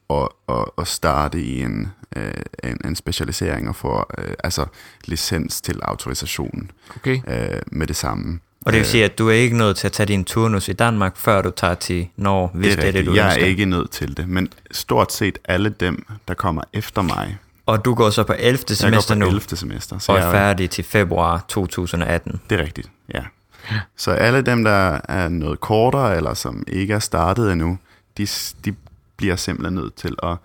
og, 0.10 0.36
og, 0.48 0.74
og 0.80 0.88
starte 0.88 1.42
i 1.42 1.62
en, 1.62 1.88
øh, 2.16 2.32
en, 2.64 2.78
en 2.86 2.96
specialisering 2.96 3.70
og 3.70 3.76
få 3.76 4.06
øh, 4.18 4.34
altså 4.44 4.66
licens 5.06 5.62
til 5.62 5.80
autorisation 5.82 6.72
Okay. 6.96 7.20
øh, 7.28 7.62
med 7.72 7.88
det 7.88 7.96
samme. 7.96 8.40
Og 8.66 8.74
det 8.74 8.80
vil 8.80 8.88
sige, 8.88 9.06
at 9.06 9.18
du 9.18 9.30
er 9.30 9.34
ikke 9.34 9.58
nødt 9.58 9.78
til 9.78 9.88
at 9.88 9.92
tage 9.94 10.08
din 10.08 10.24
turnus 10.26 10.68
i 10.70 10.74
Danmark, 10.74 11.18
før 11.18 11.42
du 11.42 11.52
tager 11.52 11.74
til 11.76 12.08
Norge, 12.18 12.50
hvis 12.54 12.68
det 12.68 12.72
er 12.72 12.76
det, 12.76 12.86
rigtigt. 12.86 13.06
du 13.06 13.16
jeg 13.16 13.26
ønsker. 13.26 13.42
er 13.42 13.46
ikke 13.46 13.66
nødt 13.66 13.92
til 13.92 14.18
det, 14.18 14.28
men 14.30 14.50
stort 14.72 15.14
set 15.14 15.40
alle 15.46 15.70
dem, 15.70 16.06
der 16.28 16.34
kommer 16.34 16.62
efter 16.74 17.02
mig, 17.02 17.38
Og 17.66 17.86
du 17.86 17.94
går 17.94 18.10
så 18.10 18.24
på 18.24 18.34
11. 18.34 18.44
jeg 18.46 18.58
går 18.68 18.74
semester 18.76 19.16
på 19.16 19.20
nu, 19.20 19.26
11. 19.28 19.42
semester, 19.42 20.00
så 20.00 20.12
og 20.12 20.18
jeg 20.18 20.28
er 20.28 20.32
færdig 20.32 20.70
til 20.70 20.84
februar 20.84 21.46
2018. 21.48 22.42
Det 22.50 22.60
er 22.60 22.64
rigtigt, 22.64 22.90
ja. 23.14 23.22
Så 23.98 24.12
alle 24.12 24.42
dem, 24.42 24.64
der 24.64 25.00
er 25.10 25.30
noget 25.30 25.60
kortere, 25.60 26.18
eller 26.18 26.34
som 26.34 26.64
ikke 26.68 26.94
er 26.94 27.00
startet 27.00 27.52
endnu, 27.52 27.78
de, 28.18 28.28
de 28.66 28.76
bliver 29.18 29.36
simpelthen 29.36 29.76
nødt 29.76 29.96
til 29.96 30.16
at 30.24 30.36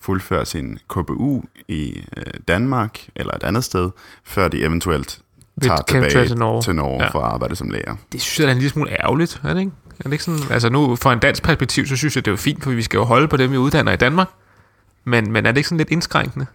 fuldføre 0.00 0.46
sin 0.46 0.78
KBU 0.88 1.42
i 1.68 2.02
øh, 2.16 2.24
Danmark 2.48 2.98
eller 3.16 3.34
et 3.34 3.42
andet 3.42 3.64
sted, 3.64 3.90
før 4.24 4.48
de 4.48 4.60
eventuelt 4.62 5.18
tager 5.62 5.76
kan 5.82 6.02
tilbage 6.02 6.28
til 6.28 6.38
Norge. 6.38 6.62
til 6.62 6.74
Norge 6.74 7.02
Ja. 7.04 7.08
for 7.10 7.18
at 7.20 7.32
arbejde 7.32 7.56
som 7.56 7.70
læger. 7.70 7.96
Det 8.12 8.20
synes 8.22 8.38
jeg 8.40 8.46
er 8.46 8.52
en 8.52 8.58
lille 8.58 8.70
smule 8.70 8.90
ærgerligt, 9.02 9.40
er 9.44 9.52
det 9.54 9.60
ikke? 9.60 9.72
Er 9.98 10.02
det 10.02 10.12
ikke 10.12 10.24
sådan, 10.24 10.40
altså 10.50 10.68
nu 10.70 10.96
fra 10.96 11.12
en 11.12 11.18
dansk 11.18 11.42
perspektiv, 11.42 11.86
så 11.86 11.96
synes 11.96 12.16
jeg, 12.16 12.24
det 12.24 12.30
er 12.30 12.32
jo 12.32 12.36
fint, 12.36 12.62
for 12.62 12.70
vi 12.70 12.82
skal 12.82 12.98
jo 12.98 13.04
holde 13.04 13.28
på 13.28 13.36
dem, 13.36 13.52
vi 13.52 13.56
uddanner 13.56 13.92
i 13.92 13.96
Danmark. 13.96 14.28
Men, 15.04 15.32
men 15.32 15.46
er 15.46 15.50
det 15.52 15.56
ikke 15.56 15.68
sådan 15.68 15.78
lidt 15.78 15.90
indskrænkende? 15.90 16.46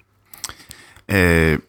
Øh, 1.09 1.59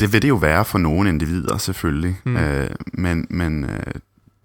det 0.00 0.12
vil 0.12 0.22
det 0.22 0.28
jo 0.28 0.34
være 0.34 0.64
for 0.64 0.78
nogle 0.78 1.08
individer 1.08 1.58
selvfølgelig, 1.58 2.16
mm. 2.24 2.36
øh, 2.36 2.70
men, 2.92 3.26
men 3.30 3.64
øh, 3.64 3.80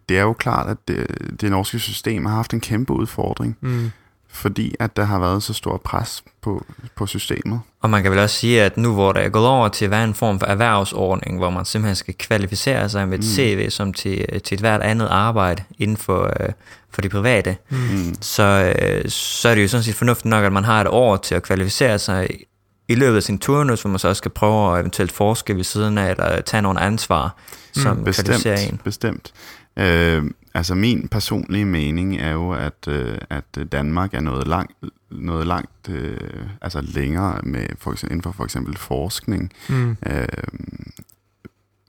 det 0.10 0.18
er 0.18 0.22
jo 0.22 0.34
klart, 0.34 0.68
at 0.70 0.78
det, 0.88 1.08
det 1.42 1.52
norske 1.52 1.80
system 1.80 2.26
har 2.26 2.36
haft 2.36 2.54
en 2.54 2.60
kæmpe 2.60 2.94
udfordring, 2.94 3.58
Mm. 3.62 3.92
Fordi 4.34 4.76
at 4.80 4.96
der 4.96 5.04
har 5.04 5.20
været 5.20 5.44
så 5.44 5.54
stor 5.54 5.78
pres 5.86 6.24
på, 6.41 6.65
på 6.96 7.06
systemet. 7.06 7.60
Og 7.82 7.89
man 7.89 8.02
kan 8.04 8.12
vel 8.12 8.20
også 8.20 8.36
sige, 8.36 8.63
at 8.63 8.78
nu 8.78 8.94
hvor 8.94 9.12
der 9.12 9.20
er 9.20 9.30
gået 9.30 9.48
over 9.48 9.67
til 9.67 9.86
at 9.86 9.91
være 9.91 10.04
en 10.04 10.13
form 10.13 10.39
for 10.39 10.48
erhvervsordning, 10.48 11.38
hvor 11.38 11.50
man 11.50 11.65
simpelthen 11.65 11.96
skal 11.96 12.13
kvalificere 12.13 12.89
sig 12.89 13.08
med 13.08 13.20
et 13.20 13.24
Mm. 13.24 13.30
CV 13.30 13.70
som 13.70 13.94
til, 13.94 14.41
til 14.41 14.56
et 14.56 14.60
hvert 14.60 14.82
andet 14.82 15.08
arbejde 15.08 15.63
inden 15.80 15.98
for, 15.98 16.34
øh, 16.39 16.50
for 16.89 17.02
det 17.02 17.12
private, 17.12 17.58
Mm. 17.70 18.15
så, 18.22 18.74
øh, 18.82 19.10
så 19.10 19.50
er 19.50 19.56
det 19.56 19.63
jo 19.63 19.67
sådan 19.67 19.84
set 19.84 19.96
fornuftigt 19.96 20.26
nok, 20.30 20.44
at 20.46 20.54
man 20.54 20.63
har 20.63 20.82
et 20.82 20.88
år 20.88 21.17
til 21.17 21.36
at 21.36 21.44
kvalificere 21.44 22.00
sig 22.00 22.28
i 22.88 22.96
løbet 22.96 23.15
af 23.15 23.24
sin 23.24 23.39
turnus, 23.39 23.82
hvor 23.82 23.89
man 23.89 24.00
så 24.00 24.08
også 24.08 24.17
skal 24.17 24.32
prøve 24.32 24.74
at 24.74 24.80
eventuelt 24.80 25.12
forske 25.12 25.56
ved 25.56 25.63
siden 25.63 25.98
af, 25.98 26.12
eller 26.12 26.41
tage 26.41 26.62
nogle 26.62 26.80
ansvar, 26.82 27.36
som 27.74 27.98
mm, 27.98 28.04
kvalificerer 28.04 28.58
en. 28.58 28.80
Bestemt, 28.84 28.84
bestemt. 28.84 29.34
Øh, 29.78 30.24
altså 30.54 30.76
min 30.76 31.08
personlige 31.08 31.66
mening 31.66 32.18
er 32.18 32.32
jo, 32.32 32.52
at, 32.52 32.88
øh, 32.88 33.18
at 33.30 33.58
Danmark 33.72 34.14
er 34.14 34.20
noget 34.20 34.48
langt, 34.48 34.74
noget 35.12 35.48
langt 35.48 35.90
øh, 35.90 36.18
altså 36.62 36.82
længere 36.82 37.40
med 37.44 37.66
for 37.78 37.92
eksempel, 37.92 38.12
inden 38.14 38.24
for 38.24 38.32
for 38.32 38.44
eksempel 38.44 38.78
forskning, 38.78 39.52
Mm. 39.70 39.98
øh, 40.08 40.28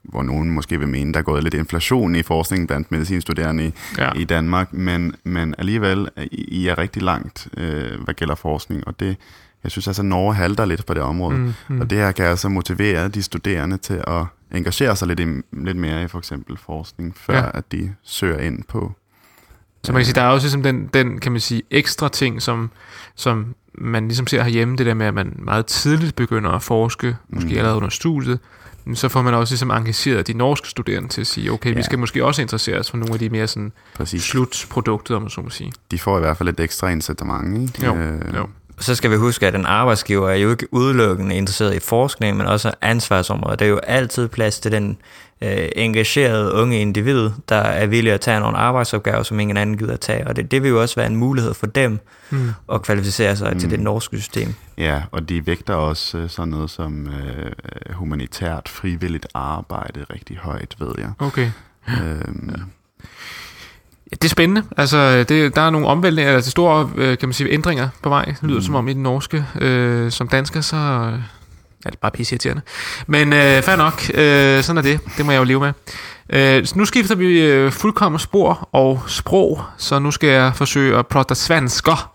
hvor 0.03 0.23
nogen 0.23 0.49
måske 0.49 0.79
vil 0.79 0.87
mene, 0.87 1.13
der 1.13 1.19
er 1.19 1.23
gået 1.23 1.43
lidt 1.43 1.53
inflation 1.53 2.15
i 2.15 2.23
forskningen 2.23 2.67
blandt 2.67 2.91
medicinstuderende 2.91 3.67
i, 3.67 3.71
Ja. 3.97 4.11
i 4.13 4.23
Danmark, 4.23 4.73
men, 4.73 5.15
men 5.23 5.55
alligevel, 5.57 6.09
I, 6.31 6.67
er 6.67 6.77
rigtig 6.77 7.01
langt, 7.03 7.47
øh, 7.57 8.01
hvad 8.03 8.13
gælder 8.13 8.35
forskning, 8.35 8.87
og 8.87 8.99
det, 8.99 9.17
jeg 9.63 9.71
synes 9.71 9.87
altså, 9.87 10.03
Norge 10.03 10.33
halter 10.33 10.65
lidt 10.65 10.85
på 10.85 10.93
det 10.93 11.01
område. 11.01 11.37
Mm. 11.37 11.53
Mm. 11.69 11.81
Og 11.81 11.89
det 11.89 11.97
her 11.97 12.11
kan 12.11 12.25
altså 12.25 12.49
motivere 12.49 13.07
de 13.07 13.23
studerende 13.23 13.77
til 13.77 14.03
at 14.07 14.25
engagere 14.53 14.95
sig 14.95 15.07
lidt, 15.07 15.19
i, 15.19 15.25
lidt 15.51 15.77
mere 15.77 16.03
i 16.03 16.07
for 16.07 16.17
eksempel 16.19 16.57
forskning, 16.57 17.17
før 17.17 17.37
Ja. 17.37 17.49
at 17.53 17.71
de 17.71 17.93
søger 18.03 18.39
ind 18.39 18.63
på. 18.63 18.93
Så 19.83 19.91
man 19.91 19.99
kan 19.99 20.05
sige, 20.05 20.15
der 20.15 20.21
er 20.21 20.27
også 20.29 20.45
ligesom 20.45 20.63
den, 20.63 20.87
den 20.93 21.19
kan 21.19 21.31
man 21.31 21.41
sige, 21.41 21.61
ekstra 21.71 22.09
ting, 22.09 22.41
som, 22.41 22.71
som 23.15 23.55
man 23.77 24.07
ligesom 24.07 24.27
ser 24.27 24.43
herhjemme, 24.43 24.75
det 24.77 24.85
der 24.85 24.93
med, 24.93 25.05
at 25.05 25.13
man 25.13 25.35
meget 25.39 25.65
tidligt 25.65 26.15
begynder 26.15 26.49
at 26.51 26.63
forske, 26.63 27.15
måske 27.29 27.49
Mm. 27.49 27.57
allerede 27.57 27.77
under 27.77 27.89
studiet, 27.89 28.39
men 28.85 28.95
så 28.95 29.09
får 29.09 29.21
man 29.21 29.33
også 29.33 29.53
ligesom 29.53 29.71
engageret 29.71 30.27
de 30.27 30.33
norske 30.33 30.67
studerende 30.67 31.09
til 31.09 31.21
at 31.21 31.27
sige, 31.27 31.51
okay, 31.51 31.69
vi 31.69 31.75
Ja. 31.75 31.81
skal 31.81 31.99
måske 31.99 32.25
også 32.25 32.41
interessere 32.41 32.79
os 32.79 32.89
for 32.91 32.97
nogle 32.97 33.13
af 33.13 33.19
de 33.19 33.29
mere 33.29 33.47
sådan 33.47 33.71
Præcis. 33.95 34.23
slutproduktet, 34.23 35.15
om 35.15 35.21
man 35.21 35.29
så 35.31 35.41
må 35.41 35.49
sige. 35.49 35.71
De 35.91 35.99
får 35.99 36.17
i 36.17 36.19
hvert 36.19 36.37
fald 36.37 36.49
et 36.49 36.59
ekstra 36.59 36.89
incitament, 36.89 37.61
ikke? 37.61 37.85
Jo, 37.85 37.95
Øh, 37.95 38.35
jo. 38.35 38.47
Så 38.79 38.95
skal 38.95 39.11
vi 39.11 39.15
huske, 39.15 39.47
at 39.47 39.55
en 39.55 39.65
arbejdsgiver 39.65 40.29
er 40.29 40.35
jo 40.35 40.51
ikke 40.51 40.73
udelukkende 40.73 41.35
interesseret 41.35 41.75
i 41.75 41.79
forskning, 41.79 42.37
men 42.37 42.47
også 42.47 42.71
ansvarsområdet. 42.81 43.59
Der 43.59 43.65
er 43.65 43.69
jo 43.69 43.77
altid 43.77 44.27
plads 44.27 44.59
til 44.59 44.71
den 44.71 44.97
øh, 45.41 45.69
engagerede 45.75 46.53
unge 46.53 46.79
individ, 46.81 47.29
der 47.49 47.55
er 47.55 47.85
villig 47.85 48.13
at 48.13 48.21
tage 48.21 48.39
nogle 48.39 48.57
arbejdsopgaver, 48.57 49.23
som 49.23 49.39
ingen 49.39 49.57
anden 49.57 49.77
gider 49.77 49.93
at 49.93 49.99
tage. 49.99 50.27
Og 50.27 50.35
det, 50.35 50.51
det 50.51 50.63
vil 50.63 50.69
jo 50.69 50.81
også 50.81 50.95
være 50.95 51.07
en 51.07 51.15
mulighed 51.15 51.53
for 51.53 51.65
dem 51.67 51.99
Mm. 52.29 52.49
at 52.73 52.81
kvalificere 52.81 53.35
sig 53.35 53.53
mm. 53.53 53.59
til 53.59 53.69
det 53.69 53.79
norske 53.79 54.17
system. 54.17 54.53
Ja, 54.77 55.01
og 55.11 55.29
de 55.29 55.47
vægter 55.47 55.73
også 55.73 56.17
øh, 56.17 56.29
sådan 56.29 56.49
noget 56.49 56.69
som 56.69 57.07
øh, 57.07 57.51
humanitært, 57.93 58.69
frivilligt 58.69 59.27
arbejde 59.33 60.05
rigtig 60.13 60.37
højt, 60.37 60.75
ved 60.79 60.91
jeg. 60.97 61.11
Okay. 61.19 61.51
Øhm, 61.89 62.49
Ja, 62.49 62.61
det 64.21 64.23
er 64.23 64.29
spændende. 64.29 64.63
Altså, 64.77 65.23
det, 65.23 65.55
der 65.55 65.61
er 65.61 65.69
nogle 65.69 65.87
omvæltninger, 65.87 66.33
altså 66.33 66.51
store, 66.51 66.89
øh, 66.95 67.17
kan 67.17 67.29
man 67.29 67.33
sige, 67.33 67.51
ændringer 67.51 67.89
på 68.01 68.09
vej. 68.09 68.25
Det 68.25 68.37
lyder 68.43 68.59
mm. 68.59 68.65
som 68.65 68.75
om 68.75 68.87
i 68.87 68.93
den 68.93 69.03
norske. 69.03 69.45
Øh, 69.61 70.11
som 70.11 70.27
dansker, 70.27 70.61
så 70.61 70.75
øh, 70.75 71.19
er 71.85 71.89
det 71.89 71.99
bare 71.99 72.11
pisseirriterende. 72.11 72.61
Men 73.07 73.33
øh, 73.33 73.61
fair 73.61 73.75
nok, 73.75 74.03
øh, 74.13 74.63
sådan 74.63 74.77
er 74.77 74.81
det. 74.81 74.99
Det 75.17 75.25
må 75.25 75.31
jeg 75.31 75.39
jo 75.39 75.43
leve 75.43 75.59
med. 75.59 75.73
Øh, 76.29 76.65
så 76.65 76.73
nu 76.77 76.85
skifter 76.85 77.15
vi 77.15 77.41
øh, 77.41 77.71
fuldkommen 77.71 78.19
spor 78.19 78.69
og 78.71 79.01
sprog, 79.07 79.61
så 79.77 79.99
nu 79.99 80.11
skal 80.11 80.29
jeg 80.29 80.51
forsøge 80.55 80.97
at 80.97 81.07
prata 81.07 81.33
svensker. 81.33 82.12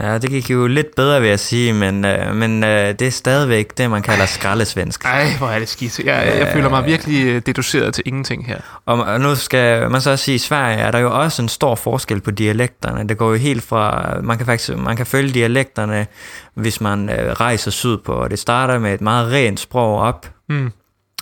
Ja, 0.00 0.18
det 0.18 0.30
gik 0.30 0.50
jo 0.50 0.66
lidt 0.66 0.94
bedre, 0.96 1.20
vil 1.20 1.28
jeg 1.28 1.40
sige, 1.40 1.72
men, 1.72 2.04
øh, 2.04 2.34
men 2.36 2.64
øh, 2.64 2.88
det 2.88 3.02
er 3.02 3.10
stadigvæk 3.10 3.78
det, 3.78 3.90
man 3.90 4.02
kalder 4.02 4.26
skraldesvensk. 4.26 5.04
Ej, 5.04 5.26
hvor 5.38 5.46
er 5.48 5.58
det 5.58 5.68
skidt. 5.68 5.98
Jeg, 5.98 6.06
jeg, 6.26 6.38
jeg 6.38 6.48
føler 6.52 6.68
mig 6.68 6.84
virkelig 6.86 7.26
øh, 7.26 7.42
deduceret 7.46 7.94
til 7.94 8.02
ingenting 8.06 8.46
her. 8.46 8.58
Og 8.86 8.98
og 9.04 9.20
nu 9.20 9.34
skal 9.34 9.90
man 9.90 10.00
så 10.00 10.10
også 10.10 10.24
sige, 10.24 10.34
at 10.34 10.40
i 10.40 10.44
Sverige 10.44 10.76
er 10.76 10.90
der 10.90 10.98
jo 10.98 11.20
også 11.22 11.42
en 11.42 11.48
stor 11.48 11.74
forskel 11.74 12.20
på 12.20 12.30
dialekterne. 12.30 13.08
Det 13.08 13.18
går 13.18 13.30
jo 13.30 13.36
helt 13.36 13.62
fra, 13.64 14.14
man 14.22 14.36
kan 14.36 14.46
faktisk 14.46 14.76
man 14.78 14.96
kan 14.96 15.06
følge 15.06 15.32
dialekterne, 15.32 16.06
hvis 16.54 16.80
man 16.80 17.08
øh, 17.10 17.32
rejser 17.32 17.70
sydpå, 17.70 18.12
og 18.12 18.30
det 18.30 18.38
starter 18.38 18.78
med 18.78 18.94
et 18.94 19.00
meget 19.00 19.32
rent 19.32 19.60
sprog 19.60 19.98
op 19.98 20.26
Mm. 20.48 20.72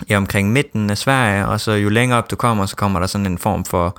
i 0.09 0.14
omkring 0.14 0.53
midten 0.53 0.90
af 0.90 0.99
Sverige, 0.99 1.47
og 1.47 1.61
så 1.61 1.72
jo 1.72 1.88
længere 1.88 2.18
op 2.18 2.30
du 2.30 2.36
kommer, 2.36 2.66
så 2.66 2.76
kommer 2.76 3.01
der 3.01 3.07
sådan 3.07 3.26
en 3.26 3.38
form 3.38 3.64
for, 3.64 3.99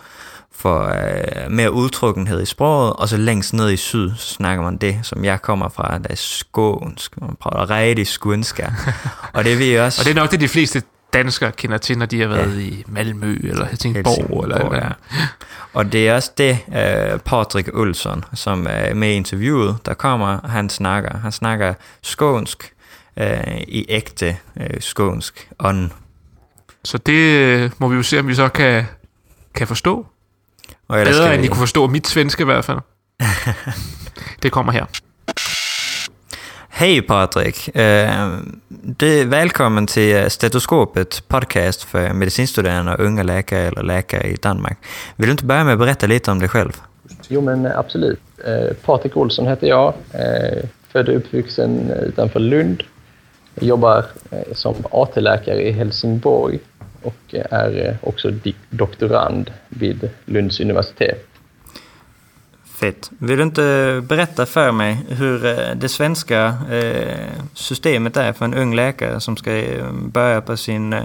for 0.60 0.86
øh, 0.86 1.52
mere 1.52 1.72
udtrukkenhed 1.72 2.42
i 2.42 2.46
sproget, 2.46 2.94
og 2.94 3.10
så 3.10 3.18
længst 3.18 3.54
ned 3.54 3.72
i 3.72 3.78
syd, 3.78 4.12
så 4.18 4.34
snakker 4.34 4.64
man 4.64 4.78
det, 4.78 5.00
som 5.04 5.26
jeg 5.26 5.42
kommer 5.42 5.70
fra, 5.70 5.98
der 5.98 6.08
er 6.10 6.16
skånsk, 6.16 7.22
man 7.22 7.36
prøver 7.40 7.70
rigtig 7.70 8.08
skånsk. 8.08 8.60
og 9.34 9.44
det 9.44 9.60
vil 9.60 9.68
jeg 9.68 9.84
også... 9.84 10.02
Og 10.02 10.06
det 10.06 10.12
er 10.12 10.16
nok 10.16 10.32
det, 10.32 10.42
de 10.42 10.48
fleste 10.48 10.82
danskere 11.14 11.52
kender 11.52 11.78
til, 11.78 11.98
når 11.98 12.06
de 12.06 12.22
har 12.22 12.28
været 12.28 12.56
ja. 12.56 12.62
i 12.62 12.84
Malmø 12.88 13.38
eller 13.44 13.66
Helsingborg. 13.66 14.16
Helsingborg 14.16 14.44
eller, 14.44 14.58
eller. 14.58 14.86
ja. 14.86 15.26
Og 15.74 15.92
det 15.92 16.10
er 16.10 16.16
også 16.16 16.32
det, 16.38 16.60
uh, 16.68 17.20
Patrick 17.20 17.70
Olsson, 17.74 18.24
som 18.34 18.68
er 18.70 18.94
med 18.94 19.10
i 19.10 19.14
interviewet, 19.14 19.78
der 19.86 19.94
kommer, 19.94 20.48
han 20.48 20.70
snakker. 20.70 21.18
Han 21.18 21.32
snakker 21.32 21.74
skånsk 22.02 22.74
uh, 23.22 23.58
i 23.68 23.86
ægte 23.90 24.38
uh, 24.56 24.66
skånsk 24.80 25.50
ånd. 25.60 25.90
Så 26.84 26.98
det 26.98 27.72
må 27.80 27.88
vi 27.88 27.96
jo 27.96 28.04
se, 28.04 28.20
om 28.20 28.28
vi 28.28 28.36
så 28.36 28.50
kan, 28.50 28.86
kan 29.56 29.68
forstå. 29.68 30.06
Og 30.90 31.06
Bedre, 31.06 31.34
end 31.36 31.46
I 31.46 31.48
kunne 31.48 31.68
forstå 31.68 31.88
mit 31.88 32.08
svenske 32.08 32.42
i 32.42 32.46
hvert 32.50 32.66
fald. 32.66 32.80
det 34.44 34.50
kommer 34.50 34.72
her. 34.74 34.86
Hej 36.70 37.02
Patrik. 37.02 37.70
Det, 39.00 39.26
välkommen 39.26 39.88
till 39.88 40.32
Stetoskopet 40.32 41.24
podcast 41.28 41.84
för 41.84 42.14
medicinstuderande 42.14 42.94
och 42.94 43.00
unga 43.00 43.24
läkare 43.24 43.68
eller 43.68 43.84
läkare 43.84 44.28
i 44.28 44.36
Danmark. 44.36 44.78
Vill 45.16 45.28
du 45.28 45.32
inte 45.32 45.46
börja 45.46 45.64
med 45.64 45.74
att 45.74 45.80
berätta 45.80 46.08
lite 46.08 46.32
om 46.32 46.40
dig 46.40 46.50
själv? 46.50 46.72
Jo 47.28 47.42
men 47.42 47.66
absolut. 47.66 48.20
Patrik 48.86 49.18
Olsson 49.18 49.48
heter 49.48 49.68
jag. 49.68 49.94
Född 50.92 51.10
och 51.10 51.16
uppvuxen 51.16 51.92
utanför 51.92 52.40
Lund. 52.40 52.84
Jobbar 53.60 54.06
som 54.52 54.76
AT-läkare 54.92 55.62
i 55.62 55.72
Helsingborg 55.72 56.60
och 57.02 57.36
är 57.52 57.98
också 58.02 58.32
doktorand 58.70 59.52
vid 59.70 60.10
Lunds 60.26 60.60
universitet. 60.60 61.26
Fett. 62.80 63.12
Vill 63.18 63.38
du 63.38 63.44
inte 63.44 64.02
berätta 64.10 64.46
för 64.46 64.72
mig 64.72 64.98
hur 65.10 65.40
det 65.76 65.90
svenska 65.90 66.58
systemet 67.54 68.18
är 68.18 68.34
för 68.34 68.46
en 68.46 68.54
ung 68.54 68.76
läkare 68.76 69.20
som 69.20 69.38
ska 69.38 69.64
börja 69.92 70.42
på 70.42 70.58
sin 70.58 70.96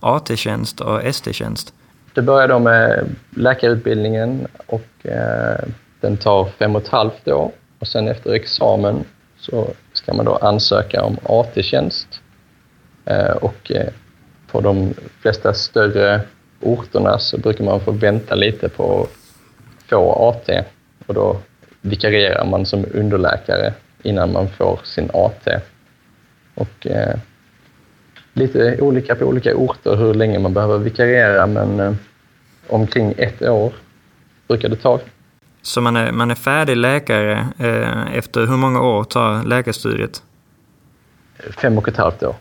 AT-tjänst 0.00 0.80
och 0.80 1.04
ST-tjänst? 1.04 1.74
Det 2.14 2.22
börjar 2.22 2.48
då 2.48 2.58
med 2.58 3.06
läkarutbildningen 3.30 4.46
och 4.66 5.06
den 6.00 6.16
tar 6.16 6.48
fem 6.58 6.76
och 6.76 6.82
ett 6.82 6.88
halvt 6.88 7.28
år. 7.28 7.52
Och 7.78 7.88
sen 7.88 8.08
efter 8.08 8.32
examen 8.32 9.04
så 9.38 9.70
ska 9.92 10.14
man 10.14 10.24
då 10.24 10.36
ansöka 10.36 11.02
om 11.02 11.18
AT-tjänst. 11.22 12.20
Och 13.40 13.72
på 14.54 14.60
de 14.60 14.94
flesta 15.20 15.54
större 15.54 16.20
orterna 16.60 17.18
så 17.18 17.38
brukar 17.38 17.64
man 17.64 17.80
få 17.80 17.90
vänta 17.92 18.34
lite 18.34 18.68
på 18.68 19.02
att 19.02 19.10
få 19.88 20.12
AT 20.28 20.64
och 21.06 21.14
då 21.14 21.36
vikarierar 21.80 22.46
man 22.46 22.66
som 22.66 22.84
underläkare 22.94 23.72
innan 24.02 24.32
man 24.32 24.48
får 24.48 24.80
sin 24.84 25.10
AT. 25.12 25.60
Och 26.54 26.86
eh, 26.86 27.14
lite 28.32 28.80
olika 28.80 29.14
på 29.14 29.24
olika 29.24 29.54
orter 29.56 29.96
hur 29.96 30.14
länge 30.14 30.38
man 30.38 30.54
behöver 30.54 30.78
vikariera 30.78 31.46
men 31.46 31.80
eh, 31.80 31.94
omkring 32.68 33.14
ett 33.18 33.42
år 33.42 33.72
brukar 34.48 34.68
det 34.68 34.76
ta. 34.76 35.00
Så 35.62 35.80
man 35.80 35.96
är, 35.96 36.12
man 36.12 36.30
är 36.30 36.34
färdig 36.34 36.76
läkare 36.76 37.48
eh, 37.58 38.16
efter 38.16 38.40
hur 38.40 38.56
många 38.56 38.82
år 38.82 39.04
tar 39.04 39.42
läkarstudiet? 39.42 40.22
Fem 41.62 41.78
och 41.78 41.88
ett 41.88 41.96
halvt 41.96 42.22
år. 42.22 42.34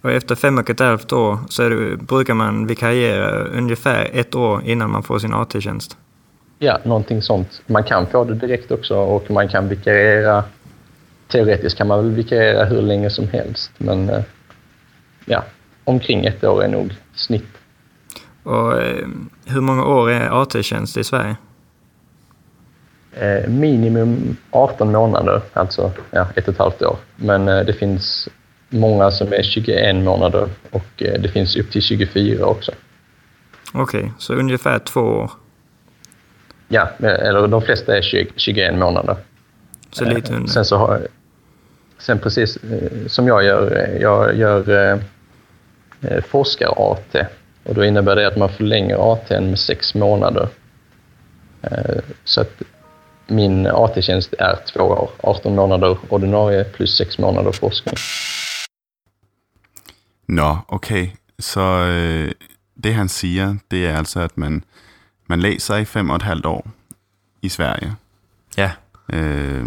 Och 0.00 0.10
efter 0.10 0.34
fem 0.34 0.58
och 0.58 0.70
ett 0.70 0.80
halvt 0.80 1.12
år 1.12 1.38
så 1.48 1.68
det, 1.68 1.96
brukar 1.96 2.34
man 2.34 2.66
vikariera 2.66 3.44
ungefär 3.44 4.10
ett 4.12 4.34
år 4.34 4.62
innan 4.64 4.90
man 4.90 5.02
får 5.02 5.18
sin 5.18 5.34
AT-tjänst? 5.34 5.96
Ja, 6.58 6.78
någonting 6.84 7.22
sånt. 7.22 7.62
Man 7.66 7.84
kan 7.84 8.06
få 8.06 8.24
det 8.24 8.34
direkt 8.34 8.70
också 8.70 8.96
och 8.96 9.30
man 9.30 9.48
kan 9.48 9.68
vikariera. 9.68 10.44
Teoretiskt 11.28 11.78
kan 11.78 11.86
man 11.86 12.04
väl 12.04 12.14
vikariera 12.14 12.64
hur 12.64 12.82
länge 12.82 13.10
som 13.10 13.28
helst, 13.28 13.72
men 13.78 14.10
ja, 15.24 15.44
omkring 15.84 16.26
ett 16.26 16.44
år 16.44 16.64
är 16.64 16.68
nog 16.68 16.94
snitt. 17.14 17.58
Och 18.42 18.72
hur 19.44 19.60
många 19.60 19.84
år 19.84 20.10
är 20.10 20.42
AT-tjänst 20.42 20.96
i 20.96 21.04
Sverige? 21.04 21.36
Eh, 23.12 23.48
minimum 23.48 24.36
18 24.50 24.92
månader, 24.92 25.42
alltså 25.52 25.92
ja, 26.10 26.26
ett 26.34 26.48
och 26.48 26.54
ett 26.54 26.58
halvt 26.58 26.82
år. 26.82 26.96
Men 27.16 27.48
eh, 27.48 27.64
det 27.64 27.72
finns 27.72 28.28
många 28.68 29.10
som 29.10 29.32
är 29.32 29.42
21 29.42 29.96
månader 29.96 30.48
och 30.70 31.02
eh, 31.02 31.20
det 31.20 31.28
finns 31.28 31.56
upp 31.56 31.70
till 31.70 31.82
24 31.82 32.46
också. 32.46 32.72
Okej, 33.72 34.00
okay, 34.00 34.10
så 34.18 34.34
ungefär 34.34 34.78
två 34.78 35.00
år? 35.00 35.30
Ja, 36.68 36.88
eller 36.98 37.48
de 37.48 37.62
flesta 37.62 37.96
är 37.96 38.02
20, 38.02 38.30
21 38.36 38.74
månader. 38.74 39.16
Så 39.90 40.04
lite 40.04 40.34
under. 40.34 40.48
Sen 40.48 40.64
så 40.64 40.76
har 40.76 41.08
sen 41.98 42.18
precis 42.18 42.58
som 43.06 43.26
jag 43.26 43.44
gör, 43.44 43.88
jag 44.00 44.36
gör 44.36 44.92
eh, 46.00 46.20
forskar-AT 46.22 47.26
och 47.64 47.74
då 47.74 47.84
innebär 47.84 48.16
det 48.16 48.26
att 48.26 48.36
man 48.36 48.48
förlänger 48.48 49.12
AT 49.12 49.30
med 49.30 49.58
sex 49.58 49.94
månader. 49.94 50.48
Eh, 51.62 52.00
så 52.24 52.40
att 52.40 52.62
min 53.26 53.66
AT-tjänst 53.66 54.34
är 54.38 54.58
två 54.72 54.80
år, 54.80 55.10
18 55.20 55.54
månader 55.54 55.98
ordinarie 56.08 56.64
plus 56.64 56.96
sex 56.96 57.18
månader 57.18 57.52
forskning. 57.52 57.94
Nå, 60.28 60.56
okay. 60.68 61.08
Så 61.38 61.60
øh, 61.60 62.32
det 62.84 62.94
han 62.94 63.08
siger, 63.08 63.56
det 63.70 63.86
er 63.86 63.96
altså, 63.96 64.20
at 64.20 64.38
man, 64.38 64.64
man 65.26 65.40
læser 65.40 65.76
i 65.76 65.84
fem 65.84 66.10
og 66.10 66.16
et 66.16 66.22
halvt 66.22 66.46
år 66.46 66.70
i 67.42 67.48
Sverige. 67.48 67.94
Ja. 68.56 68.70
Øh, 69.12 69.66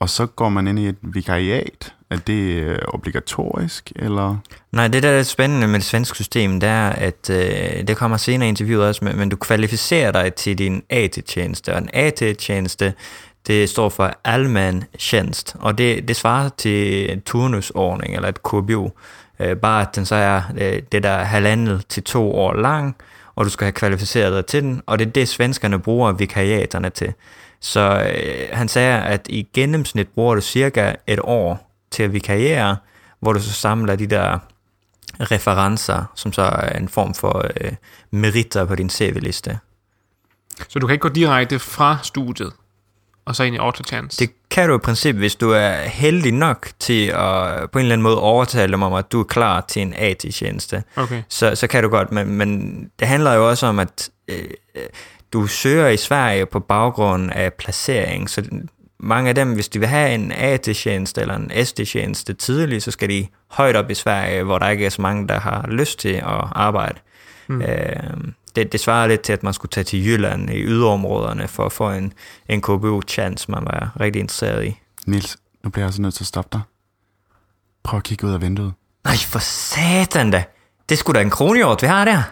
og 0.00 0.10
så 0.10 0.26
går 0.26 0.48
man 0.48 0.66
ind 0.66 0.78
i 0.78 0.88
et 0.88 0.96
vikariat. 1.02 1.94
Er 2.10 2.16
det 2.16 2.80
obligatorisk, 2.88 3.92
eller? 3.96 4.36
Nej, 4.72 4.88
det 4.88 5.02
der 5.02 5.08
er 5.08 5.22
spændende 5.22 5.66
med 5.66 5.74
det 5.74 5.84
svenske 5.84 6.16
system, 6.16 6.60
det 6.60 6.68
er, 6.68 6.88
at 6.88 7.30
øh, 7.30 7.88
det 7.88 7.96
kommer 7.96 8.16
senere 8.16 8.46
i 8.46 8.48
interviewet 8.48 8.86
også, 8.86 9.04
men, 9.04 9.16
men 9.16 9.28
du 9.28 9.36
kvalificerer 9.36 10.12
dig 10.12 10.34
til 10.34 10.58
din 10.58 10.82
AT-tjeneste, 10.90 11.72
og 11.72 11.78
en 11.78 11.88
AT-tjeneste, 11.92 12.94
det 13.46 13.68
står 13.68 13.88
for 13.88 14.12
almen 14.24 14.84
tjenest, 14.98 15.56
og 15.58 15.78
det, 15.78 16.08
det 16.08 16.16
svarer 16.16 16.48
til 16.48 17.12
en 17.12 17.20
turnusordning, 17.20 18.14
eller 18.14 18.28
et 18.28 18.42
KBO, 18.42 18.90
øh, 19.40 19.56
bare 19.56 19.82
at 19.82 19.96
den 19.96 20.06
så 20.06 20.14
er 20.14 20.42
øh, 20.58 20.82
det 20.92 21.02
der 21.02 21.18
halvandet 21.18 21.86
til 21.88 22.02
to 22.02 22.34
år 22.34 22.52
lang, 22.52 22.96
og 23.34 23.44
du 23.44 23.50
skal 23.50 23.64
have 23.64 23.72
kvalificeret 23.72 24.32
dig 24.32 24.46
til 24.46 24.62
den, 24.62 24.82
og 24.86 24.98
det 24.98 25.06
er 25.06 25.10
det, 25.10 25.28
svenskerne 25.28 25.78
bruger 25.78 26.12
vikariaterne 26.12 26.90
til. 26.90 27.12
Så 27.60 28.12
øh, 28.14 28.48
han 28.52 28.68
sagde, 28.68 29.02
at 29.02 29.26
i 29.28 29.48
gennemsnit 29.52 30.08
bruger 30.08 30.34
du 30.34 30.40
cirka 30.40 30.94
et 31.06 31.20
år 31.22 31.70
til 31.90 32.02
at 32.02 32.12
vikariere, 32.12 32.76
hvor 33.20 33.32
du 33.32 33.40
så 33.40 33.52
samler 33.52 33.96
de 33.96 34.06
der 34.06 34.38
referencer, 35.20 36.04
som 36.14 36.32
så 36.32 36.42
er 36.42 36.78
en 36.78 36.88
form 36.88 37.14
for 37.14 37.46
øh, 37.60 37.72
meritter 38.10 38.64
på 38.64 38.74
din 38.74 38.90
CV-liste. 38.90 39.58
Så 40.68 40.78
du 40.78 40.86
kan 40.86 40.94
ikke 40.94 41.02
gå 41.02 41.08
direkte 41.08 41.58
fra 41.58 41.98
studiet, 42.02 42.52
og 43.30 43.36
så 43.36 43.42
ind 43.42 43.54
i 43.54 43.58
autochance? 43.58 44.18
Det 44.18 44.30
kan 44.50 44.68
du 44.68 44.74
i 44.74 44.78
princippet, 44.78 45.22
hvis 45.22 45.36
du 45.36 45.50
er 45.50 45.72
heldig 45.72 46.32
nok 46.32 46.68
til 46.78 47.06
at 47.06 47.70
på 47.70 47.78
en 47.78 47.84
eller 47.84 47.92
anden 47.92 48.02
måde 48.02 48.20
overtale 48.20 48.72
dem 48.72 48.82
om, 48.82 48.92
at 48.92 49.12
du 49.12 49.20
er 49.20 49.24
klar 49.24 49.64
til 49.68 49.82
en 49.82 49.94
AT-tjeneste. 49.96 50.82
Okay. 50.96 51.22
Så, 51.28 51.54
så 51.54 51.66
kan 51.66 51.82
du 51.82 51.88
godt, 51.88 52.12
men, 52.12 52.30
men 52.30 52.90
det 52.98 53.08
handler 53.08 53.32
jo 53.32 53.48
også 53.48 53.66
om, 53.66 53.78
at 53.78 54.10
øh, 54.28 54.44
du 55.32 55.46
søger 55.46 55.88
i 55.88 55.96
Sverige 55.96 56.46
på 56.46 56.60
baggrund 56.60 57.30
af 57.32 57.54
placering, 57.54 58.30
så 58.30 58.42
mange 58.98 59.28
af 59.28 59.34
dem, 59.34 59.54
hvis 59.54 59.68
de 59.68 59.78
vil 59.78 59.88
have 59.88 60.14
en 60.14 60.32
AT-tjeneste 60.32 61.20
eller 61.20 61.36
en 61.36 61.64
ST-tjeneste 61.64 62.34
tidligt, 62.34 62.82
så 62.82 62.90
skal 62.90 63.08
de 63.08 63.26
højt 63.50 63.76
op 63.76 63.90
i 63.90 63.94
Sverige, 63.94 64.42
hvor 64.42 64.58
der 64.58 64.68
ikke 64.68 64.86
er 64.86 64.90
så 64.90 65.02
mange, 65.02 65.28
der 65.28 65.40
har 65.40 65.66
lyst 65.68 65.98
til 65.98 66.14
at 66.14 66.44
arbejde. 66.52 66.98
Mm. 67.48 67.62
Øh, 67.62 68.32
det, 68.56 68.72
det 68.72 68.80
svarer 68.80 69.06
lidt 69.06 69.20
til, 69.20 69.32
at 69.32 69.42
man 69.42 69.54
skulle 69.54 69.70
tage 69.70 69.84
til 69.84 70.06
Jylland 70.06 70.50
i 70.50 70.62
yderområderne 70.62 71.48
for 71.48 71.66
at 71.66 71.72
få 71.72 71.90
en, 71.90 72.12
en 72.48 72.62
KBO-chance, 72.62 73.50
man 73.50 73.64
var 73.64 73.90
rigtig 74.00 74.20
interesseret 74.20 74.66
i. 74.66 74.78
Nils, 75.06 75.36
nu 75.64 75.70
bliver 75.70 75.82
jeg 75.82 75.88
altså 75.88 76.02
nødt 76.02 76.14
til 76.14 76.22
at 76.22 76.26
stoppe 76.26 76.48
dig. 76.52 76.60
Prøv 77.82 77.96
at 77.98 78.04
kigge 78.04 78.26
ud 78.26 78.32
af 78.32 78.42
vinduet. 78.42 78.72
Nej, 79.04 79.16
for 79.16 79.38
satan 79.38 80.30
da. 80.30 80.44
Det 80.88 80.98
skulle 80.98 81.18
da 81.18 81.22
en 81.24 81.30
kronhjort, 81.30 81.82
vi 81.82 81.86
har 81.86 82.04
der. 82.04 82.22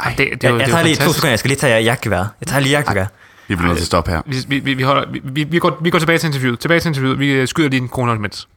Ej, 0.00 0.14
det, 0.18 0.18
det, 0.18 0.30
jeg, 0.30 0.38
det, 0.40 0.48
jeg 0.48 0.58
det 0.58 0.66
tager 0.66 0.82
lige 0.84 0.96
to 0.96 1.12
sekunder, 1.12 1.30
jeg 1.30 1.38
skal 1.38 1.48
lige 1.48 1.58
tage 1.58 1.82
jakkevejret. 1.82 2.28
Jeg 2.40 2.46
tager 2.48 2.60
lige 2.60 2.72
jakkevejret. 2.72 3.08
Vi 3.48 3.56
bliver 3.56 3.68
nødt 3.68 3.78
til 3.78 3.82
at 3.82 3.86
stoppe 3.86 4.10
her. 4.10 4.22
Vi, 4.26 4.58
vi, 4.58 4.74
vi, 4.74 4.82
holder, 4.82 5.20
vi, 5.24 5.44
vi, 5.44 5.58
går, 5.58 5.78
vi 5.80 5.90
går 5.90 5.98
tilbage 5.98 6.18
til 6.18 6.26
interviewet. 6.26 6.58
Tilbage 6.58 6.80
til 6.80 6.88
interviewet. 6.88 7.18
Vi 7.18 7.46
skyder 7.46 7.68
lige 7.68 7.82
en 7.82 7.88
kroner 7.88 8.14
imens. 8.14 8.48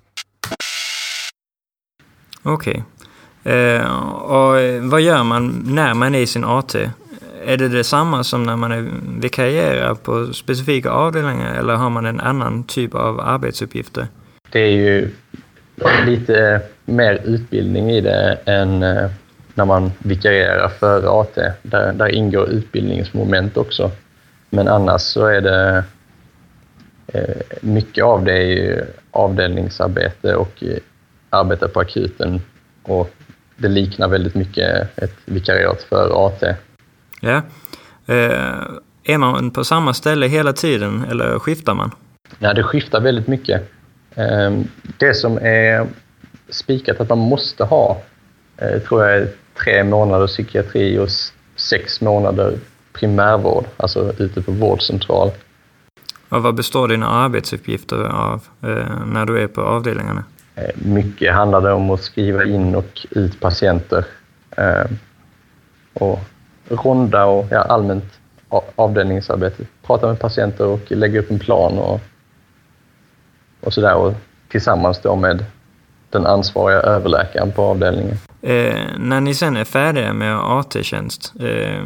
Okay. 2.46 2.74
Eh, 3.46 4.12
och 4.12 4.60
eh, 4.60 4.82
vad 4.82 5.02
gör 5.02 5.24
man, 5.24 5.64
när 5.66 5.94
man 5.94 6.16
är 6.16 6.20
i 6.20 6.28
sin 6.28 6.44
AT? 6.44 6.76
Är 7.46 7.58
det 7.58 7.68
detsamma 7.68 8.24
som 8.24 8.44
när 8.44 8.56
man 8.56 8.72
är 8.72 8.90
vikarierar 9.20 9.96
på 9.96 10.34
specifika 10.34 10.90
avdelningar 10.90 11.60
eller 11.60 11.76
har 11.76 11.90
man 11.90 12.06
en 12.06 12.20
annan 12.20 12.64
typ 12.64 12.96
av 12.96 13.20
arbetsuppgifter? 13.20 14.08
Det 14.50 14.60
är 14.60 14.72
ju 14.72 15.10
lite 16.06 16.62
mer 16.86 17.22
utbildning 17.24 17.92
i 17.92 18.02
det 18.02 18.38
än 18.46 18.84
eh, 18.84 19.10
när 19.54 19.66
man 19.66 19.92
vikarierar 19.98 20.68
före 20.68 21.10
AT. 21.10 21.54
Där, 21.62 21.94
där 21.94 22.08
ingår 22.08 22.50
utbildningsmoment 22.50 23.58
också. 23.58 23.92
Men 24.50 24.68
annars 24.68 25.02
så 25.02 25.26
är 25.26 25.42
det 25.42 25.84
eh, 27.08 27.36
mycket 27.62 28.04
av 28.04 28.24
det 28.26 28.34
är 28.34 28.48
ju 28.48 28.86
avdelningsarbete 29.12 30.36
och 30.36 30.64
arbeta 31.30 31.68
på 31.68 31.80
akuten 31.80 32.42
och 32.84 33.10
det 33.58 33.68
liknar 33.68 34.08
väldigt 34.08 34.36
mycket 34.36 35.00
ett 35.00 35.16
vikariat 35.26 35.84
för 35.90 36.28
AT. 36.28 36.56
Ja. 37.20 37.42
Eh, 38.06 38.64
är 39.04 39.18
man 39.18 39.52
på 39.52 39.64
samma 39.64 39.94
ställe 39.94 40.28
hela 40.28 40.54
tiden 40.54 41.06
eller 41.10 41.40
skiftar 41.40 41.74
man? 41.74 41.92
Ja, 42.40 42.54
det 42.54 42.64
skiftar 42.64 43.02
väldigt 43.02 43.28
mycket. 43.28 43.72
Eh, 44.16 44.60
Det 44.98 45.14
som 45.14 45.38
är 45.38 45.88
spikat 46.50 47.00
att 47.00 47.10
man 47.10 47.18
måste 47.18 47.64
ha 47.64 48.02
eh, 48.58 48.80
tror 48.80 49.04
jag 49.06 49.18
är 49.18 49.28
tre 49.64 49.84
månader 49.84 50.28
psykiatri 50.28 51.00
och 51.00 51.10
sex 51.56 52.02
månader 52.02 52.58
primärvård, 52.94 53.66
alltså 53.78 54.14
ute 54.18 54.42
på 54.42 54.52
vårdcentral. 54.52 55.32
Och 56.30 56.44
vad 56.44 56.56
består 56.56 56.88
dina 56.88 57.08
arbetsuppgifter 57.08 58.04
av 58.04 58.44
eh, 58.64 59.06
när 59.06 59.26
du 59.26 59.40
är 59.40 59.48
på 59.48 59.62
avdelningarna? 59.62 60.24
Eh, 60.56 60.70
Mycket 60.76 61.34
handlade 61.34 61.72
om 61.72 61.90
att 61.90 62.02
skriva 62.02 62.44
in 62.46 62.76
och 62.76 63.08
ut 63.12 63.40
patienter. 63.40 64.06
eh, 64.58 64.86
Och 65.94 66.20
ronda 66.70 67.26
och 67.26 67.48
ja, 67.52 67.62
allmänt 67.62 68.06
avdelningsarbete. 68.76 69.64
Prata 69.84 70.08
med 70.08 70.20
patienter 70.20 70.66
och 70.66 70.92
lägga 70.92 71.20
upp 71.20 71.32
en 71.32 71.40
plan 71.40 71.78
och, 71.78 72.02
och 73.62 73.74
sådär. 73.74 73.96
Och 73.96 74.14
tillsammans 74.50 75.00
då 75.02 75.16
med 75.16 75.46
den 76.10 76.26
ansvariga 76.26 76.80
överläkaren 76.80 77.52
på 77.52 77.62
avdelningen. 77.64 78.18
Eh, 78.42 78.76
när 79.00 79.22
ni 79.22 79.34
sen 79.36 79.58
är 79.58 79.64
färdiga 79.64 80.14
med 80.14 80.36
AT-tjänst 80.38 81.34
eh, 81.40 81.84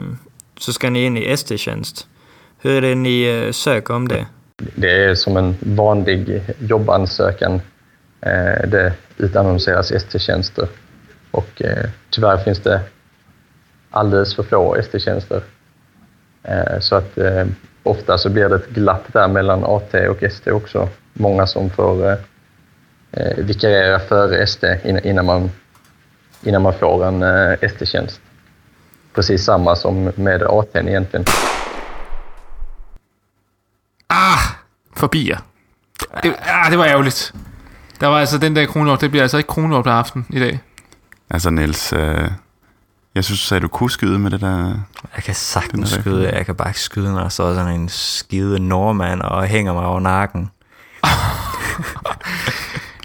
så 0.60 0.74
ska 0.74 0.90
ni 0.90 1.06
in 1.06 1.18
i 1.18 1.26
ST-tjänst. 1.26 2.08
Hur 2.62 2.72
är 2.72 2.82
det 2.90 2.96
ni 2.96 3.24
eh, 3.46 3.52
söker 3.52 3.94
om 3.94 4.08
det? 4.08 4.26
Det 4.76 5.04
är 5.04 5.16
som 5.16 5.38
en 5.38 5.56
vanlig 5.60 6.42
jobbansökan. 6.60 7.62
Eh, 8.22 8.68
Det 8.68 8.94
utannonseras 9.18 9.92
ST-tjänster 9.92 10.68
och 11.32 11.62
eh, 11.62 11.90
tyvärr 12.10 12.38
finns 12.38 12.60
det 12.60 12.82
alldeles 13.92 14.36
för 14.36 14.44
få 14.44 14.76
ST-tjänster. 14.76 15.44
Eh, 16.44 16.80
Så 16.80 16.96
att 16.96 17.18
eh, 17.18 17.46
ofta 17.84 18.18
så 18.18 18.30
blir 18.30 18.50
det 18.50 18.56
ett 18.56 18.70
glapp 18.70 19.14
där 19.14 19.28
mellan 19.28 19.64
AT 19.64 20.08
och 20.10 20.24
ST 20.24 20.52
också. 20.52 20.90
Många 21.14 21.48
som 21.48 21.70
får 21.70 22.08
eh, 22.08 22.18
eh 23.12 23.38
vikariera 23.38 24.00
för 24.00 24.34
ST 24.34 24.80
innan 25.04 25.26
man, 25.26 25.52
innan 26.44 26.62
man 26.62 26.74
får 26.74 27.06
en 27.06 27.24
eh, 27.24 27.58
ST-tjänst. 27.62 28.22
Precis 29.14 29.46
samma 29.46 29.76
som 29.76 30.12
med 30.16 30.44
AT 30.44 30.76
egentligen. 30.76 31.26
Ah, 34.08 34.40
Forbi 34.96 35.28
jer. 35.28 35.40
Det, 36.24 36.34
ah, 36.46 36.70
det 36.70 36.78
var 36.78 36.86
ærgerligt. 36.86 37.34
Der 38.02 38.08
var 38.08 38.20
altså 38.20 38.38
den 38.38 38.56
der 38.56 38.66
kronlov, 38.66 38.98
det 38.98 39.12
bliver 39.12 39.24
altså 39.24 39.38
ikke 39.38 39.48
kronlov 39.48 39.84
på 39.84 39.90
aften 39.90 40.26
i 40.30 40.40
dag. 40.40 40.60
Altså 41.30 41.50
Niels, 41.50 41.94
øh, 41.94 42.32
jeg 43.16 43.24
synes, 43.24 43.42
du 43.42 43.46
sagde, 43.46 43.62
du 43.62 43.68
kunne 43.68 43.92
skyde 43.92 44.20
med 44.20 44.32
det 44.32 44.42
der... 44.42 44.74
Jeg 45.16 45.24
kan 45.24 45.36
sagtens 45.36 45.90
skyde, 45.90 46.30
jeg 46.30 46.46
kan 46.46 46.56
bare 46.56 46.70
ikke 46.70 46.80
skyde, 46.80 47.14
når 47.14 47.22
der 47.22 47.30
står 47.30 47.54
sådan 47.54 47.80
en 47.80 47.90
skide 47.90 48.60
nordmand 48.60 49.22
og 49.22 49.46
hænger 49.46 49.74
mig 49.74 49.86
over 49.86 50.00
nakken. 50.00 50.50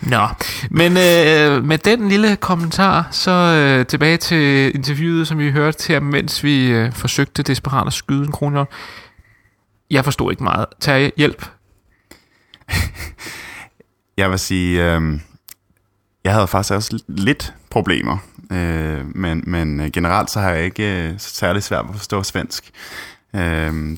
Nå, 0.02 0.28
men 0.70 0.92
øh, 0.92 1.64
med 1.64 1.78
den 1.78 2.08
lille 2.08 2.36
kommentar, 2.36 3.08
så 3.10 3.30
øh, 3.30 3.86
tilbage 3.86 4.16
til 4.16 4.74
interviewet, 4.74 5.28
som 5.28 5.38
vi 5.38 5.50
hørte 5.50 5.88
her, 5.88 6.00
mens 6.00 6.44
vi 6.44 6.66
øh, 6.66 6.92
forsøgte 6.92 7.42
desperat 7.42 7.86
at 7.86 7.92
skyde 7.92 8.24
en 8.24 8.32
kronlov. 8.32 8.68
Jeg 9.90 10.04
forstod 10.04 10.30
ikke 10.30 10.44
meget. 10.44 10.66
Tag 10.80 11.12
hjælp. 11.16 11.46
Jeg 14.16 14.30
vil 14.30 14.38
sige, 14.38 14.94
øh, 14.96 15.20
jeg 16.24 16.32
havde 16.32 16.46
faktisk 16.46 16.74
også 16.74 17.02
lidt 17.08 17.54
problemer, 17.70 18.18
øh, 18.52 19.16
men, 19.16 19.44
men 19.46 19.80
øh, 19.80 19.90
generelt 19.92 20.30
så 20.30 20.40
har 20.40 20.50
jeg 20.50 20.64
ikke 20.64 21.08
øh, 21.08 21.14
særlig 21.18 21.62
svært 21.62 21.84
ved 21.84 21.90
at 21.90 21.96
forstå 21.96 22.22
svensk. 22.22 22.70
Øh, 23.34 23.40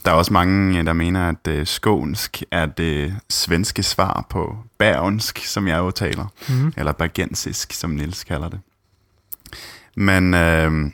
der 0.04 0.10
er 0.10 0.10
også 0.10 0.32
mange, 0.32 0.78
øh, 0.78 0.86
der 0.86 0.92
mener, 0.92 1.28
at 1.28 1.46
øh, 1.48 1.66
skånsk 1.66 2.42
er 2.50 2.66
det 2.66 3.16
svenske 3.30 3.82
svar 3.82 4.26
på 4.30 4.56
bergensk, 4.78 5.38
som 5.44 5.68
jeg 5.68 5.78
jo 5.78 5.90
taler, 5.90 6.26
Mhm. 6.48 6.72
eller 6.76 6.92
bergensisk, 6.92 7.72
som 7.72 7.90
Nils 7.90 8.24
kalder 8.24 8.48
det. 8.48 8.60
Men 9.96 10.34
øh, 10.34 10.90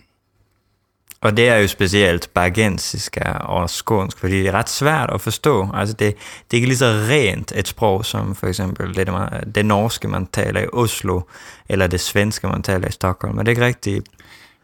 Og 1.22 1.36
det 1.36 1.48
er 1.48 1.56
jo 1.56 1.68
specielt 1.68 2.30
bergensisk 2.34 3.16
og 3.40 3.70
skånsk, 3.70 4.18
fordi 4.18 4.38
det 4.38 4.46
er 4.48 4.52
ret 4.52 4.68
svært 4.70 5.10
at 5.14 5.20
forstå. 5.20 5.68
Altså 5.74 5.94
det, 5.94 6.14
det 6.50 6.56
er 6.56 6.58
ikke 6.58 6.66
lige 6.68 6.78
så 6.78 6.86
rent 7.08 7.52
et 7.56 7.68
sprog, 7.68 8.04
som 8.04 8.34
for 8.34 8.46
eksempel 8.46 8.96
det, 8.96 9.08
man- 9.12 9.52
det 9.54 9.66
norske, 9.66 10.08
man 10.08 10.26
taler 10.26 10.60
i 10.60 10.66
Oslo, 10.72 11.20
eller 11.68 11.86
det 11.86 12.00
svenske, 12.00 12.46
man 12.46 12.62
taler 12.62 12.88
i 12.88 12.92
Stockholm. 12.92 13.38
Er 13.38 13.42
det 13.42 13.50
ikke 13.52 13.64
rigtigt? 13.66 14.08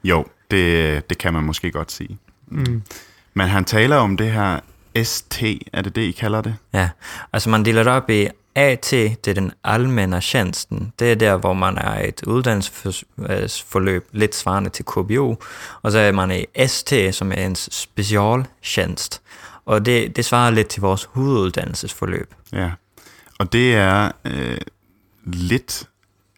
jo, 0.04 0.24
det, 0.50 1.10
det 1.10 1.18
kan 1.18 1.32
man 1.32 1.42
måske 1.44 1.70
godt 1.70 1.92
sige. 1.92 2.18
Mm. 2.48 2.82
Men 3.34 3.48
han 3.48 3.64
taler 3.64 3.96
om 3.96 4.16
det 4.16 4.30
her 4.32 4.60
ST, 5.02 5.42
er 5.72 5.82
det 5.82 5.96
det, 5.96 6.02
I 6.02 6.10
kalder 6.10 6.40
det? 6.40 6.56
Ja, 6.72 6.88
altså 7.32 7.50
man 7.50 7.64
deler 7.64 7.82
det 7.82 7.92
op 7.92 8.10
i 8.10 8.28
AT, 8.58 8.90
det 8.90 9.28
er 9.28 9.34
den 9.34 9.52
allmänna 9.64 10.20
tjenesten. 10.20 10.92
Det 10.98 11.12
er 11.12 11.14
der, 11.14 11.36
hvor 11.36 11.52
man 11.52 11.78
er 11.78 12.08
et 12.08 12.22
uddannelsesforløb, 12.26 14.08
lidt 14.12 14.34
svarende 14.34 14.70
til 14.70 14.84
KBO. 14.84 15.36
Og 15.82 15.92
så 15.92 15.98
er 15.98 16.12
man 16.12 16.30
i 16.30 16.66
ST, 16.66 16.92
som 17.12 17.32
er 17.32 17.46
ens 17.46 17.68
specialtjenest. 17.72 19.22
Og 19.64 19.86
det, 19.86 20.16
det 20.16 20.24
svarer 20.24 20.50
lidt 20.50 20.68
til 20.68 20.80
vores 20.80 21.04
hoveduddannelsesforløb. 21.04 22.34
Ja, 22.52 22.70
og 23.38 23.52
det 23.52 23.74
er 23.74 24.10
øh, 24.24 24.58
lidt 25.24 25.88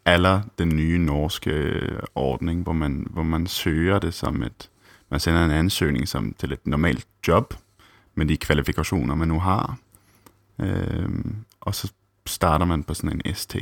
aller 0.05 0.41
den 0.59 0.69
nye 0.69 0.99
norske 0.99 1.51
øh, 1.51 1.99
ordning, 2.15 2.63
hvor 2.63 2.73
man, 2.73 3.07
hvor 3.11 3.23
man 3.23 3.47
søger 3.47 3.99
det 3.99 4.15
som 4.15 4.43
et, 4.43 4.71
man 5.11 5.21
sender 5.21 5.45
en 5.45 5.51
ansøgning 5.51 6.09
som 6.09 6.35
til 6.39 6.53
et 6.53 6.67
normalt 6.67 7.07
job, 7.29 7.55
med 8.15 8.27
de 8.27 8.37
kvalifikationer, 8.37 9.15
man 9.15 9.29
nu 9.29 9.41
har, 9.41 9.77
øh, 10.61 11.09
og 11.61 11.75
så 11.75 11.93
starter 12.27 12.67
man 12.67 12.83
på 12.83 12.95
sådan 12.95 13.21
en 13.25 13.35
ST. 13.35 13.57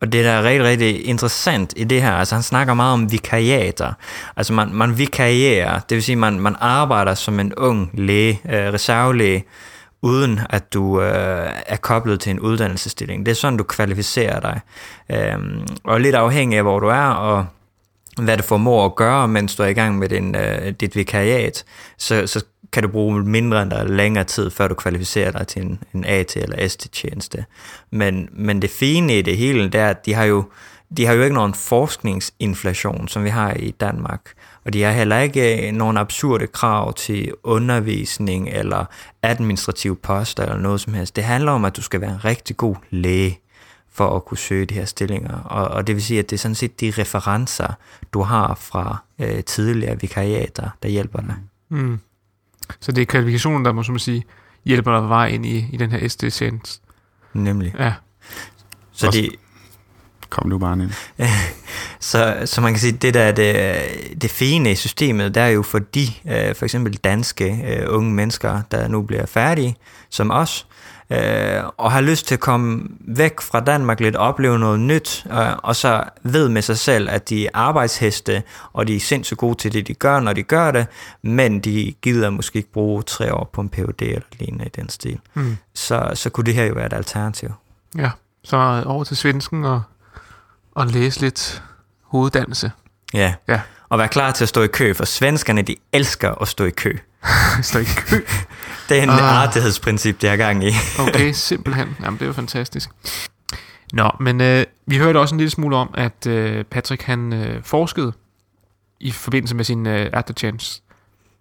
Og 0.00 0.12
det, 0.12 0.24
der 0.24 0.30
er 0.30 0.42
rigtig, 0.42 0.64
rigtig 0.64 1.06
interessant 1.06 1.74
i 1.76 1.84
det 1.84 2.02
her, 2.02 2.12
altså 2.12 2.34
han 2.34 2.42
snakker 2.42 2.74
meget 2.74 2.92
om 2.92 3.12
vikariater. 3.12 3.92
Altså 4.36 4.52
man, 4.52 4.72
man 4.72 4.98
vikarierer, 4.98 5.80
det 5.80 5.94
vil 5.94 6.02
sige, 6.02 6.16
man, 6.16 6.40
man 6.40 6.56
arbejder 6.60 7.14
som 7.14 7.40
en 7.40 7.54
ung 7.54 7.90
læge, 7.94 8.40
øh, 8.44 8.72
reservelæge, 8.72 9.44
uden 10.02 10.40
at 10.50 10.74
du 10.74 11.00
øh, 11.00 11.50
er 11.66 11.76
koblet 11.76 12.20
til 12.20 12.30
en 12.30 12.40
uddannelsesstilling. 12.40 13.26
Det 13.26 13.32
er 13.32 13.36
sådan, 13.36 13.56
du 13.56 13.64
kvalificerer 13.64 14.40
dig. 14.40 14.60
Øhm, 15.10 15.66
og 15.84 16.00
lidt 16.00 16.14
afhængig 16.14 16.56
af, 16.56 16.64
hvor 16.64 16.80
du 16.80 16.86
er, 16.86 17.08
og 17.08 17.46
hvad 18.22 18.36
du 18.36 18.42
formår 18.42 18.84
at 18.84 18.94
gøre, 18.94 19.28
mens 19.28 19.56
du 19.56 19.62
er 19.62 19.66
i 19.66 19.72
gang 19.72 19.98
med 19.98 20.08
din, 20.08 20.34
øh, 20.34 20.72
dit 20.80 20.96
vikariat, 20.96 21.64
så, 21.98 22.26
så 22.26 22.44
kan 22.74 22.82
du 22.82 22.88
bruge 22.88 23.22
mindre 23.22 23.62
end 23.62 23.70
der 23.70 23.84
længere 23.84 24.24
tid, 24.24 24.50
før 24.50 24.68
du 24.68 24.74
kvalificerer 24.74 25.30
dig 25.30 25.46
til 25.46 25.62
en, 25.62 25.82
en 25.94 26.04
AT 26.04 26.36
eller 26.36 26.68
ST-tjeneste. 26.68 27.44
Men, 27.90 28.28
men 28.32 28.62
det 28.62 28.70
fine 28.70 29.18
i 29.18 29.22
det 29.22 29.36
hele, 29.36 29.64
det 29.64 29.80
er, 29.80 29.88
at 29.88 30.06
de 30.06 30.14
har 30.14 30.24
jo, 30.24 30.44
de 30.96 31.06
har 31.06 31.12
jo 31.12 31.22
ikke 31.22 31.34
nogen 31.34 31.54
forskningsinflation, 31.54 33.08
som 33.08 33.24
vi 33.24 33.28
har 33.28 33.52
i 33.52 33.70
Danmark. 33.70 34.32
Og 34.64 34.72
de 34.72 34.82
har 34.82 34.92
heller 34.92 35.18
ikke 35.18 35.68
øh, 35.68 35.72
nogen 35.72 35.96
absurde 35.96 36.46
krav 36.46 36.94
til 36.94 37.32
undervisning 37.42 38.48
eller 38.48 38.84
administrativ 39.22 39.96
poster 39.96 40.42
eller 40.42 40.58
noget 40.58 40.80
som 40.80 40.94
helst. 40.94 41.16
Det 41.16 41.24
handler 41.24 41.52
om, 41.52 41.64
at 41.64 41.76
du 41.76 41.82
skal 41.82 42.00
være 42.00 42.10
en 42.10 42.24
rigtig 42.24 42.56
god 42.56 42.76
læge 42.90 43.40
for 43.92 44.16
at 44.16 44.24
kunne 44.24 44.38
søge 44.38 44.66
de 44.66 44.74
her 44.74 44.84
stillinger. 44.84 45.38
Og, 45.38 45.68
og 45.68 45.86
det 45.86 45.94
vil 45.94 46.04
sige, 46.04 46.18
at 46.18 46.30
det 46.30 46.36
er 46.36 46.40
sådan 46.40 46.54
set 46.54 46.80
de 46.80 46.92
referencer, 46.98 47.72
du 48.12 48.22
har 48.22 48.54
fra 48.54 48.96
øh, 49.18 49.44
tidligere 49.44 50.00
vikariater, 50.00 50.68
der 50.82 50.88
hjælper 50.88 51.20
dig. 51.20 51.34
Mm. 51.68 51.98
Så 52.80 52.92
det 52.92 53.02
er 53.02 53.06
kvalifikationen, 53.06 53.64
der 53.64 53.72
må, 53.72 53.82
som 53.82 53.92
man 53.92 53.98
sige, 54.00 54.24
hjælper 54.64 54.92
dig 54.92 55.00
på 55.00 55.06
vej 55.06 55.26
ind 55.26 55.46
i, 55.46 55.66
i 55.72 55.76
den 55.76 55.90
her 55.90 56.08
ST-tjeneste. 56.08 56.80
Nemlig. 57.32 57.74
Ja. 57.78 57.92
Så 58.92 59.10
de, 59.10 59.30
Kom 60.34 60.50
du 60.50 60.58
bare 60.58 60.72
ind. 60.72 60.90
Så, 62.00 62.42
så 62.44 62.60
man 62.60 62.72
kan 62.72 62.80
sige, 62.80 62.92
det 62.92 63.14
der 63.14 63.22
er 63.22 63.32
det, 63.32 64.22
det 64.22 64.30
fine 64.30 64.72
i 64.72 64.74
systemet, 64.74 65.34
det 65.34 65.42
er 65.42 65.46
jo 65.46 65.62
for 65.62 65.78
de, 65.78 66.06
øh, 66.26 66.54
for 66.54 66.64
eksempel 66.64 66.96
danske 66.96 67.64
øh, 67.66 67.94
unge 67.94 68.12
mennesker, 68.12 68.62
der 68.70 68.88
nu 68.88 69.02
bliver 69.02 69.26
færdige, 69.26 69.76
som 70.10 70.30
os, 70.30 70.66
øh, 71.10 71.62
og 71.76 71.92
har 71.92 72.00
lyst 72.00 72.26
til 72.26 72.34
at 72.34 72.40
komme 72.40 72.82
væk 73.00 73.40
fra 73.40 73.60
Danmark 73.60 74.00
lidt, 74.00 74.16
opleve 74.16 74.58
noget 74.58 74.80
nyt, 74.80 75.26
øh, 75.30 75.56
og 75.56 75.76
så 75.76 76.04
ved 76.22 76.48
med 76.48 76.62
sig 76.62 76.78
selv, 76.78 77.10
at 77.10 77.28
de 77.28 77.46
er 77.46 77.50
arbejdsheste, 77.54 78.42
og 78.72 78.88
de 78.88 78.96
er 78.96 79.00
sindssygt 79.00 79.38
gode 79.38 79.54
til 79.54 79.72
det, 79.72 79.86
de 79.86 79.94
gør, 79.94 80.20
når 80.20 80.32
de 80.32 80.42
gør 80.42 80.70
det, 80.70 80.86
men 81.22 81.60
de 81.60 81.94
gider 82.02 82.30
måske 82.30 82.56
ikke 82.56 82.72
bruge 82.72 83.02
tre 83.02 83.34
år 83.34 83.50
på 83.52 83.60
en 83.60 83.68
PhD 83.68 84.02
eller 84.02 84.20
lignende 84.38 84.66
i 84.66 84.68
den 84.68 84.88
stil. 84.88 85.20
Mm. 85.34 85.56
Så, 85.74 86.10
så 86.14 86.30
kunne 86.30 86.44
det 86.44 86.54
her 86.54 86.64
jo 86.64 86.74
være 86.74 86.86
et 86.86 86.92
alternativ. 86.92 87.52
Ja, 87.98 88.10
så 88.44 88.82
over 88.86 89.04
til 89.04 89.16
svensken 89.16 89.64
og, 89.64 89.82
og 90.74 90.86
læse 90.86 91.20
lidt 91.20 91.62
hoveddannelse. 92.02 92.72
Ja. 93.14 93.34
Ja. 93.48 93.60
Og 93.88 93.98
være 93.98 94.08
klar 94.08 94.30
til 94.30 94.44
at 94.44 94.48
stå 94.48 94.62
i 94.62 94.66
kø, 94.66 94.94
for 94.94 95.04
svenskerne, 95.04 95.62
de 95.62 95.76
elsker 95.92 96.42
at 96.42 96.48
stå 96.48 96.64
i 96.64 96.70
kø. 96.70 96.98
Stå 97.62 97.78
i 97.78 97.84
kø. 97.96 98.16
Det 98.88 98.98
er 98.98 99.02
en 99.02 99.10
Ah. 99.10 99.42
artighedsprincip, 99.42 100.20
det 100.20 100.30
er 100.30 100.36
gang 100.36 100.64
i. 100.64 100.70
Okay, 101.08 101.32
simpelthen. 101.32 101.96
Jamen, 102.02 102.18
det 102.18 102.22
er 102.22 102.26
jo 102.26 102.32
fantastisk. 102.32 102.90
Nå, 103.92 104.10
men 104.20 104.40
øh, 104.40 104.64
vi 104.86 104.96
hørte 104.98 105.16
også 105.18 105.34
en 105.34 105.38
lille 105.38 105.50
smule 105.50 105.76
om, 105.76 105.90
at 105.94 106.26
øh, 106.26 106.64
Patrick 106.64 107.02
han 107.02 107.32
øh, 107.32 107.62
forskede 107.64 108.12
i 109.00 109.10
forbindelse 109.10 109.54
med 109.56 109.64
sin 109.64 109.86
øh, 109.86 110.10
At 110.12 110.24
The 110.24 110.34
Chance. 110.38 110.82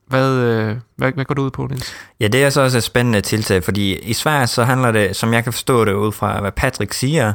Hvad, 0.08 0.38
øh, 0.38 0.78
hvad, 0.96 1.12
hvad 1.12 1.26
går 1.26 1.34
du 1.34 1.42
ud 1.42 1.52
på, 1.52 1.68
Niels? 1.68 1.94
Ja, 2.20 2.28
det 2.28 2.44
er 2.44 2.50
så 2.50 2.62
også 2.62 2.78
et 2.78 2.84
spændende 2.84 3.22
tiltag, 3.22 3.64
fordi 3.64 4.00
i 4.00 4.14
Sverige 4.14 4.48
så 4.48 4.64
handler 4.64 4.92
det, 4.92 5.16
som 5.16 5.34
jeg 5.34 5.44
kan 5.44 5.54
forstå 5.54 5.86
det 5.86 5.94
ud 5.94 6.12
fra, 6.12 6.42
hvad 6.42 6.52
Patrick 6.52 6.94
siger, 6.94 7.34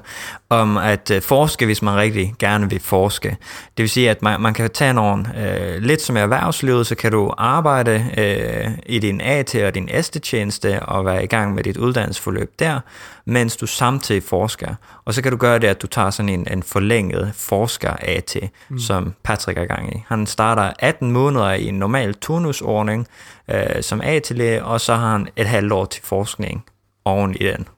om 0.51 0.77
at 0.77 1.11
øh, 1.11 1.23
forske, 1.23 1.67
hvis 1.67 1.83
man 1.83 1.97
rigtig 1.97 2.35
gerne 2.39 2.71
vil 2.71 2.81
forske. 2.81 3.29
Det 3.77 3.83
vil 3.83 3.91
sige, 3.91 4.11
at 4.11 4.23
man, 4.23 4.41
man 4.41 4.55
kan 4.55 4.71
tage 4.71 4.93
nogle, 4.93 5.27
øh, 5.39 5.83
lidt 5.83 6.03
som 6.03 6.17
i 6.17 6.21
erhvervslivet, 6.21 6.87
så 6.87 6.95
kan 6.95 7.13
du 7.13 7.35
arbejde 7.39 8.07
øh, 8.19 8.71
i 8.87 8.99
din 8.99 9.21
AT 9.21 9.55
og 9.55 9.75
din 9.75 9.89
ST-tjeneste 10.03 10.81
og 10.83 11.05
være 11.05 11.25
i 11.25 11.27
gang 11.27 11.55
med 11.55 11.65
dit 11.65 11.77
uddannelsesforløb 11.77 12.53
der, 12.59 12.81
mens 13.25 13.57
du 13.57 13.67
samtidig 13.67 14.23
forsker. 14.23 14.75
Og 15.09 15.15
så 15.15 15.23
kan 15.23 15.33
du 15.33 15.39
gøre 15.39 15.59
det, 15.59 15.67
at 15.67 15.83
du 15.83 15.87
tager 15.87 16.11
sådan 16.11 16.29
en, 16.29 16.47
en 16.53 16.63
forlænget 16.63 17.33
forsker-AT, 17.35 18.37
mm. 18.69 18.79
som 18.79 19.15
Patrick 19.23 19.59
er 19.59 19.65
gang 19.65 19.97
i. 19.97 20.05
Han 20.09 20.27
starter 20.27 20.73
18 20.79 21.13
måneder 21.13 21.53
i 21.53 21.65
en 21.65 21.75
normal 21.75 22.15
turnusordning 22.15 23.07
øh, 23.51 23.83
som 23.83 24.01
AT-læge, 24.01 24.65
og 24.65 24.81
så 24.81 24.95
har 24.95 25.13
han 25.13 25.29
et 25.37 25.47
halvt 25.47 25.73
år 25.73 25.85
til 25.85 26.03
forskning 26.05 26.65
oven 27.05 27.35
i 27.35 27.45
den. 27.45 27.69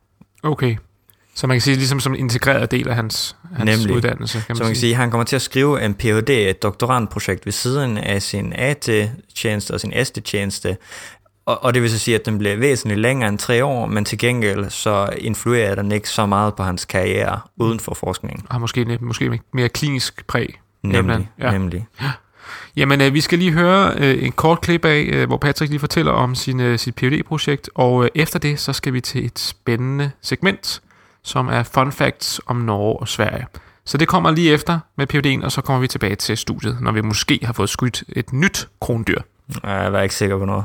Okay. 0.43 0.77
Så 1.35 1.47
man 1.47 1.55
kan 1.55 1.61
sige, 1.61 1.77
ligesom 1.77 2.01
som 2.01 2.15
en 2.15 2.19
integreret 2.19 2.71
del 2.71 2.89
af 2.89 2.95
hans, 2.95 3.37
hans 3.57 3.79
Nemlig. 3.79 3.97
uddannelse, 3.97 4.39
kan 4.39 4.45
man, 4.49 4.57
så 4.57 4.63
man 4.63 4.69
kan 4.71 4.77
sige. 4.77 4.81
sige, 4.81 4.95
han 4.95 5.11
kommer 5.11 5.25
til 5.25 5.37
at 5.37 5.43
skrive 5.43 5.85
en 5.85 5.95
Ph.D., 5.95 6.31
et 6.31 6.63
doktorandprojekt 6.63 7.47
ved 7.47 7.53
siden 7.53 7.99
af 7.99 8.23
sin 8.23 8.53
AT-tjeneste 8.53 9.71
og 9.71 9.81
sin 9.81 9.93
ST-tjeneste, 10.05 10.77
og, 11.47 11.65
og 11.65 11.75
det 11.75 11.83
vil 11.83 11.91
så 11.91 11.99
sige, 11.99 12.15
at 12.15 12.27
den 12.27 12.39
bliver 12.39 12.57
væsentligt 12.57 13.01
længere 13.01 13.29
end 13.29 13.39
tre 13.39 13.65
år, 13.65 13.87
men 13.87 14.05
til 14.05 14.19
gengæld 14.19 14.71
så 14.71 15.09
influerer 15.19 15.75
den 15.75 15.93
ikke 15.93 16.09
så 16.09 16.27
meget 16.27 16.55
på 16.55 16.63
hans 16.63 16.85
karriere 16.85 17.41
uden 17.57 17.81
for 17.81 17.95
forskningen. 17.95 18.47
Har 18.51 18.59
måske, 18.59 18.99
måske 19.01 19.41
mere 19.53 19.69
klinisk 19.69 20.27
præg. 20.27 20.61
Nemlig, 20.83 21.29
Ja. 21.39 21.51
nemlig. 21.51 21.87
Jamen, 22.77 23.01
øh, 23.01 23.15
vi 23.15 23.21
skal 23.21 23.39
lige 23.39 23.53
høre 23.53 23.95
øh, 23.99 24.25
en 24.25 24.33
kort 24.33 24.61
klip 24.61 24.85
af, 24.85 25.09
øh, 25.13 25.27
hvor 25.27 25.37
Patrick 25.37 25.71
lige 25.71 25.81
fortæller 25.81 26.13
om 26.13 26.35
sin, 26.35 26.61
øh, 26.61 26.79
sit 26.79 26.95
phd 26.95 27.23
projekt 27.23 27.71
og 27.75 28.05
øh, 28.05 28.11
efter 28.15 28.39
det, 28.39 28.61
så 28.61 28.73
skal 28.73 28.93
vi 28.93 29.01
til 29.01 29.25
et 29.25 29.39
spændende 29.39 30.11
segment, 30.23 30.81
som 31.25 31.49
er 31.49 31.63
fun 31.63 31.93
facts 31.93 32.41
om 32.47 32.57
Norge 32.57 32.97
og 33.01 33.09
Sverige. 33.09 33.47
Så 33.85 33.99
det 33.99 34.09
kommer 34.09 34.31
lige 34.31 34.53
efter 34.53 34.79
med 34.97 35.15
PhD'en, 35.15 35.45
og 35.45 35.53
så 35.53 35.61
kommer 35.61 35.81
vi 35.81 35.87
tilbage 35.89 36.17
til 36.17 36.37
studiet, 36.37 36.79
når 36.81 36.93
vi 36.93 37.01
måske 37.01 37.39
har 37.45 37.53
fået 37.53 37.69
skudt 37.69 38.03
et 38.09 38.33
nyt 38.33 38.69
krondyr. 38.81 39.21
Jeg 39.65 39.93
var 39.93 40.01
ikke 40.03 40.15
sikker 40.15 40.39
på 40.39 40.45
noget. 40.45 40.65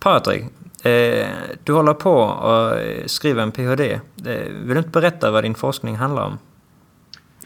Patrik, 0.00 0.44
eh, 0.84 1.26
du 1.64 1.72
håller 1.72 1.94
på 1.94 2.22
att 2.24 2.72
eh, 2.72 3.06
skriva 3.06 3.42
en 3.42 3.52
Ph.D. 3.52 3.92
Eh, 4.26 4.30
Vill 4.52 4.68
du 4.68 4.78
inte 4.78 4.90
berätta 4.90 5.30
vad 5.30 5.44
din 5.44 5.54
forskning 5.54 5.96
handlar 5.96 6.22
om? 6.22 6.38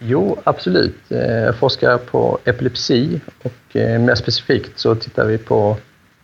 Jo, 0.00 0.38
absolut. 0.44 0.96
Eh, 1.08 1.18
Jag 1.18 1.56
forskar 1.56 1.98
på 1.98 2.38
epilepsi 2.44 3.20
och 3.42 3.76
eh, 3.76 4.00
mer 4.00 4.14
specifikt 4.14 4.78
så 4.78 4.94
tittar 4.94 5.24
vi 5.26 5.38
på 5.38 5.76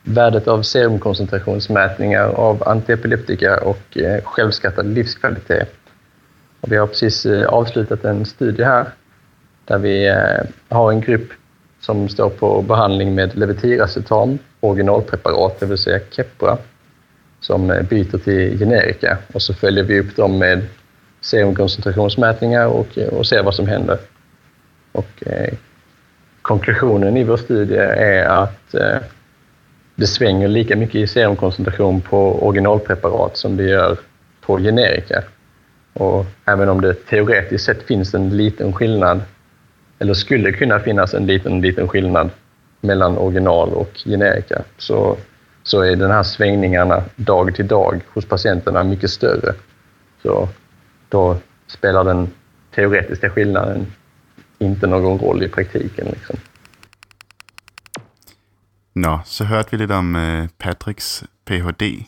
värdet 0.02 0.48
av 0.48 0.62
serumkoncentrationsmätningar 0.62 2.24
av 2.28 2.68
antiepileptika 2.68 3.60
och 3.60 3.98
självskattad 4.24 4.86
livskvalitet. 4.86 5.74
Och 6.60 6.72
vi 6.72 6.76
har 6.76 6.86
precis 6.86 7.26
avslutat 7.48 8.04
en 8.04 8.26
studie 8.26 8.62
här 8.64 8.86
där 9.64 9.78
vi 9.78 10.14
har 10.68 10.92
en 10.92 11.00
grupp 11.00 11.28
som 11.80 12.08
står 12.08 12.30
på 12.30 12.62
behandling 12.62 13.14
med 13.14 13.38
levetiracetam, 13.38 14.38
originalpreparat, 14.60 15.60
det 15.60 15.66
vill 15.66 15.78
säga 15.78 16.00
Keppra, 16.10 16.58
som 17.40 17.70
eh, 17.70 17.82
byter 17.82 18.18
till 18.18 18.58
generika. 18.58 19.18
Och 19.32 19.42
så 19.42 19.54
följer 19.54 19.84
vi 19.84 20.00
upp 20.00 20.16
dem 20.16 20.38
med 20.38 20.62
serumkoncentrationsmätningar 21.20 22.66
och, 22.66 22.98
och 22.98 23.26
ser 23.26 23.42
vad 23.42 23.54
som 23.54 23.66
händer. 23.68 23.98
Och, 24.92 25.26
eh, 25.26 25.54
konklusionen 26.42 27.16
i 27.16 27.24
vår 27.24 27.36
studie 27.36 27.76
är 27.76 28.24
att 28.24 28.74
eh, 28.74 28.96
det 29.94 30.06
svänger 30.06 30.48
lika 30.48 30.76
mycket 30.76 30.94
i 30.94 31.06
serumkoncentration 31.06 32.00
på 32.00 32.46
originalpreparat 32.46 33.36
som 33.36 33.56
det 33.56 33.64
gör 33.64 33.98
på 34.40 34.58
generika. 34.58 35.22
Och 35.92 36.26
även 36.44 36.68
om 36.68 36.80
det 36.80 36.94
teoretiskt 36.94 37.64
sett 37.64 37.82
finns 37.82 38.14
en 38.14 38.36
liten 38.36 38.72
skillnad, 38.72 39.20
eller 39.98 40.14
skulle 40.14 40.52
kunna 40.52 40.80
finnas 40.80 41.14
en 41.14 41.26
liten, 41.26 41.60
liten 41.60 41.88
skillnad 41.88 42.30
mellan 42.80 43.18
original 43.18 43.68
och 43.68 43.90
generika, 44.04 44.62
så, 44.78 45.16
så 45.62 45.80
är 45.80 45.96
den 45.96 46.10
här 46.10 46.22
svängningarna 46.22 47.02
dag 47.16 47.54
till 47.54 47.66
dag 47.66 48.00
hos 48.14 48.24
patienterna 48.24 48.84
mycket 48.84 49.10
större. 49.10 49.54
Så 50.22 50.48
då 51.08 51.36
spelar 51.66 52.04
den 52.04 52.28
teoretiska 52.74 53.30
skillnaden 53.30 53.86
inte 54.58 54.86
någon 54.86 55.18
roll 55.18 55.42
i 55.42 55.48
praktiken. 55.48 56.06
Liksom. 56.06 56.36
Nå, 58.94 59.20
så 59.24 59.44
hørte 59.44 59.70
vi 59.70 59.76
lidt 59.76 59.90
om 59.90 60.16
øh, 60.16 60.48
Patricks 60.58 61.24
Ph.D., 61.46 62.06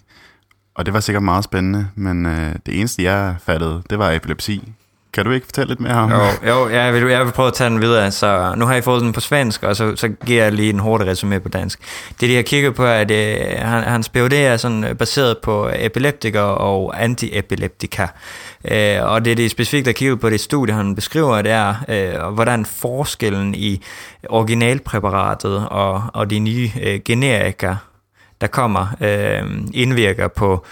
og 0.75 0.87
det 0.87 0.95
var 0.95 1.01
sikkert 1.01 1.23
meget 1.23 1.45
spændende, 1.45 1.87
men 1.95 2.27
øh, 2.27 2.55
det 2.67 2.79
eneste, 2.79 3.03
jeg 3.03 3.37
fattede, 3.41 3.83
det 3.91 3.99
var 3.99 4.11
epilepsi. 4.13 4.73
Kan 5.13 5.25
du 5.25 5.31
ikke 5.31 5.47
fortælle 5.47 5.69
lidt 5.69 5.81
mere 5.81 5.95
om 5.95 6.11
Jo, 6.11 6.49
jo 6.49 6.69
jeg, 6.69 6.95
vil, 6.95 7.03
jeg 7.03 7.25
vil 7.25 7.33
prøve 7.33 7.47
at 7.47 7.55
tage 7.55 7.71
den 7.71 7.81
videre. 7.81 8.11
Så 8.11 8.55
nu 8.57 8.67
har 8.67 8.75
jeg 8.75 8.85
fået 8.85 9.03
den 9.03 9.13
på 9.13 9.21
svensk, 9.21 9.63
og 9.63 9.77
så, 9.77 9.97
så 9.97 10.09
giver 10.09 10.43
jeg 10.43 10.53
lige 10.53 10.71
en 10.71 10.79
hurtig 10.79 11.07
resume 11.07 11.41
på 11.41 11.49
dansk. 11.49 11.81
Det, 12.21 12.29
de 12.29 12.37
har 12.37 12.43
kigget 12.43 12.75
på, 12.75 12.85
er, 12.85 12.95
at 12.95 13.11
øh, 13.11 13.37
han, 13.59 13.83
hans 13.83 14.09
PhD 14.09 14.33
er 14.33 14.57
sådan 14.57 14.85
øh, 14.85 14.97
baseret 14.97 15.39
på 15.39 15.71
epileptikere 15.75 16.55
og 16.55 17.03
antiepileptika. 17.05 18.07
Øh, 18.65 18.97
og 19.03 19.25
det, 19.25 19.37
de 19.37 19.49
specifikt 19.49 19.87
har 19.87 19.93
kigget 19.93 20.21
på 20.21 20.31
det 20.31 20.41
studie, 20.41 20.75
han 20.75 20.95
beskriver, 20.95 21.43
det 21.43 21.53
er, 21.53 21.75
øh, 21.89 22.35
hvordan 22.35 22.65
forskellen 22.65 23.55
i 23.55 23.83
originalpræparatet 24.29 25.67
og, 25.71 26.03
og 26.15 26.31
de 26.31 26.39
nye 26.39 26.71
øh, 26.83 27.01
generika, 27.05 27.75
der 28.41 28.47
kommer, 28.47 28.87
øh, 29.01 29.43
indvirker 29.75 30.29
på 30.29 30.65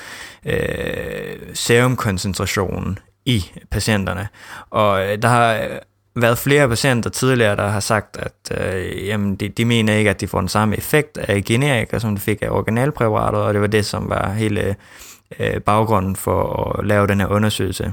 øh, 0.47 1.37
serumkoncentrationen 1.55 2.99
i 3.29 3.53
patienterne. 3.71 4.29
Og 4.71 5.07
øh, 5.07 5.23
der 5.23 5.29
har 5.29 5.55
øh, 5.55 5.79
været 6.17 6.39
flere 6.39 6.69
patienter 6.69 7.11
tidligere, 7.11 7.57
der 7.57 7.69
har 7.69 7.81
sagt, 7.81 8.17
at 8.17 8.61
øh, 8.61 9.07
jamen, 9.07 9.37
de, 9.37 9.49
de 9.49 9.65
mener 9.65 9.95
ikke, 9.95 10.11
at 10.11 10.21
de 10.21 10.29
får 10.29 10.41
den 10.41 10.49
samme 10.49 10.77
effekt 10.77 11.19
af 11.19 11.45
generika, 11.45 11.99
som 11.99 12.15
de 12.15 12.21
fik 12.21 12.43
af 12.43 12.51
originalpræparatet, 12.51 13.41
og 13.41 13.55
det 13.55 13.61
var 13.61 13.67
det, 13.67 13.87
som 13.87 14.09
var 14.09 14.33
hele 14.33 14.77
øh, 15.39 15.61
baggrunden 15.61 16.17
for 16.17 16.73
at 16.79 16.87
lave 16.87 17.07
den 17.07 17.21
her 17.21 17.27
undersøgelse. 17.27 17.93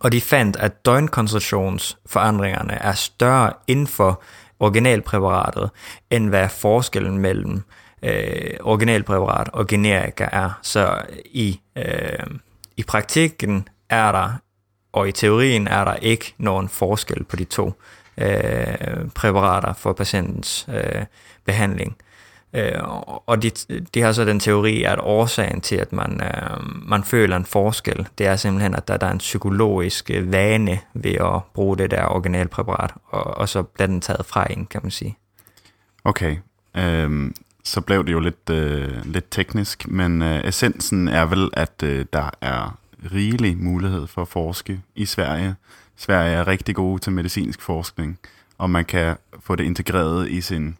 Og 0.00 0.12
de 0.12 0.20
fandt, 0.20 0.56
at 0.56 0.84
døgnkoncentrationsforandringerne 0.84 2.72
er 2.72 2.92
større 2.92 3.52
inden 3.66 3.86
for 3.86 4.22
originalpræparatet, 4.60 5.70
end 6.10 6.28
hvad 6.28 6.48
forskellen 6.48 7.18
mellem 7.18 7.62
øh, 8.02 8.56
originalpræparat 8.60 9.48
og 9.52 9.66
generika 9.66 10.28
er. 10.32 10.58
Så 10.62 10.98
i, 11.24 11.60
øh, 11.76 12.26
i 12.76 12.82
praktikken 12.82 13.68
er 13.90 14.12
der, 14.12 14.30
og 14.98 15.08
i 15.08 15.12
teorien 15.12 15.68
er 15.68 15.84
der 15.84 15.94
ikke 15.94 16.34
nogen 16.38 16.68
forskel 16.68 17.24
på 17.24 17.36
de 17.36 17.44
to 17.44 17.72
øh, 18.18 19.08
præparater 19.14 19.72
for 19.72 19.92
patientens 19.92 20.68
øh, 20.68 21.04
behandling. 21.44 21.96
Øh, 22.54 22.82
og 23.26 23.42
de, 23.42 23.50
de 23.94 24.00
har 24.00 24.12
så 24.12 24.24
den 24.24 24.40
teori, 24.40 24.82
at 24.82 24.98
årsagen 25.00 25.60
til, 25.60 25.76
at 25.76 25.92
man, 25.92 26.20
øh, 26.22 26.88
man 26.88 27.04
føler 27.04 27.36
en 27.36 27.44
forskel, 27.44 28.08
det 28.18 28.26
er 28.26 28.36
simpelthen, 28.36 28.74
at 28.74 28.88
der, 28.88 28.96
der 28.96 29.06
er 29.06 29.10
en 29.10 29.18
psykologisk 29.18 30.10
vane 30.24 30.80
ved 30.94 31.14
at 31.14 31.42
bruge 31.54 31.78
det 31.78 31.90
der 31.90 32.04
originalpræparat, 32.06 32.94
og, 33.08 33.24
og 33.24 33.48
så 33.48 33.62
bliver 33.62 33.86
den 33.86 34.00
taget 34.00 34.26
fra 34.26 34.46
en, 34.52 34.66
kan 34.66 34.80
man 34.82 34.90
sige. 34.90 35.18
Okay, 36.04 36.36
øhm, 36.76 37.34
så 37.64 37.80
blev 37.80 38.06
det 38.06 38.12
jo 38.12 38.20
lidt, 38.20 38.50
øh, 38.50 39.04
lidt 39.04 39.30
teknisk, 39.30 39.88
men 39.88 40.22
øh, 40.22 40.44
essensen 40.44 41.08
er 41.08 41.24
vel, 41.24 41.50
at 41.52 41.82
øh, 41.84 42.06
der 42.12 42.30
er 42.40 42.78
rigelig 43.12 43.58
mulighed 43.58 44.06
for 44.06 44.22
at 44.22 44.28
forske 44.28 44.80
i 44.94 45.06
Sverige. 45.06 45.54
Sverige 45.96 46.34
er 46.34 46.46
rigtig 46.46 46.74
gode 46.74 46.98
til 46.98 47.12
medicinsk 47.12 47.62
forskning, 47.62 48.18
og 48.58 48.70
man 48.70 48.84
kan 48.84 49.16
få 49.40 49.56
det 49.56 49.64
integreret 49.64 50.30
i 50.30 50.40
sin 50.40 50.76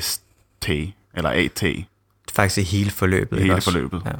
ST, 0.00 0.68
eller 1.14 1.30
AT. 1.30 1.64
Faktisk 2.32 2.58
i 2.58 2.76
hele 2.76 2.90
forløbet. 2.90 3.38
Hele 3.38 3.54
også? 3.54 3.70
forløbet. 3.70 4.02
Ja. 4.06 4.12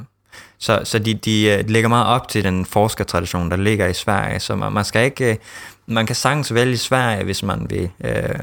Så, 0.57 0.81
så 0.83 0.99
de, 0.99 1.13
de 1.13 1.45
øh, 1.45 1.69
lægger 1.69 1.89
meget 1.89 2.07
op 2.07 2.27
til 2.27 2.43
den 2.43 2.65
forskertradition, 2.65 3.51
der 3.51 3.57
ligger 3.57 3.87
i 3.87 3.93
Sverige. 3.93 4.39
Så 4.39 4.55
man, 4.55 4.71
man 4.71 4.85
skal 4.85 5.05
ikke, 5.05 5.31
øh, 5.31 5.37
man 5.87 6.05
kan 6.05 6.15
sagtens 6.15 6.53
vælge 6.53 6.77
Sverige, 6.77 7.23
hvis 7.23 7.43
man 7.43 7.67
vil 7.69 7.89
øh, 8.03 8.39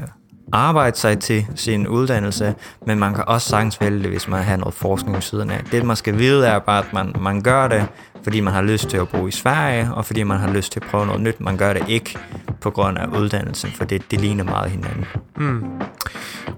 arbejde 0.51 0.97
sig 0.97 1.19
til 1.19 1.45
sin 1.55 1.87
uddannelse, 1.87 2.55
men 2.87 2.99
man 2.99 3.13
kan 3.13 3.23
også 3.27 3.49
sagtens 3.49 3.81
vælge 3.81 4.03
det, 4.03 4.09
hvis 4.09 4.27
man 4.27 4.43
har 4.43 4.57
noget 4.57 4.73
forskning 4.73 5.15
ved 5.15 5.21
siden 5.21 5.51
af. 5.51 5.63
Det, 5.71 5.85
man 5.85 5.95
skal 5.95 6.17
vide, 6.17 6.47
er 6.47 6.59
bare, 6.59 6.85
at 6.85 6.93
man, 6.93 7.15
man 7.19 7.41
gør 7.41 7.67
det, 7.67 7.87
fordi 8.23 8.39
man 8.39 8.53
har 8.53 8.61
lyst 8.61 8.89
til 8.89 8.97
at 8.97 9.09
bo 9.09 9.27
i 9.27 9.31
Sverige, 9.31 9.93
og 9.93 10.05
fordi 10.05 10.23
man 10.23 10.37
har 10.39 10.53
lyst 10.53 10.71
til 10.71 10.79
at 10.79 10.87
prøve 10.91 11.05
noget 11.05 11.21
nyt. 11.21 11.41
Man 11.41 11.57
gør 11.57 11.73
det 11.73 11.83
ikke 11.87 12.17
på 12.61 12.69
grund 12.69 12.97
af 12.97 13.07
uddannelsen, 13.07 13.71
for 13.71 13.85
det, 13.85 14.11
det 14.11 14.21
ligner 14.21 14.43
meget 14.43 14.71
hinanden. 14.71 15.05
Mm. 15.37 15.63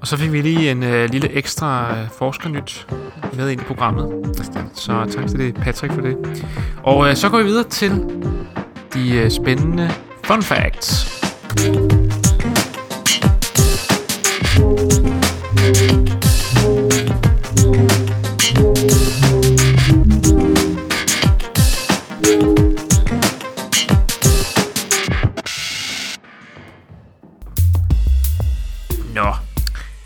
Og 0.02 0.08
så 0.08 0.18
fik 0.18 0.32
vi 0.32 0.42
lige 0.42 0.72
en 0.72 0.84
øh, 0.84 1.10
lille 1.10 1.32
ekstra 1.32 2.00
øh, 2.00 2.08
forskernyt 2.18 2.88
med 3.34 3.50
ind 3.50 3.62
i 3.62 3.64
programmet. 3.64 4.36
Så 4.74 5.06
tak 5.16 5.28
til 5.28 5.40
det, 5.40 5.56
Patrick, 5.56 5.94
for 5.94 6.02
det. 6.02 6.46
Og 6.84 7.10
øh, 7.10 7.16
så 7.16 7.30
går 7.30 7.38
vi 7.38 7.44
videre 7.44 7.70
til 7.70 7.92
de 8.94 9.16
øh, 9.16 9.32
spændende 9.32 9.92
fun 10.24 10.44
facts. 10.44 11.16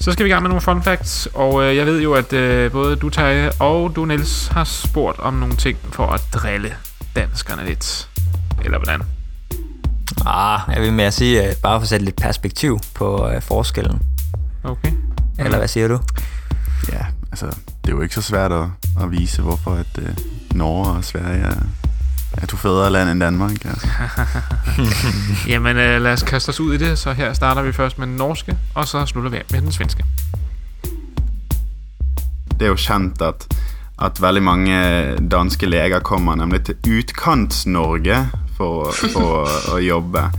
Så 0.02 0.12
skal 0.12 0.24
vi 0.24 0.30
i 0.30 0.32
gang 0.32 0.44
med 0.44 0.50
nogle 0.50 0.62
fun 0.62 0.84
facts, 0.84 1.28
og 1.34 1.64
øh, 1.64 1.76
jeg 1.76 1.86
ved 1.86 2.02
jo, 2.02 2.14
at 2.14 2.34
øh, 2.34 2.72
både 2.72 2.96
du, 2.96 3.10
Terje, 3.10 3.52
og 3.60 3.96
du, 3.96 4.06
Niels, 4.06 4.48
har 4.48 4.64
spurgt 4.64 5.20
om 5.20 5.34
nogle 5.34 5.56
ting 5.56 5.78
for 5.92 6.08
at 6.08 6.22
drille 6.34 6.74
danskerne 7.16 7.66
lidt. 7.66 8.10
Eller 8.64 8.78
hvordan? 8.78 9.02
Ah, 10.26 10.60
jeg 10.76 10.82
vil 10.82 10.94
mere 10.94 11.12
sige, 11.12 11.42
uh, 11.42 11.56
bare 11.64 11.80
for 11.80 11.82
at 11.82 11.88
sætte 11.88 12.06
lidt 12.06 12.16
perspektiv 12.16 12.80
på 12.96 13.28
uh, 13.28 13.42
forskellen. 13.42 14.02
Okay. 14.64 14.92
Eller 15.40 15.58
hvad 15.58 15.68
siger 15.68 15.88
du? 15.88 16.00
Ja, 16.92 17.06
altså, 17.32 17.46
det 17.46 17.92
er 17.92 17.96
jo 17.96 18.02
ikke 18.02 18.16
så 18.16 18.22
svært 18.22 18.52
at, 18.52 18.66
at 19.02 19.12
vise, 19.12 19.42
hvorfor 19.42 19.72
at 19.72 19.98
øh, 19.98 20.10
Norge 20.52 20.92
og 20.92 21.04
Sverige 21.04 21.42
er, 21.42 21.56
er 22.38 22.46
to 22.46 22.58
fædre 22.58 22.90
land 22.90 23.10
end 23.10 23.20
Danmark. 23.20 23.66
Altså. 23.66 23.88
Jamen, 25.52 25.78
øh, 25.78 26.02
lad 26.02 26.14
os 26.14 26.24
kaste 26.24 26.50
os 26.50 26.60
ud 26.60 26.74
i 26.74 26.78
det. 26.78 26.98
Så 26.98 27.14
her 27.14 27.34
starter 27.34 27.62
vi 27.62 27.72
først 27.72 28.00
med 28.00 28.08
den 28.08 28.16
norske, 28.16 28.58
og 28.76 28.88
så 28.88 29.06
slutter 29.06 29.32
vi 29.32 29.38
af 29.38 29.46
med 29.52 29.62
den 29.62 29.72
svenske. 29.72 30.04
Det 32.60 32.66
er 32.66 32.68
jo 32.68 32.76
kjent 32.76 33.22
at, 33.22 33.48
at 34.02 34.22
veldig 34.22 34.44
mange 34.44 34.76
danske 35.32 35.66
leger 35.66 36.00
kommer 36.00 36.36
nemlig 36.36 36.64
til 36.66 36.76
utkants-Norge 36.88 38.28
for, 38.58 38.92
for 39.14 39.24
å, 39.24 39.46
å 39.76 39.78
jobbe. 39.80 40.30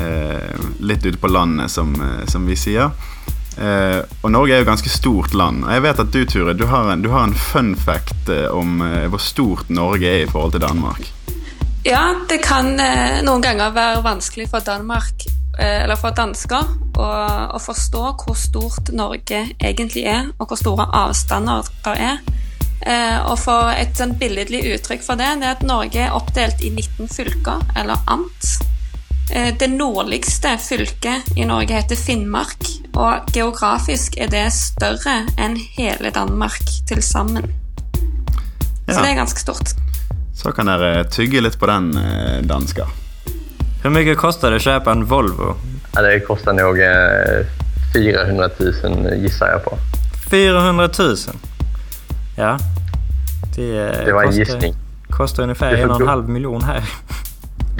Eh, 0.00 0.66
litt 0.78 1.06
ute 1.06 1.18
på 1.18 1.28
landet, 1.30 1.70
som, 1.70 1.94
eh, 1.94 2.26
som 2.26 2.46
vi 2.46 2.56
sier. 2.56 2.90
Eh, 3.60 4.00
og 4.22 4.32
Norge 4.32 4.54
er 4.54 4.62
jo 4.62 4.64
et 4.64 4.70
ganske 4.70 4.92
stort 4.92 5.34
land. 5.36 5.64
Og 5.66 5.72
jeg 5.74 5.84
vet 5.84 5.98
at 6.00 6.12
du, 6.14 6.20
Ture, 6.24 6.54
du 6.56 6.64
har 6.70 6.92
en, 6.92 7.02
du 7.04 7.10
har 7.12 7.26
en 7.28 7.36
fun 7.36 7.74
fact 7.76 8.30
eh, 8.32 8.48
om 8.48 8.80
eh, 8.86 9.06
hvor 9.12 9.20
stort 9.20 9.68
Norge 9.68 10.08
er 10.08 10.24
i 10.24 10.30
forhold 10.30 10.56
til 10.56 10.64
Danmark. 10.64 11.10
Ja, 11.84 12.14
det 12.28 12.40
kan 12.44 12.72
eh, 12.80 13.20
noen 13.24 13.44
ganger 13.44 13.76
være 13.76 14.02
vanskelig 14.04 14.48
for 14.52 14.64
Danmark, 14.64 15.26
eh, 15.58 15.82
eller 15.84 16.00
for 16.00 16.16
dansker, 16.16 16.72
å, 16.96 17.08
å 17.56 17.60
forstå 17.60 18.04
hvor 18.24 18.36
stort 18.36 18.92
Norge 18.96 19.46
egentlig 19.56 20.06
er, 20.08 20.32
og 20.38 20.48
hvor 20.48 20.60
store 20.60 20.88
avstander 21.04 21.68
det 21.84 21.96
er. 22.10 22.20
Eh, 22.80 23.16
og 23.28 23.36
for 23.40 23.72
et 23.76 23.92
sånn 23.96 24.16
billedlig 24.20 24.62
uttrykk 24.74 25.04
for 25.04 25.20
det, 25.20 25.34
det 25.40 25.48
er 25.48 25.56
at 25.58 25.64
Norge 25.68 26.00
er 26.00 26.16
oppdelt 26.16 26.64
i 26.64 26.72
19 26.72 27.12
fylker, 27.12 27.64
eller 27.76 28.00
amt. 28.08 28.54
Eh, 29.32 29.54
Det 29.58 29.66
nordligste 29.70 30.58
fylket 30.58 31.36
i 31.36 31.44
Norge 31.44 31.74
heter 31.74 31.96
Finnmark, 31.96 32.64
og 32.96 33.30
geografisk 33.34 34.16
er 34.18 34.26
det 34.32 34.46
større 34.52 35.20
enn 35.38 35.56
hele 35.76 36.10
Danmark 36.14 36.60
til 36.88 37.02
sammen. 37.02 37.46
Så 38.88 38.96
Ja. 38.96 39.02
det 39.02 39.10
er 39.10 39.14
ganske 39.14 39.40
stort. 39.40 39.74
Så 40.34 40.52
kan 40.52 40.66
dere 40.66 41.04
tygge 41.04 41.40
litt 41.40 41.58
på 41.58 41.66
den, 41.66 41.96
eh, 41.96 42.42
dansker. 42.42 42.86
Hur 43.82 43.90
mycket 43.90 44.18
kostar 44.18 44.50
det 44.50 44.56
att 44.56 44.62
köpa 44.62 44.90
en 44.92 45.04
Volvo? 45.04 45.54
Ja, 45.94 46.02
det 46.02 46.20
kostar 46.26 46.52
nog 46.52 46.78
eh, 46.80 47.46
400 47.94 48.48
000 48.58 49.14
gissar 49.22 49.46
jag 49.48 49.64
på. 49.64 49.78
400 50.30 50.88
000. 50.98 51.16
Ja. 52.36 52.58
Det, 53.56 53.78
eh, 53.78 54.04
Det 54.04 54.12
var 54.12 54.22
en 54.22 54.26
kostar, 54.28 54.38
gissning. 54.44 54.74
Kostar 55.10 55.42
ungefär 55.42 55.74
en 55.74 55.90
och 55.90 56.00
en 56.00 56.08
halv 56.08 56.28
miljon 56.28 56.62
här. 56.62 56.82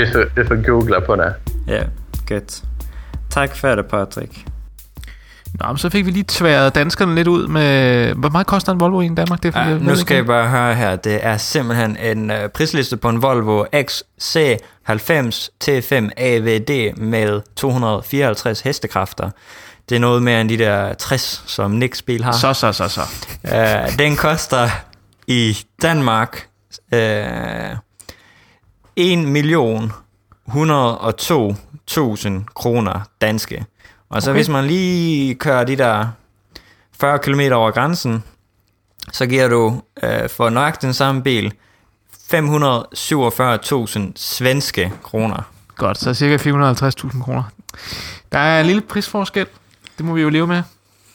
Du 0.00 0.06
får, 0.12 0.24
du 0.36 0.48
får 0.48 0.66
googla 0.66 1.00
på 1.00 1.16
det. 1.16 1.34
Ja, 1.66 1.82
gött. 2.26 2.62
Tack 3.30 3.56
för 3.56 3.76
det 3.76 3.88
Patrik. 3.88 4.46
Nå, 5.60 5.66
men 5.66 5.78
så 5.78 5.90
fik 5.90 6.06
vi 6.06 6.10
lige 6.10 6.24
tværet 6.28 6.74
danskerne 6.74 7.14
lidt 7.14 7.28
ud 7.28 7.46
med... 7.46 8.14
Hvor 8.14 8.28
meget 8.28 8.46
koster 8.46 8.72
en 8.72 8.80
Volvo 8.80 9.00
i 9.00 9.08
Danmark? 9.08 9.42
Det 9.42 9.54
er, 9.54 9.68
Ja, 9.68 9.78
nu 9.78 9.96
skal 9.96 10.14
jeg 10.14 10.26
bare 10.26 10.48
høre 10.48 10.74
her. 10.74 10.96
Det 10.96 11.26
er 11.26 11.36
simpelthen 11.36 11.96
en 11.96 12.30
uh, 12.30 12.36
prisliste 12.54 12.96
på 12.96 13.08
en 13.08 13.22
Volvo 13.22 13.64
XC90 13.64 15.48
T5 15.64 16.08
AVD 16.16 16.96
med 16.96 17.40
254 17.56 18.60
hestekræfter. 18.60 19.30
Det 19.88 19.96
er 19.96 20.00
noget 20.00 20.22
mere 20.22 20.40
end 20.40 20.48
de 20.48 20.58
der 20.58 20.94
60, 20.94 21.42
som 21.46 21.70
Nicks 21.70 22.02
bil 22.02 22.24
har. 22.24 22.32
Så, 22.32 22.52
så, 22.52 22.72
så, 22.72 22.88
så. 22.88 23.00
Uh, 23.44 23.98
den 23.98 24.16
koster 24.16 24.68
i 25.26 25.58
Danmark 25.82 26.46
uh, 26.92 26.98
1 29.00 29.18
million 29.18 29.92
102.000 30.48 30.54
kroner 32.54 33.00
danske. 33.20 33.64
Og 34.08 34.22
så 34.22 34.30
Okay. 34.30 34.38
hvis 34.38 34.48
man 34.48 34.64
lige 34.66 35.34
kører 35.34 35.64
de 35.64 35.76
der 35.76 36.06
40 37.00 37.18
km 37.18 37.40
over 37.52 37.70
grænsen, 37.70 38.22
så 39.12 39.26
giver 39.26 39.48
du 39.48 39.82
øh, 40.02 40.28
for 40.28 40.50
nøjagtigt 40.50 40.82
den 40.82 40.94
samme 40.94 41.22
bil 41.22 41.52
547.000 42.34 44.00
svenske 44.16 44.92
kroner. 45.02 45.42
Godt, 45.76 45.98
så 45.98 46.14
cirka 46.14 46.36
450.000 46.36 47.22
kroner. 47.22 47.42
Der 48.32 48.38
er 48.38 48.60
en 48.60 48.66
lille 48.66 48.82
prisforskel. 48.82 49.46
Det 49.98 50.06
må 50.06 50.14
vi 50.14 50.22
jo 50.22 50.28
leve 50.28 50.46
med. 50.46 50.62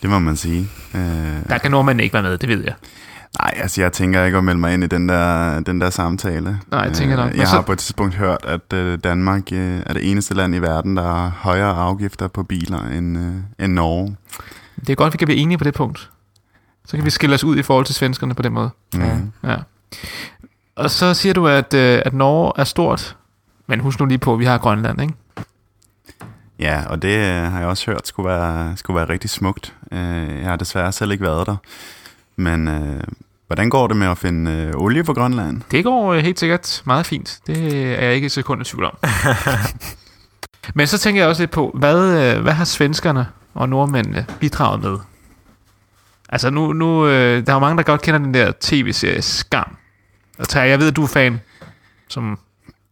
Det 0.01 0.09
må 0.09 0.19
man 0.19 0.35
sige. 0.37 0.69
Øh, 0.93 1.01
Der 1.49 1.57
kan 1.57 1.71
nordmænd 1.71 2.01
ikke 2.01 2.13
være 2.13 2.23
med, 2.23 2.37
det 2.37 2.49
ved 2.49 2.63
jeg. 2.63 2.73
Nej, 3.41 3.53
altså 3.55 3.81
jeg 3.81 3.91
tænker 3.93 4.23
ikke 4.25 4.37
at 4.37 4.43
melde 4.43 4.59
mig 4.59 4.73
ind 4.73 4.83
i 4.83 4.87
den 4.87 5.09
der, 5.09 5.59
den 5.59 5.81
der 5.81 5.89
samtale. 5.89 6.59
Nej, 6.71 6.79
jeg 6.81 6.93
tænker 6.93 7.15
nok. 7.15 7.25
Øh, 7.25 7.31
Men 7.31 7.39
Jeg 7.41 7.49
har 7.49 7.61
på 7.61 7.71
et 7.71 7.79
tidspunkt 7.79 8.15
hørt, 8.15 8.45
at 8.45 8.73
øh, 8.73 8.99
Danmark 9.03 9.51
øh, 9.51 9.79
er 9.85 9.93
det 9.93 10.11
eneste 10.11 10.33
land 10.33 10.55
i 10.55 10.59
verden, 10.59 10.97
der 10.97 11.03
har 11.03 11.29
højere 11.37 11.73
afgifter 11.75 12.27
på 12.27 12.43
biler 12.43 12.79
end, 12.87 13.17
end 13.59 13.73
Norge. 13.73 14.15
Det 14.79 14.89
er 14.89 14.95
godt, 14.95 15.13
vi 15.13 15.17
kan 15.17 15.25
blive 15.27 15.39
enige 15.39 15.57
på 15.57 15.63
det 15.63 15.73
punkt. 15.73 16.11
Så 16.85 16.97
kan 16.97 17.05
vi 17.05 17.09
skille 17.09 17.33
os 17.33 17.43
ud 17.43 17.57
i 17.57 17.61
forhold 17.61 17.85
til 17.85 17.95
svenskerne 17.95 18.33
på 18.33 18.41
den 18.41 18.53
måde. 18.53 18.69
Mm. 18.93 19.31
Ja. 19.43 19.55
Og 20.75 20.89
så 20.89 21.13
siger 21.13 21.33
du, 21.33 21.47
at, 21.47 21.73
at 21.73 22.13
Norge 22.13 22.51
er 22.55 22.63
stort. 22.63 23.17
Men 23.67 23.79
husk 23.79 23.99
nu 23.99 24.05
lige 24.05 24.17
på, 24.17 24.33
at 24.33 24.39
vi 24.39 24.45
har 24.45 24.57
Grønland, 24.57 25.01
ikke? 25.01 25.13
Ja, 26.59 26.83
og 26.89 27.01
det 27.01 27.19
har 27.25 27.59
jeg 27.59 27.67
også 27.67 27.91
hørt 27.91 28.07
skulle 28.07 28.29
være, 28.29 28.77
skulle 28.77 28.97
være 28.97 29.09
rigtig 29.09 29.29
smukt. 29.29 29.73
Jeg 29.91 30.43
har 30.49 30.55
desværre 30.55 30.91
selv 30.91 31.11
ikke 31.11 31.23
været 31.23 31.47
der. 31.47 31.55
Men 32.35 32.67
øh, 32.67 33.03
hvordan 33.47 33.69
går 33.69 33.87
det 33.87 33.97
med 33.97 34.07
at 34.07 34.17
finde 34.17 34.51
øh, 34.51 34.73
olie 34.75 35.03
på 35.03 35.13
Grønland? 35.13 35.61
Det 35.71 35.83
går 35.83 36.13
øh, 36.13 36.23
helt 36.23 36.39
sikkert 36.39 36.81
meget 36.85 37.05
fint. 37.05 37.39
Det 37.47 37.75
er 37.99 38.05
jeg 38.05 38.15
ikke 38.15 38.25
et 38.25 38.31
sekund 38.31 38.61
i 38.61 38.63
tvivl 38.63 38.85
om. 38.85 38.97
Men 40.75 40.87
så 40.87 40.97
tænker 40.97 41.21
jeg 41.21 41.29
også 41.29 41.41
lidt 41.41 41.51
på, 41.51 41.71
hvad, 41.73 42.35
øh, 42.35 42.41
hvad 42.41 42.53
har 42.53 42.65
svenskerne 42.65 43.27
og 43.53 43.69
nordmændene 43.69 44.25
bidraget 44.39 44.81
med? 44.83 44.97
Altså 46.29 46.49
nu, 46.49 46.73
nu 46.73 47.07
øh, 47.07 47.45
der 47.45 47.51
er 47.51 47.55
jo 47.55 47.59
mange, 47.59 47.77
der 47.77 47.83
godt 47.83 48.01
kender 48.01 48.19
den 48.19 48.33
der 48.33 48.51
tv-serie 48.59 49.21
Skam. 49.21 49.77
Og 50.39 50.49
Terje, 50.49 50.69
jeg 50.69 50.79
ved, 50.79 50.87
at 50.87 50.95
du 50.95 51.03
er 51.03 51.07
fan. 51.07 51.41
Som, 52.07 52.39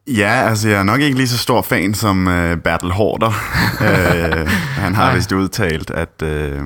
Ja, 0.07 0.49
altså 0.49 0.69
jeg 0.69 0.79
er 0.79 0.83
nok 0.83 1.01
ikke 1.01 1.17
lige 1.17 1.27
så 1.27 1.37
stor 1.37 1.61
fan 1.61 1.93
som 1.93 2.27
øh, 2.27 2.57
Bertel 2.57 2.91
Hårder. 2.91 3.27
øh, 3.81 4.47
han 4.49 4.95
har 4.95 5.05
Nej. 5.05 5.15
vist 5.15 5.31
udtalt, 5.31 5.91
at, 5.91 6.21
øh, 6.23 6.61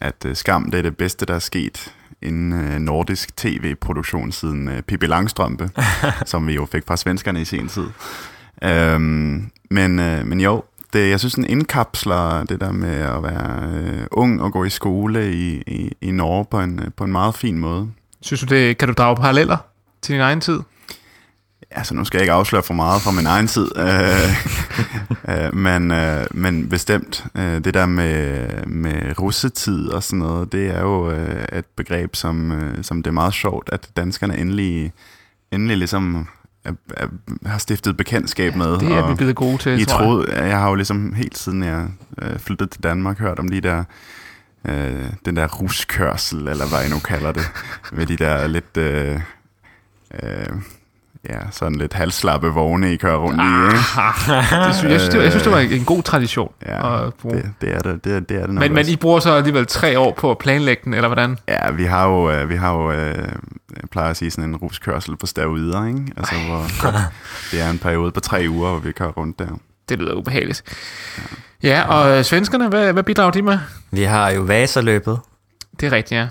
at 0.00 0.24
øh, 0.24 0.36
Skam 0.36 0.70
det 0.70 0.78
er 0.78 0.82
det 0.82 0.96
bedste, 0.96 1.26
der 1.26 1.34
er 1.34 1.38
sket 1.38 1.92
inden 2.22 2.52
øh, 2.52 2.78
nordisk 2.78 3.36
tv-produktion 3.36 4.32
siden 4.32 4.68
øh, 4.68 4.82
Pippi 4.82 5.06
Langstrømpe, 5.06 5.70
som 6.26 6.46
vi 6.46 6.54
jo 6.54 6.66
fik 6.72 6.86
fra 6.86 6.96
svenskerne 6.96 7.40
i 7.40 7.44
sin 7.44 7.68
tid. 7.68 7.86
Øhm, 8.62 9.50
men, 9.70 9.98
øh, 9.98 10.26
men 10.26 10.40
jo, 10.40 10.62
det, 10.92 11.10
jeg 11.10 11.20
synes, 11.20 11.34
den 11.34 11.46
indkapsler 11.46 12.44
det 12.44 12.60
der 12.60 12.72
med 12.72 12.94
at 12.94 13.22
være 13.22 13.72
øh, 13.72 14.06
ung 14.10 14.42
og 14.42 14.52
gå 14.52 14.64
i 14.64 14.70
skole 14.70 15.32
i, 15.32 15.62
i, 15.66 15.92
i 16.00 16.10
Norge 16.10 16.44
på 16.44 16.60
en, 16.60 16.78
øh, 16.78 16.90
på 16.96 17.04
en 17.04 17.12
meget 17.12 17.34
fin 17.34 17.58
måde. 17.58 17.90
synes 18.22 18.40
du 18.40 18.54
det, 18.54 18.78
kan 18.78 18.88
du 18.88 18.94
drage 18.94 19.16
paralleller 19.16 19.56
til 20.02 20.12
din 20.12 20.22
egen 20.22 20.40
tid? 20.40 20.60
Altså, 21.76 21.94
nu 21.94 22.04
skal 22.04 22.18
jeg 22.18 22.22
ikke 22.22 22.32
afsløre 22.32 22.62
for 22.62 22.74
meget 22.74 23.02
fra 23.02 23.10
min 23.10 23.26
egen 23.26 23.46
tid, 23.46 23.68
øh, 23.76 24.30
øh, 25.44 25.54
men, 25.54 25.90
øh, 25.90 26.26
men 26.30 26.68
bestemt, 26.68 27.26
øh, 27.34 27.64
det 27.64 27.74
der 27.74 27.86
med, 27.86 28.46
med 28.66 29.18
russetid 29.20 29.88
og 29.88 30.02
sådan 30.02 30.18
noget, 30.18 30.52
det 30.52 30.66
er 30.66 30.80
jo 30.80 31.10
øh, 31.10 31.44
et 31.58 31.64
begreb, 31.76 32.16
som, 32.16 32.52
øh, 32.52 32.84
som 32.84 33.02
det 33.02 33.10
er 33.10 33.14
meget 33.14 33.34
sjovt, 33.34 33.68
at 33.72 33.88
danskerne 33.96 34.38
endelig, 34.38 34.92
endelig 35.52 35.76
ligesom 35.76 36.28
er, 36.64 36.72
er, 36.96 37.06
har 37.46 37.58
stiftet 37.58 37.96
bekendtskab 37.96 38.56
med. 38.56 38.78
Det 38.78 38.92
er 38.92 39.08
vi 39.08 39.14
blevet 39.14 39.36
gode 39.36 39.58
til, 39.58 39.80
I 39.80 39.84
tror 39.84 40.00
jeg. 40.00 40.06
troede, 40.06 40.44
jeg 40.44 40.58
har 40.58 40.68
jo 40.68 40.74
ligesom 40.74 41.14
helt 41.14 41.38
siden 41.38 41.62
jeg 41.62 41.88
øh, 42.22 42.38
flyttede 42.38 42.70
til 42.70 42.82
Danmark 42.82 43.18
hørt 43.18 43.38
om 43.38 43.48
de 43.48 43.60
der 43.60 43.84
øh, 44.68 45.06
den 45.24 45.36
der 45.36 45.48
ruskørsel, 45.48 46.48
eller 46.48 46.68
hvad 46.68 46.86
I 46.86 46.90
nu 46.90 46.98
kalder 46.98 47.32
det, 47.32 47.50
med 47.96 48.06
de 48.06 48.16
der 48.16 48.46
lidt, 48.46 48.76
øh, 48.76 49.20
øh, 50.22 50.46
ja, 51.28 51.38
sådan 51.50 51.78
lidt 51.78 51.92
halvslappe 51.92 52.48
vogne, 52.48 52.92
I 52.92 52.96
kører 52.96 53.16
rundt 53.16 53.40
i, 53.40 53.44
ikke? 53.44 54.66
Det 54.66 54.74
synes, 54.74 54.92
jeg, 54.92 55.00
synes, 55.00 55.08
det, 55.08 55.16
var- 55.18 55.22
jeg 55.22 55.32
synes, 55.32 55.42
det 55.42 55.52
var 55.52 55.58
en 55.58 55.84
god 55.84 56.02
tradition 56.02 56.52
Ja, 56.66 57.06
at 57.06 57.14
bruge. 57.14 57.34
det, 57.36 57.52
det 57.60 57.74
er 57.74 57.78
det, 57.78 58.04
det, 58.04 58.16
er, 58.16 58.20
det 58.20 58.36
er 58.36 58.40
det 58.46 58.54
nok 58.54 58.60
Men, 58.62 58.74
men. 58.74 58.88
I 58.88 58.96
bruger 58.96 59.20
så 59.20 59.34
alligevel 59.34 59.66
tre 59.66 59.98
år 59.98 60.12
på 60.12 60.30
at 60.30 60.38
planlægge 60.38 60.82
den, 60.84 60.94
eller 60.94 61.08
hvordan? 61.08 61.38
Ja, 61.48 61.70
vi 61.70 61.84
har 61.84 62.06
jo, 62.08 62.30
øh, 62.30 62.48
vi 62.48 62.56
har 62.56 62.72
jo 62.74 62.92
øh, 62.92 63.14
jeg 63.76 63.88
plejer 63.90 64.10
at 64.10 64.16
sige 64.16 64.30
sådan 64.30 64.50
en 64.50 64.56
ruskørsel 64.56 65.16
på 65.16 65.26
steroider, 65.26 65.86
ikke? 65.86 66.00
Altså, 66.16 66.34
hvor 66.48 66.66
det 67.50 67.60
er 67.60 67.70
en 67.70 67.78
periode 67.78 68.12
på 68.12 68.20
tre 68.20 68.46
uger, 68.48 68.70
hvor 68.70 68.78
vi 68.80 68.92
kører 68.92 69.10
rundt 69.10 69.38
der. 69.38 69.46
Det 69.88 69.98
lyder 69.98 70.14
ubehageligt. 70.14 70.62
Ja, 71.62 71.82
og 71.88 72.18
øh, 72.18 72.24
svenskerne, 72.24 72.68
hvad, 72.68 72.92
hvad 72.92 73.02
bidrager 73.02 73.30
de 73.30 73.42
med? 73.42 73.58
Vi 73.90 74.02
har 74.02 74.30
jo 74.30 74.40
Vasaløbet. 74.42 75.18
Det 75.80 75.86
er 75.86 75.92
rigtigt, 75.92 76.18
ja. 76.18 76.26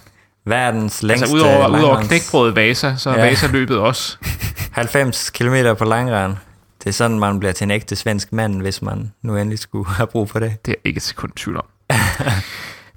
Verdens 0.45 1.03
længste 1.03 1.23
Altså 1.23 1.35
udover, 1.35 1.67
udover 1.77 1.95
langrends- 2.01 2.07
knækbrødet 2.07 2.55
Vasa, 2.55 2.95
så 2.97 3.09
er 3.09 3.19
Ja. 3.19 3.25
Vasa-løbet 3.29 3.77
også. 3.77 4.17
90 4.71 5.29
km 5.29 5.55
på 5.77 5.85
langrend. 5.85 6.35
Det 6.83 6.89
er 6.89 6.93
sådan, 6.93 7.19
man 7.19 7.39
bliver 7.39 7.53
til 7.53 7.63
en 7.65 7.71
ægte 7.71 7.95
svensk 7.95 8.33
mand, 8.33 8.61
hvis 8.61 8.81
man 8.81 9.11
nu 9.21 9.37
endelig 9.37 9.59
skulle 9.59 9.87
have 9.89 10.07
brug 10.07 10.29
for 10.29 10.39
det. 10.39 10.65
Det 10.65 10.71
er 10.71 10.75
ikke 10.85 10.97
et 10.97 11.03
sekund 11.03 11.31
tvivl 11.35 11.57
om. 11.57 11.65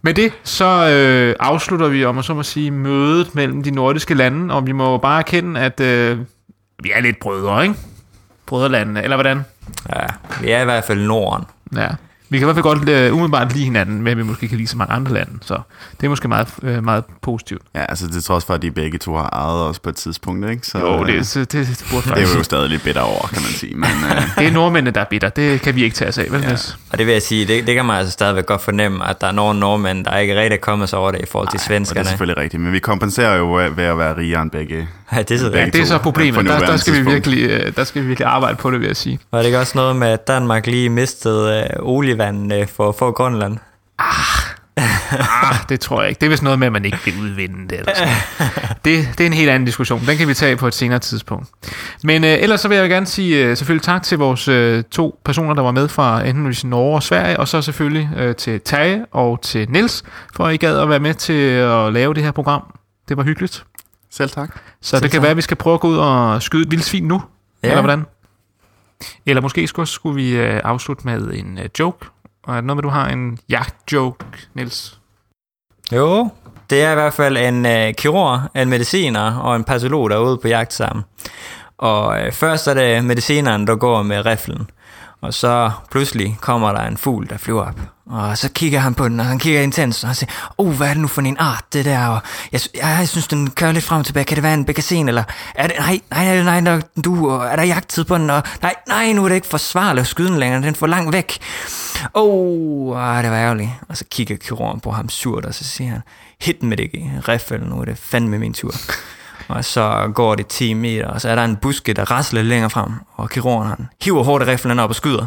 Med 0.03 0.15
det, 0.15 0.33
så 0.45 0.89
øh, 0.89 1.35
afslutter 1.41 1.89
vi, 1.89 2.05
om 2.05 2.15
man 2.15 2.25
så 2.25 2.35
må 2.35 2.43
sige, 2.43 2.71
mødet 2.71 3.35
mellem 3.35 3.63
de 3.63 3.71
nordiske 3.71 4.15
lande, 4.15 4.55
og 4.55 4.67
vi 4.67 4.73
må 4.73 4.99
bare 4.99 5.19
erkende, 5.19 5.61
at 5.61 5.81
øh, 5.81 6.19
vi 6.83 6.91
er 6.95 7.01
lidt 7.01 7.21
brødre, 7.21 7.63
ikke? 7.63 7.75
Brødrelandene, 8.47 9.03
eller 9.03 9.17
hvordan? 9.17 9.45
Ja, 9.97 10.07
vi 10.41 10.51
er 10.51 10.61
i 10.61 10.65
hvert 10.65 10.85
fald 10.85 11.01
Norden. 11.01 11.45
Ja. 11.77 11.89
Vi 12.31 12.39
kan 12.39 12.45
i 12.45 12.53
hvert 12.53 12.57
fald 12.57 12.63
godt 12.63 12.89
øh, 12.89 13.13
umiddelbart 13.13 13.53
lide 13.53 13.65
hinanden, 13.65 14.03
men 14.03 14.19
vi 14.19 14.23
måske 14.23 14.49
kan 14.49 14.57
lide 14.57 14.69
så 14.69 14.77
mange 14.77 14.95
andre 14.95 15.13
lande, 15.13 15.33
så 15.41 15.61
det 16.01 16.07
er 16.07 16.09
måske 16.11 16.29
meget, 16.29 16.49
øh, 16.63 16.85
meget 16.85 17.05
positivt. 17.23 17.63
Ja, 17.75 17.85
altså 17.89 18.07
det 18.07 18.25
trods 18.25 18.45
for, 18.45 18.55
at 18.55 18.63
de 18.63 18.71
begge 18.71 18.99
to 18.99 19.17
har 19.17 19.31
ejet 19.33 19.63
os 19.63 19.79
på 19.79 19.89
et 19.89 19.97
tidspunkt, 19.97 20.51
ikke? 20.51 20.67
Så, 20.67 20.79
Jo, 20.79 21.05
det, 21.05 21.13
øh, 21.15 21.19
det, 21.19 21.35
det, 21.35 21.53
det 21.53 21.87
burde 21.91 22.03
det 22.03 22.11
er 22.11 22.15
faktisk 22.15 22.39
jo 22.39 22.43
stadig 22.43 22.69
lidt 22.71 22.83
bitter 22.83 23.01
over, 23.01 23.27
kan 23.27 23.43
man 23.43 23.51
sige. 23.51 23.75
Men, 23.75 23.85
øh, 23.91 24.23
Det 24.39 24.47
er 24.47 24.51
nordmændene, 24.53 24.95
der 24.95 25.01
er 25.01 25.05
bitter. 25.05 25.29
Det 25.29 25.61
kan 25.61 25.75
vi 25.75 25.85
ikke 25.85 25.97
tage 25.97 26.09
os 26.09 26.19
af, 26.19 26.27
vel, 26.33 26.41
ja. 26.43 26.57
Og 26.93 26.99
det 26.99 27.07
vil 27.07 27.13
jeg 27.13 27.23
sige, 27.23 27.47
det, 27.47 27.67
det 27.67 27.75
kan 27.75 27.85
man 27.85 27.97
altså 27.97 28.13
stadigvæk 28.13 28.47
godt 28.47 28.61
fornemme, 28.63 29.09
at 29.09 29.21
der 29.21 29.27
er 29.27 29.33
nogle 29.33 29.61
nordmænd, 29.61 30.05
der 30.05 30.17
ikke 30.17 30.41
rigtig 30.41 30.57
er 30.57 30.61
kommet 30.61 30.89
sig 30.89 30.99
over 30.99 31.11
det 31.11 31.21
i 31.23 31.27
forhold 31.27 31.49
til 31.49 31.57
og 31.57 31.61
det 31.61 31.67
svenskerne. 31.67 32.01
er 32.01 32.05
selvfølgelig 32.05 32.43
rigtigt, 32.43 32.63
men 32.63 32.73
vi 32.73 32.79
kompenserer 32.79 33.37
jo 33.37 33.55
ved 33.55 33.71
ved 33.71 33.85
at 33.85 33.99
være 33.99 34.17
rigere 34.17 34.43
end 34.43 34.51
begge. 34.51 34.89
Ja, 35.13 35.23
det 35.23 35.43
er 35.43 35.45
rigtigt. 35.45 35.73
Det 35.73 35.81
er 35.81 35.85
så 35.85 35.99
problemet. 35.99 36.47
Der, 36.47 36.59
der, 36.59 36.77
skal 36.77 36.95
vi 36.95 37.11
virkelig, 37.11 37.51
øh, 37.51 37.77
der 37.77 37.85
skal 37.85 38.03
vi 38.03 38.07
virkelig 38.07 38.27
arbejde 38.27 38.57
på 38.57 38.71
det, 38.71 38.81
vil 38.81 38.87
jeg 38.87 38.97
sige. 38.97 39.19
Var 39.33 39.39
det 39.39 39.47
ikke 39.47 39.59
også 39.59 39.79
noget 39.79 39.97
med, 39.97 40.09
at 40.09 40.29
Danmark 40.29 40.67
lige 40.67 40.91
mistede 40.91 41.61
øh, 41.61 41.77
olievand 41.79 42.53
øh, 42.53 42.67
for 42.67 42.93
få 42.93 43.13
Grønland? 43.13 43.57
Ah, 43.99 44.59
det 45.69 45.81
tror 45.81 46.01
jeg 46.01 46.09
ikke. 46.09 46.19
Det 46.21 46.27
er 46.27 46.31
vist 46.31 46.43
noget 46.43 46.59
med, 46.59 46.67
at 46.67 46.73
man 46.73 46.85
ikke 46.85 46.99
vil 47.05 47.15
udvinde 47.21 47.69
det. 47.69 47.79
Eller 47.79 47.95
sådan. 47.95 48.15
det. 48.85 49.09
Det 49.19 49.21
er 49.21 49.27
en 49.27 49.33
helt 49.33 49.51
anden 49.51 49.67
diskussion. 49.67 50.03
Den 50.07 50.17
kan 50.17 50.29
vi 50.29 50.35
tage 50.35 50.57
på 50.57 50.67
et 50.67 50.75
senere 50.75 50.99
tidspunkt. 50.99 51.49
Men 52.05 52.25
øh, 52.25 52.31
ellers 52.41 52.61
så 52.61 52.69
vil 52.69 52.79
jeg 52.79 52.89
gerne 52.89 53.07
sige 53.07 53.45
øh, 53.45 53.57
selvfølgelig 53.57 53.85
tak 53.85 54.03
til 54.03 54.19
vores 54.19 54.49
øh, 54.49 54.85
to 54.91 55.21
personer, 55.25 55.55
der 55.55 55.63
var 55.63 55.73
med 55.73 55.89
fra 55.89 56.27
enten 56.27 56.71
Norge 56.71 56.95
og 56.95 57.03
Sverige, 57.03 57.41
og 57.41 57.49
så 57.49 57.63
selvfølgelig 57.63 58.11
øh, 58.17 58.37
til 58.37 58.61
Tage 58.61 59.05
og 59.13 59.43
til 59.43 59.71
Nils 59.71 60.03
for 60.37 60.47
at 60.47 60.55
I 60.55 60.57
gad 60.57 60.79
at 60.79 60.89
være 60.89 61.01
med 61.01 61.15
til 61.15 61.33
at 61.53 61.93
lave 61.93 62.15
det 62.15 62.23
her 62.23 62.31
program. 62.31 62.63
Det 63.09 63.17
var 63.17 63.23
hyggeligt. 63.23 63.65
Selv 64.11 64.31
tak. 64.31 64.53
Så 64.55 64.91
Selv 64.91 65.03
det 65.03 65.11
kan 65.11 65.19
tak. 65.19 65.23
være, 65.23 65.31
at 65.31 65.37
vi 65.37 65.43
skal 65.43 65.57
prøve 65.57 65.75
at 65.75 65.81
gå 65.81 65.89
ud 65.89 65.97
og 65.97 66.43
skyde 66.43 66.63
et 66.63 66.71
vildt 66.71 66.85
svin 66.85 67.05
nu. 67.05 67.23
Ja. 67.63 67.69
Eller 67.69 67.81
hvordan? 67.83 68.07
Eller 69.27 69.43
måske 69.43 69.67
skulle, 69.67 69.87
skulle 69.87 70.15
vi 70.23 70.31
øh, 70.37 70.61
afslutte 70.65 71.05
med 71.05 71.33
en 71.33 71.59
øh, 71.59 71.69
joke. 71.79 72.07
Og 72.45 72.53
er 72.55 72.61
det 72.61 72.65
noget 72.65 72.77
med, 72.77 72.83
du 72.83 72.89
har 72.89 73.09
en 73.09 73.39
jagtjoke, 73.49 74.25
Niels? 74.55 74.99
Jo, 75.93 76.31
det 76.71 76.83
er 76.83 76.91
i 76.91 76.95
hvert 76.95 77.13
fald 77.13 77.37
en 77.37 77.67
øh, 77.67 77.95
kirurg, 77.95 78.41
en 78.57 78.69
mediciner 78.69 79.37
og 79.37 79.57
en 79.57 79.65
patolog, 79.65 80.11
der 80.11 80.17
er 80.17 80.21
ude 80.21 80.39
på 80.39 80.49
jagt 80.49 80.73
sammen. 80.73 81.05
Og 81.79 82.21
øh, 82.21 82.33
først 82.33 82.67
er 82.69 82.75
det 82.75 83.05
medicineren, 83.05 83.67
der 83.67 83.77
går 83.77 84.03
med 84.03 84.27
riflen. 84.27 84.71
Og 85.21 85.35
så 85.35 85.71
pludselig 85.91 86.37
kommer 86.41 86.73
der 86.73 86.81
en 86.81 86.97
fugl, 86.97 87.29
der 87.29 87.37
flyver 87.37 87.63
op. 87.63 87.81
Og 88.07 88.39
så 88.39 88.49
kigger 88.53 88.81
han 88.81 88.95
på 88.95 89.09
den, 89.09 89.21
og 89.21 89.27
han 89.27 89.39
kigger 89.39 89.61
intens, 89.61 90.03
og 90.03 90.09
han 90.09 90.15
siger, 90.15 90.31
oh, 90.59 90.77
hvad 90.77 90.89
er 90.89 90.93
det 90.93 91.01
nu 91.01 91.09
for 91.09 91.23
en 91.23 91.37
art, 91.39 91.65
det 91.73 91.85
der? 91.85 92.07
Og 92.07 92.21
jeg, 92.53 92.61
jeg, 92.75 92.97
jeg 92.99 93.09
synes, 93.09 93.29
den 93.29 93.51
kører 93.51 93.73
lidt 93.73 93.85
frem 93.85 93.99
og 93.99 94.07
tilbage. 94.07 94.25
Kan 94.25 94.35
det 94.35 94.43
være 94.43 94.55
en 94.55 94.65
bekassin, 94.65 95.09
eller 95.09 95.25
er 95.55 95.67
det, 95.67 95.77
nej, 95.79 96.01
nej, 96.11 96.43
nej, 96.43 96.61
nej, 96.61 96.83
du, 97.05 97.31
og 97.31 97.47
er 97.47 97.57
der 97.57 97.63
jagttid 97.63 98.05
på 98.05 98.19
den? 98.19 98.31
Og, 98.31 98.43
nej, 98.63 98.75
nej, 98.89 99.13
nu 99.13 99.25
er 99.25 99.29
det 99.29 99.35
ikke 99.35 99.47
forsvarligt 99.47 100.01
at 100.01 100.07
skyde 100.07 100.29
den 100.29 100.39
længere, 100.39 100.63
den 100.63 100.69
er 100.69 100.75
for 100.75 100.87
langt 100.87 101.13
væk. 101.13 101.39
Oh, 102.15 103.17
ah, 103.17 103.23
det 103.23 103.31
var 103.31 103.39
ærgerligt. 103.39 103.71
Og 103.89 103.97
så 103.97 104.05
kigger 104.11 104.37
kirurgen 104.37 104.81
på 104.81 104.91
ham 104.91 105.09
surt, 105.09 105.45
og 105.45 105.55
så 105.55 105.65
siger 105.65 105.91
han, 105.91 106.01
hit 106.41 106.63
med 106.63 106.77
det 106.77 106.91
riffel, 107.29 107.65
nu 107.65 107.81
er 107.81 107.85
det 107.85 107.99
fandme 107.99 108.39
min 108.39 108.55
tur. 108.55 108.75
Og 109.49 109.65
så 109.65 110.11
går 110.15 110.35
det 110.35 110.47
10 110.47 110.75
meter, 110.75 111.07
og 111.07 111.21
så 111.21 111.29
er 111.29 111.35
der 111.35 111.45
en 111.45 111.57
buske, 111.57 111.93
der 111.93 112.11
rasler 112.11 112.41
lidt 112.43 112.49
længere 112.49 112.71
frem, 112.71 112.93
og 113.15 113.31
kirurgen 113.31 113.69
han 113.69 113.89
hiver 114.03 114.25
hårdt 114.25 114.47
riflen 114.47 114.79
op 114.79 114.91
og 114.91 114.97
skyder. 114.97 115.27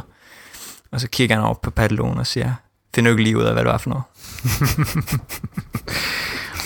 Og 0.92 1.02
så 1.02 1.08
kigger 1.08 1.36
han 1.36 1.46
op 1.46 1.62
på 1.62 1.72
patologen 1.72 2.18
og 2.18 2.28
siger, 2.28 2.54
find 2.96 3.04
nu 3.06 3.12
ikke 3.12 3.24
lige 3.24 3.38
ud 3.38 3.44
af, 3.44 3.54
hvad 3.54 3.64
det 3.64 3.72
var 3.72 3.78
for 3.78 3.90
noget. 3.90 4.04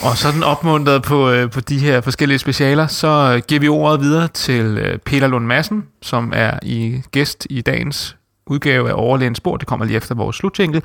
Og 0.03 0.18
sådan 0.18 0.43
opmuntret 0.43 1.01
på, 1.01 1.30
øh, 1.30 1.51
på 1.51 1.60
de 1.60 1.80
her 1.80 2.01
forskellige 2.01 2.39
specialer, 2.39 2.88
så 2.88 3.08
øh, 3.36 3.41
giver 3.47 3.60
vi 3.60 3.68
ordet 3.68 4.01
videre 4.01 4.28
til 4.28 4.78
øh, 4.78 4.97
Peter 4.97 5.28
Lund 5.28 5.45
Madsen, 5.45 5.84
som 6.01 6.32
er 6.36 6.60
i 6.64 7.01
gæst 7.12 7.47
i 7.49 7.62
dagens 7.62 8.18
udgave 8.48 8.89
af 8.89 8.93
Overlægens 8.93 9.38
Spor. 9.38 9.58
Det 9.58 9.68
kommer 9.68 9.86
lige 9.86 9.98
efter 9.98 10.16
vores 10.16 10.36
slutjinkel. 10.36 10.84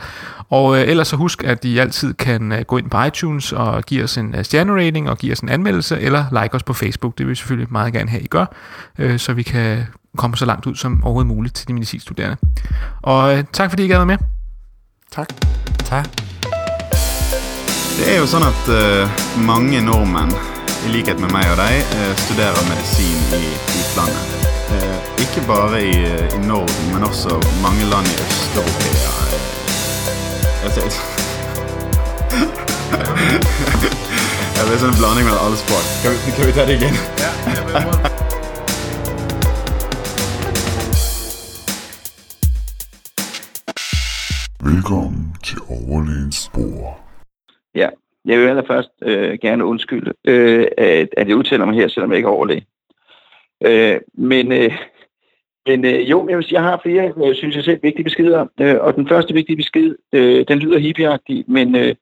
Og 0.49 0.77
øh, 0.77 0.89
ellers 0.89 1.09
så 1.09 1.17
husk, 1.17 1.45
at 1.45 1.65
I 1.65 1.79
altid 1.79 2.15
kan 2.15 2.53
øh, 2.53 2.61
gå 2.61 2.77
ind 2.77 2.91
på 2.91 3.03
iTunes 3.03 3.53
og 3.53 3.83
give 3.83 4.05
os 4.05 4.19
en 4.19 4.35
øh, 4.35 4.45
stjernerating 4.45 5.11
og 5.11 5.19
give 5.19 5.33
os 5.33 5.41
en 5.41 5.49
anmeldelse, 5.49 6.01
eller 6.01 6.43
like 6.43 6.55
os 6.55 6.63
på 6.63 6.73
Facebook. 6.73 7.19
Det 7.19 7.27
vil 7.27 7.31
vi 7.31 7.35
selvfølgelig 7.35 7.73
meget 7.73 7.93
gerne 7.93 8.11
have, 8.11 8.23
I 8.23 8.27
gør, 8.27 8.47
øh, 8.99 9.19
så 9.19 9.33
vi 9.33 9.43
kan 9.43 9.87
komme 10.17 10.37
så 10.37 10.45
langt 10.47 10.67
ud 10.67 10.75
som 10.75 11.05
overhovedet 11.05 11.29
muligt 11.29 11.55
til 11.55 11.69
de 11.69 11.73
medicinstuderende. 11.73 12.37
Og 13.03 13.39
øh, 13.39 13.45
tak 13.53 13.71
fordi 13.71 13.85
I 13.85 13.89
gad 13.89 14.05
med. 14.05 14.17
Tak. 15.13 15.29
Tak. 15.85 16.09
Det 18.01 18.09
er 18.09 18.21
jo 18.23 18.29
sånn 18.31 18.47
at 18.47 18.71
eh, 18.73 19.27
mange 19.45 19.83
nordmenn, 19.85 20.33
i 20.87 20.95
likhet 20.95 21.21
med 21.21 21.29
meg 21.35 21.45
og 21.53 21.61
deg, 21.61 21.85
eh, 21.85 22.15
studerer 22.25 22.65
medisin 22.71 23.21
i 23.43 23.45
utlandet. 23.83 24.60
Ikke 25.25 25.41
bare 25.47 25.77
i, 25.85 25.93
i 26.37 26.39
Norden, 26.49 26.85
men 26.95 27.03
også 27.11 27.31
mange 27.67 27.83
land 27.93 28.07
i 28.13 28.17
Øst-Europea. 28.25 29.11
Eh, 30.65 30.71
jeg 30.77 30.93
Ja, 34.57 34.61
er 34.73 34.79
sånn 34.81 34.93
en 34.93 35.01
blanding 35.01 35.27
mellom 35.29 35.43
alle 35.47 35.59
språk. 35.61 35.85
Kan 36.03 36.11
vi, 36.15 36.33
kan 36.37 36.45
vi 36.49 36.53
ta 36.57 36.63
det 36.69 36.75
igjen? 36.79 36.97
Velkommen 44.71 45.35
til 45.45 45.59
Overlægens 45.69 46.37
Spor. 46.37 47.01
Ja, 47.75 47.89
jeg 48.25 48.39
vil 48.39 48.49
allerførst 48.49 48.91
øh, 49.03 49.39
gerne 49.43 49.65
undskylde, 49.65 50.13
øh, 50.25 50.67
at, 50.79 51.09
at 51.17 51.29
jeg 51.29 51.37
udtaler 51.37 51.65
mig 51.65 51.75
her, 51.75 51.89
selvom 51.89 52.11
jeg 52.11 52.17
ikke 52.17 52.27
er 52.27 52.33
overlæge. 52.33 52.67
Øh, 53.65 54.01
men 54.15 54.53
øh, 54.53 54.73
men 55.71 55.85
øh, 55.85 56.11
jo, 56.11 56.29
jeg 56.29 56.37
vil 56.37 56.45
sige, 56.45 56.61
jeg 56.61 56.69
har 56.71 56.81
flere, 56.83 57.13
øh, 57.25 57.35
synes 57.35 57.57
jeg 57.57 57.65
selv, 57.65 57.83
vigtige 57.83 58.05
beskeder. 58.05 58.47
Øh, 58.61 58.77
og 58.81 58.95
den 58.95 59.09
første 59.09 59.35
vigtige 59.35 59.57
besked, 59.57 59.97
øh, 60.13 60.45
den 60.49 60.59
lyder 60.59 60.79
hippieagtig, 60.79 61.45
men, 61.49 61.77
øh, 61.77 61.95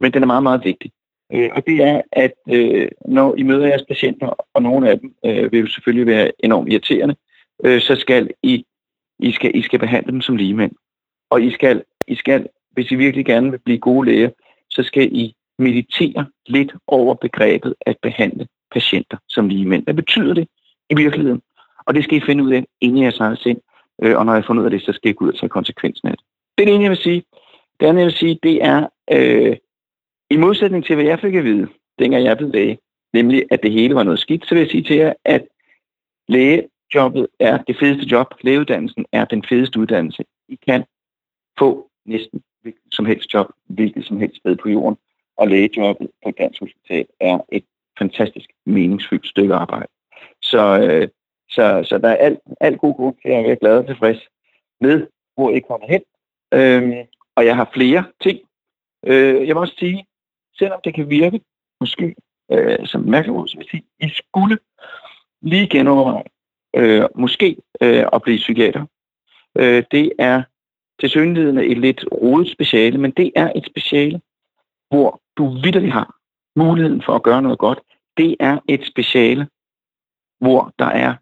men 0.00 0.12
den 0.12 0.22
er 0.22 0.26
meget, 0.26 0.42
meget 0.42 0.64
vigtig. 0.64 0.92
Øh, 1.32 1.50
og 1.52 1.66
det 1.66 1.82
er, 1.82 2.02
at 2.12 2.32
øh, 2.48 2.88
når 3.08 3.34
I 3.36 3.42
møder 3.42 3.66
jeres 3.66 3.84
patienter, 3.88 4.26
og 4.54 4.62
nogle 4.62 4.90
af 4.90 5.00
dem 5.00 5.14
øh, 5.26 5.52
vil 5.52 5.60
jo 5.60 5.66
selvfølgelig 5.66 6.06
være 6.06 6.32
enormt 6.44 6.72
irriterende, 6.72 7.16
øh, 7.64 7.80
så 7.80 7.96
skal 7.96 8.30
I, 8.42 8.64
I, 9.18 9.32
skal, 9.32 9.50
I 9.56 9.62
skal 9.62 9.78
behandle 9.78 10.12
dem 10.12 10.20
som 10.20 10.36
ligemænd. 10.36 10.72
Og 11.30 11.42
I 11.42 11.50
skal, 11.50 11.82
I 12.08 12.14
skal, 12.14 12.48
hvis 12.72 12.90
I 12.90 12.94
virkelig 12.94 13.26
gerne 13.26 13.50
vil 13.50 13.58
blive 13.58 13.78
gode 13.78 14.10
læger, 14.10 14.30
så 14.70 14.82
skal 14.82 15.08
I 15.12 15.34
meditere 15.58 16.26
lidt 16.46 16.72
over 16.86 17.14
begrebet 17.14 17.74
at 17.80 17.96
behandle 18.02 18.46
patienter 18.72 19.16
som 19.28 19.48
ligemænd. 19.48 19.84
Hvad 19.84 19.94
betyder 19.94 20.34
det 20.34 20.48
i 20.90 20.94
virkeligheden? 20.94 21.40
Og 21.86 21.94
det 21.94 22.04
skal 22.04 22.16
I 22.16 22.26
finde 22.26 22.44
ud 22.44 22.52
af 22.52 22.64
inden 22.80 23.02
jeg 23.02 23.12
jeres 23.20 23.38
sind. 23.38 23.60
Øh, 24.02 24.18
og 24.18 24.26
når 24.26 24.32
jeg 24.32 24.42
har 24.42 24.46
fundet 24.46 24.60
ud 24.60 24.66
af 24.66 24.70
det, 24.70 24.82
så 24.82 24.92
skal 24.92 25.08
jeg 25.08 25.16
gå 25.16 25.24
ud 25.24 25.32
og 25.32 25.38
tage 25.38 25.48
konsekvensen 25.48 26.08
af 26.08 26.14
det. 26.16 26.24
Det 26.58 26.62
er 26.62 26.66
det 26.66 26.74
ene, 26.74 26.84
jeg 26.84 26.90
vil 26.90 26.98
sige. 26.98 27.24
Det 27.80 27.86
andet, 27.86 28.00
jeg 28.00 28.06
vil 28.06 28.14
sige, 28.14 28.38
det 28.42 28.64
er, 28.64 28.88
øh, 29.12 29.56
i 30.30 30.36
modsætning 30.36 30.84
til, 30.84 30.94
hvad 30.94 31.04
jeg 31.04 31.20
fik 31.20 31.34
at 31.34 31.44
vide, 31.44 31.68
dengang 31.98 32.24
jeg 32.24 32.36
blev 32.36 32.50
læge, 32.50 32.78
nemlig 33.12 33.44
at 33.50 33.62
det 33.62 33.72
hele 33.72 33.94
var 33.94 34.02
noget 34.02 34.20
skidt, 34.20 34.46
så 34.46 34.54
vil 34.54 34.60
jeg 34.60 34.70
sige 34.70 34.82
til 34.82 34.96
jer, 34.96 35.12
at 35.24 35.46
lægejobbet 36.28 37.26
er 37.40 37.62
det 37.62 37.76
fedeste 37.78 38.06
job. 38.06 38.34
Lægeuddannelsen 38.40 39.06
er 39.12 39.24
den 39.24 39.44
fedeste 39.48 39.80
uddannelse. 39.80 40.24
I 40.48 40.58
kan 40.66 40.84
få 41.58 41.90
næsten 42.04 42.42
hvilket 42.62 42.82
som 42.90 43.06
helst 43.06 43.34
job, 43.34 43.46
hvilket 43.66 44.04
som 44.04 44.20
helst 44.20 44.36
sted 44.36 44.56
på 44.56 44.68
jorden. 44.68 44.98
Og 45.36 45.48
lægejobbet 45.48 46.08
på 46.22 46.28
et 46.28 46.38
dansk 46.38 46.60
hospital 46.60 47.06
er 47.20 47.38
et 47.52 47.64
fantastisk 47.98 48.50
meningsfyldt 48.66 49.26
stykke 49.26 49.54
arbejde. 49.54 49.86
Så, 50.42 50.80
øh, 50.80 51.08
så, 51.56 51.84
så 51.88 51.98
der 51.98 52.08
er 52.08 52.16
alt, 52.16 52.38
alt 52.60 52.80
god 52.80 52.94
grund 52.94 53.16
til 53.22 53.28
at 53.28 53.44
være 53.44 53.56
glad 53.56 53.78
og 53.78 53.86
tilfreds 53.86 54.20
med, 54.80 55.06
hvor 55.34 55.50
I 55.50 55.60
kommer 55.60 55.86
hen. 55.86 56.02
Øhm, 56.54 57.08
og 57.36 57.46
jeg 57.46 57.56
har 57.56 57.70
flere 57.74 58.04
ting. 58.22 58.38
Øh, 59.06 59.48
jeg 59.48 59.54
må 59.54 59.60
også 59.60 59.76
sige, 59.78 60.06
selvom 60.58 60.80
det 60.84 60.94
kan 60.94 61.10
virke 61.10 61.40
måske 61.80 62.14
øh, 62.52 62.86
som 62.86 63.00
mærkeligt 63.00 63.38
ord, 63.38 63.48
så 63.48 63.56
vil 63.56 63.64
jeg 63.64 63.70
sige, 63.70 64.08
I 64.08 64.08
skulle 64.08 64.58
lige 65.42 65.68
genoverveje 65.68 66.24
øh, 66.76 67.08
måske 67.14 67.56
øh, 67.80 68.04
at 68.12 68.22
blive 68.22 68.38
psykiater. 68.38 68.86
Øh, 69.58 69.84
det 69.90 70.12
er 70.18 70.42
til 71.00 71.10
synligheden 71.10 71.58
et 71.58 71.78
lidt 71.78 72.04
rodet 72.12 72.52
speciale, 72.52 72.98
men 72.98 73.10
det 73.10 73.32
er 73.36 73.52
et 73.56 73.66
speciale, 73.66 74.20
hvor 74.88 75.20
du 75.36 75.48
vidderligt 75.48 75.92
har 75.92 76.16
muligheden 76.56 77.02
for 77.02 77.12
at 77.12 77.22
gøre 77.22 77.42
noget 77.42 77.58
godt. 77.58 77.80
Det 78.16 78.36
er 78.40 78.58
et 78.68 78.86
speciale, 78.86 79.48
hvor 80.40 80.72
der 80.78 80.86
er 80.86 81.14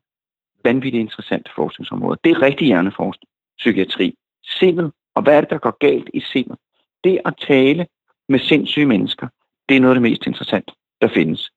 vanvittigt 0.64 1.00
interessante 1.00 1.50
forskningsområde. 1.54 2.18
Det 2.24 2.32
er 2.32 2.42
rigtig 2.42 2.66
hjerneforskning, 2.66 3.30
psykiatri, 3.58 4.14
sindet, 4.44 4.92
og 5.14 5.22
hvad 5.22 5.36
er 5.36 5.40
det, 5.40 5.50
der 5.50 5.58
går 5.58 5.76
galt 5.78 6.10
i 6.14 6.20
sindet? 6.20 6.58
Det 7.04 7.20
at 7.24 7.34
tale 7.48 7.86
med 8.28 8.38
sindssyge 8.38 8.86
mennesker, 8.86 9.28
det 9.68 9.76
er 9.76 9.80
noget 9.80 9.94
af 9.94 10.00
det 10.00 10.10
mest 10.10 10.26
interessante, 10.26 10.72
der 11.00 11.08
findes. 11.08 11.50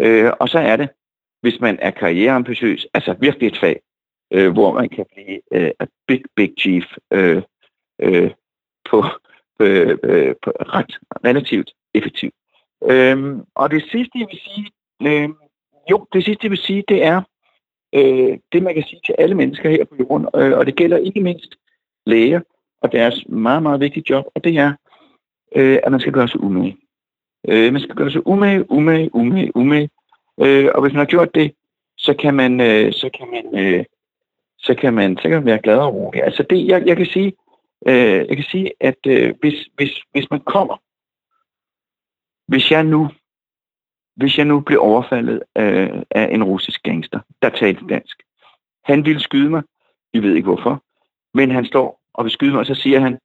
Øh, 0.00 0.32
og 0.40 0.48
så 0.48 0.58
er 0.58 0.76
det, 0.76 0.88
hvis 1.40 1.60
man 1.60 1.78
er 1.82 1.90
karriereambitiøs, 1.90 2.86
altså 2.94 3.14
virkelig 3.20 3.46
et 3.46 3.58
fag, 3.58 3.80
øh, 4.32 4.52
hvor 4.52 4.72
man 4.72 4.88
kan 4.88 5.06
blive 5.14 5.40
øh, 5.52 5.70
a 5.80 5.84
big, 6.06 6.22
big 6.36 6.52
chief 6.58 6.84
øh, 7.12 7.42
øh, 8.00 8.30
på, 8.90 9.04
øh, 9.60 9.98
øh, 10.02 10.34
på 10.42 10.50
ret 10.50 10.98
relativt 11.24 11.72
effektivt. 11.94 12.34
Øhm, 12.84 13.44
og 13.54 13.70
det 13.70 13.82
sidste, 13.82 14.18
jeg 14.18 14.26
vil 14.30 14.40
sige, 14.40 14.70
øh, 15.02 15.28
jo, 15.90 16.06
det 16.12 16.24
sidste, 16.24 16.44
jeg 16.44 16.50
vil 16.50 16.58
sige, 16.58 16.84
det 16.88 17.04
er 17.04 17.22
øh, 17.92 18.38
det, 18.52 18.62
man 18.62 18.74
kan 18.74 18.82
sige 18.82 19.00
til 19.06 19.14
alle 19.18 19.34
mennesker 19.34 19.70
her 19.70 19.84
på 19.84 19.96
jorden, 20.00 20.28
øh, 20.34 20.58
og 20.58 20.66
det 20.66 20.76
gælder 20.76 20.96
ikke 20.96 21.20
mindst 21.20 21.54
læger 22.06 22.40
og 22.80 22.92
deres 22.92 23.24
meget, 23.28 23.62
meget 23.62 23.80
vigtige 23.80 24.04
job, 24.10 24.24
og 24.34 24.44
det 24.44 24.58
er, 24.58 24.72
øh, 25.56 25.78
at 25.82 25.92
man 25.92 26.00
skal 26.00 26.12
gøre 26.12 26.28
sig 26.28 26.40
umage. 26.40 26.76
Øh, 27.48 27.72
man 27.72 27.82
skal 27.82 27.94
gøre 27.94 28.10
sig 28.10 28.26
umage, 28.26 28.70
umage, 28.70 29.14
umage, 29.14 29.56
umage. 29.56 29.90
Øh, 30.40 30.68
og 30.74 30.82
hvis 30.82 30.92
man 30.92 30.98
har 30.98 31.06
gjort 31.06 31.34
det, 31.34 31.52
så 31.96 32.14
kan 32.14 32.34
man, 32.34 32.60
øh, 32.60 32.92
så 32.92 33.10
kan 33.18 33.26
man, 33.30 33.64
øh, 33.64 33.84
så 34.58 34.74
kan 34.74 34.94
man, 34.94 35.16
så 35.16 35.22
kan 35.22 35.32
man 35.32 35.46
være 35.46 35.62
glad 35.62 35.78
og 35.78 35.94
rolig. 35.94 36.22
Altså 36.24 36.42
det, 36.50 36.66
jeg, 36.66 36.86
jeg 36.86 36.96
kan 36.96 37.06
sige, 37.06 37.32
øh, 37.86 38.26
jeg 38.28 38.36
kan 38.36 38.44
sige, 38.50 38.72
at 38.80 39.06
øh, 39.06 39.34
hvis, 39.40 39.68
hvis, 39.74 39.90
hvis 40.12 40.30
man 40.30 40.40
kommer, 40.40 40.76
hvis 42.48 42.70
jeg 42.70 42.84
nu, 42.84 43.08
hvis 44.18 44.38
jeg 44.38 44.46
nu 44.46 44.60
blev 44.60 44.80
overfaldet 44.80 45.42
øh, 45.58 46.02
af 46.10 46.28
en 46.34 46.44
russisk 46.44 46.82
gangster, 46.82 47.20
der 47.42 47.48
talte 47.48 47.86
dansk, 47.88 48.22
han 48.84 49.04
ville 49.04 49.20
skyde 49.20 49.50
mig, 49.50 49.62
vi 50.12 50.22
ved 50.22 50.34
ikke 50.34 50.46
hvorfor, 50.46 50.82
men 51.34 51.50
han 51.50 51.64
står 51.64 52.00
og 52.14 52.24
vil 52.24 52.32
skyde 52.32 52.50
mig, 52.50 52.60
og 52.60 52.66
så 52.66 52.74
siger 52.74 53.00
han, 53.00 53.18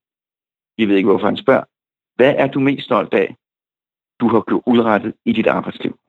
vi 0.77 0.85
ved 0.85 0.95
ikke 0.95 1.09
hvorfor. 1.09 1.25
Han 1.25 1.37
spørger, 1.37 1.63
hvad 2.15 2.35
er 2.37 2.47
du 2.47 2.59
mest 2.59 2.85
stolt 2.85 3.13
af, 3.13 3.35
du 4.19 4.27
har 4.27 4.41
gjort 4.41 4.63
udrettet 4.65 5.13
i 5.25 5.33
dit 5.33 5.47
arbejdsliv? 5.47 5.99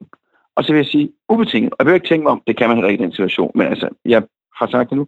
Og 0.55 0.65
så 0.65 0.73
vil 0.73 0.79
jeg 0.79 0.87
sige, 0.87 1.13
ubetinget, 1.29 1.73
og 1.73 1.77
jeg 1.79 1.87
vil 1.87 1.95
ikke 1.95 2.09
tænke 2.09 2.23
mig 2.23 2.33
om, 2.33 2.43
det 2.47 2.57
kan 2.57 2.69
man 2.69 2.77
heller 2.77 2.91
ikke 2.91 3.03
i 3.03 3.05
den 3.05 3.13
situation, 3.13 3.53
men 3.55 3.67
altså, 3.67 3.89
jeg 4.05 4.23
har 4.57 4.67
sagt 4.67 4.91
det 4.91 4.99
nu, 4.99 5.07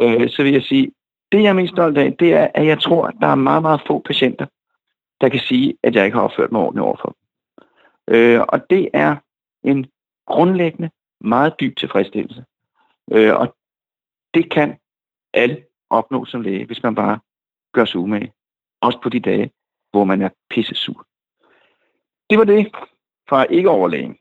øh, 0.00 0.30
så 0.30 0.42
vil 0.42 0.52
jeg 0.52 0.62
sige, 0.62 0.92
det 1.32 1.42
jeg 1.42 1.48
er 1.48 1.52
mest 1.52 1.72
stolt 1.72 1.98
af, 1.98 2.12
det 2.12 2.34
er, 2.34 2.48
at 2.54 2.66
jeg 2.66 2.80
tror, 2.80 3.06
at 3.06 3.14
der 3.20 3.26
er 3.26 3.34
meget, 3.34 3.62
meget 3.62 3.80
få 3.86 3.98
patienter, 3.98 4.46
der 5.20 5.28
kan 5.28 5.40
sige, 5.40 5.74
at 5.82 5.94
jeg 5.94 6.04
ikke 6.04 6.16
har 6.16 6.24
opført 6.24 6.52
mig 6.52 6.60
ordentligt 6.60 6.84
overfor 6.84 7.08
dem. 7.08 7.25
Øh, 8.08 8.40
og 8.48 8.70
det 8.70 8.88
er 8.94 9.16
en 9.62 9.86
grundlæggende, 10.26 10.90
meget 11.20 11.54
dyb 11.60 11.76
tilfredsstillelse. 11.76 12.44
Øh, 13.12 13.34
og 13.34 13.56
det 14.34 14.50
kan 14.50 14.78
alle 15.34 15.64
opnå 15.90 16.24
som 16.24 16.40
læge, 16.40 16.66
hvis 16.66 16.82
man 16.82 16.94
bare 16.94 17.18
gør 17.72 17.84
sig 17.84 18.00
umage. 18.00 18.32
Også 18.80 19.00
på 19.02 19.08
de 19.08 19.20
dage, 19.20 19.50
hvor 19.90 20.04
man 20.04 20.22
er 20.22 20.28
pisse 20.50 20.74
sur. 20.74 21.06
Det 22.30 22.38
var 22.38 22.44
det 22.44 22.72
fra 23.28 23.44
ikke 23.44 23.70
overlægen. 23.70 24.18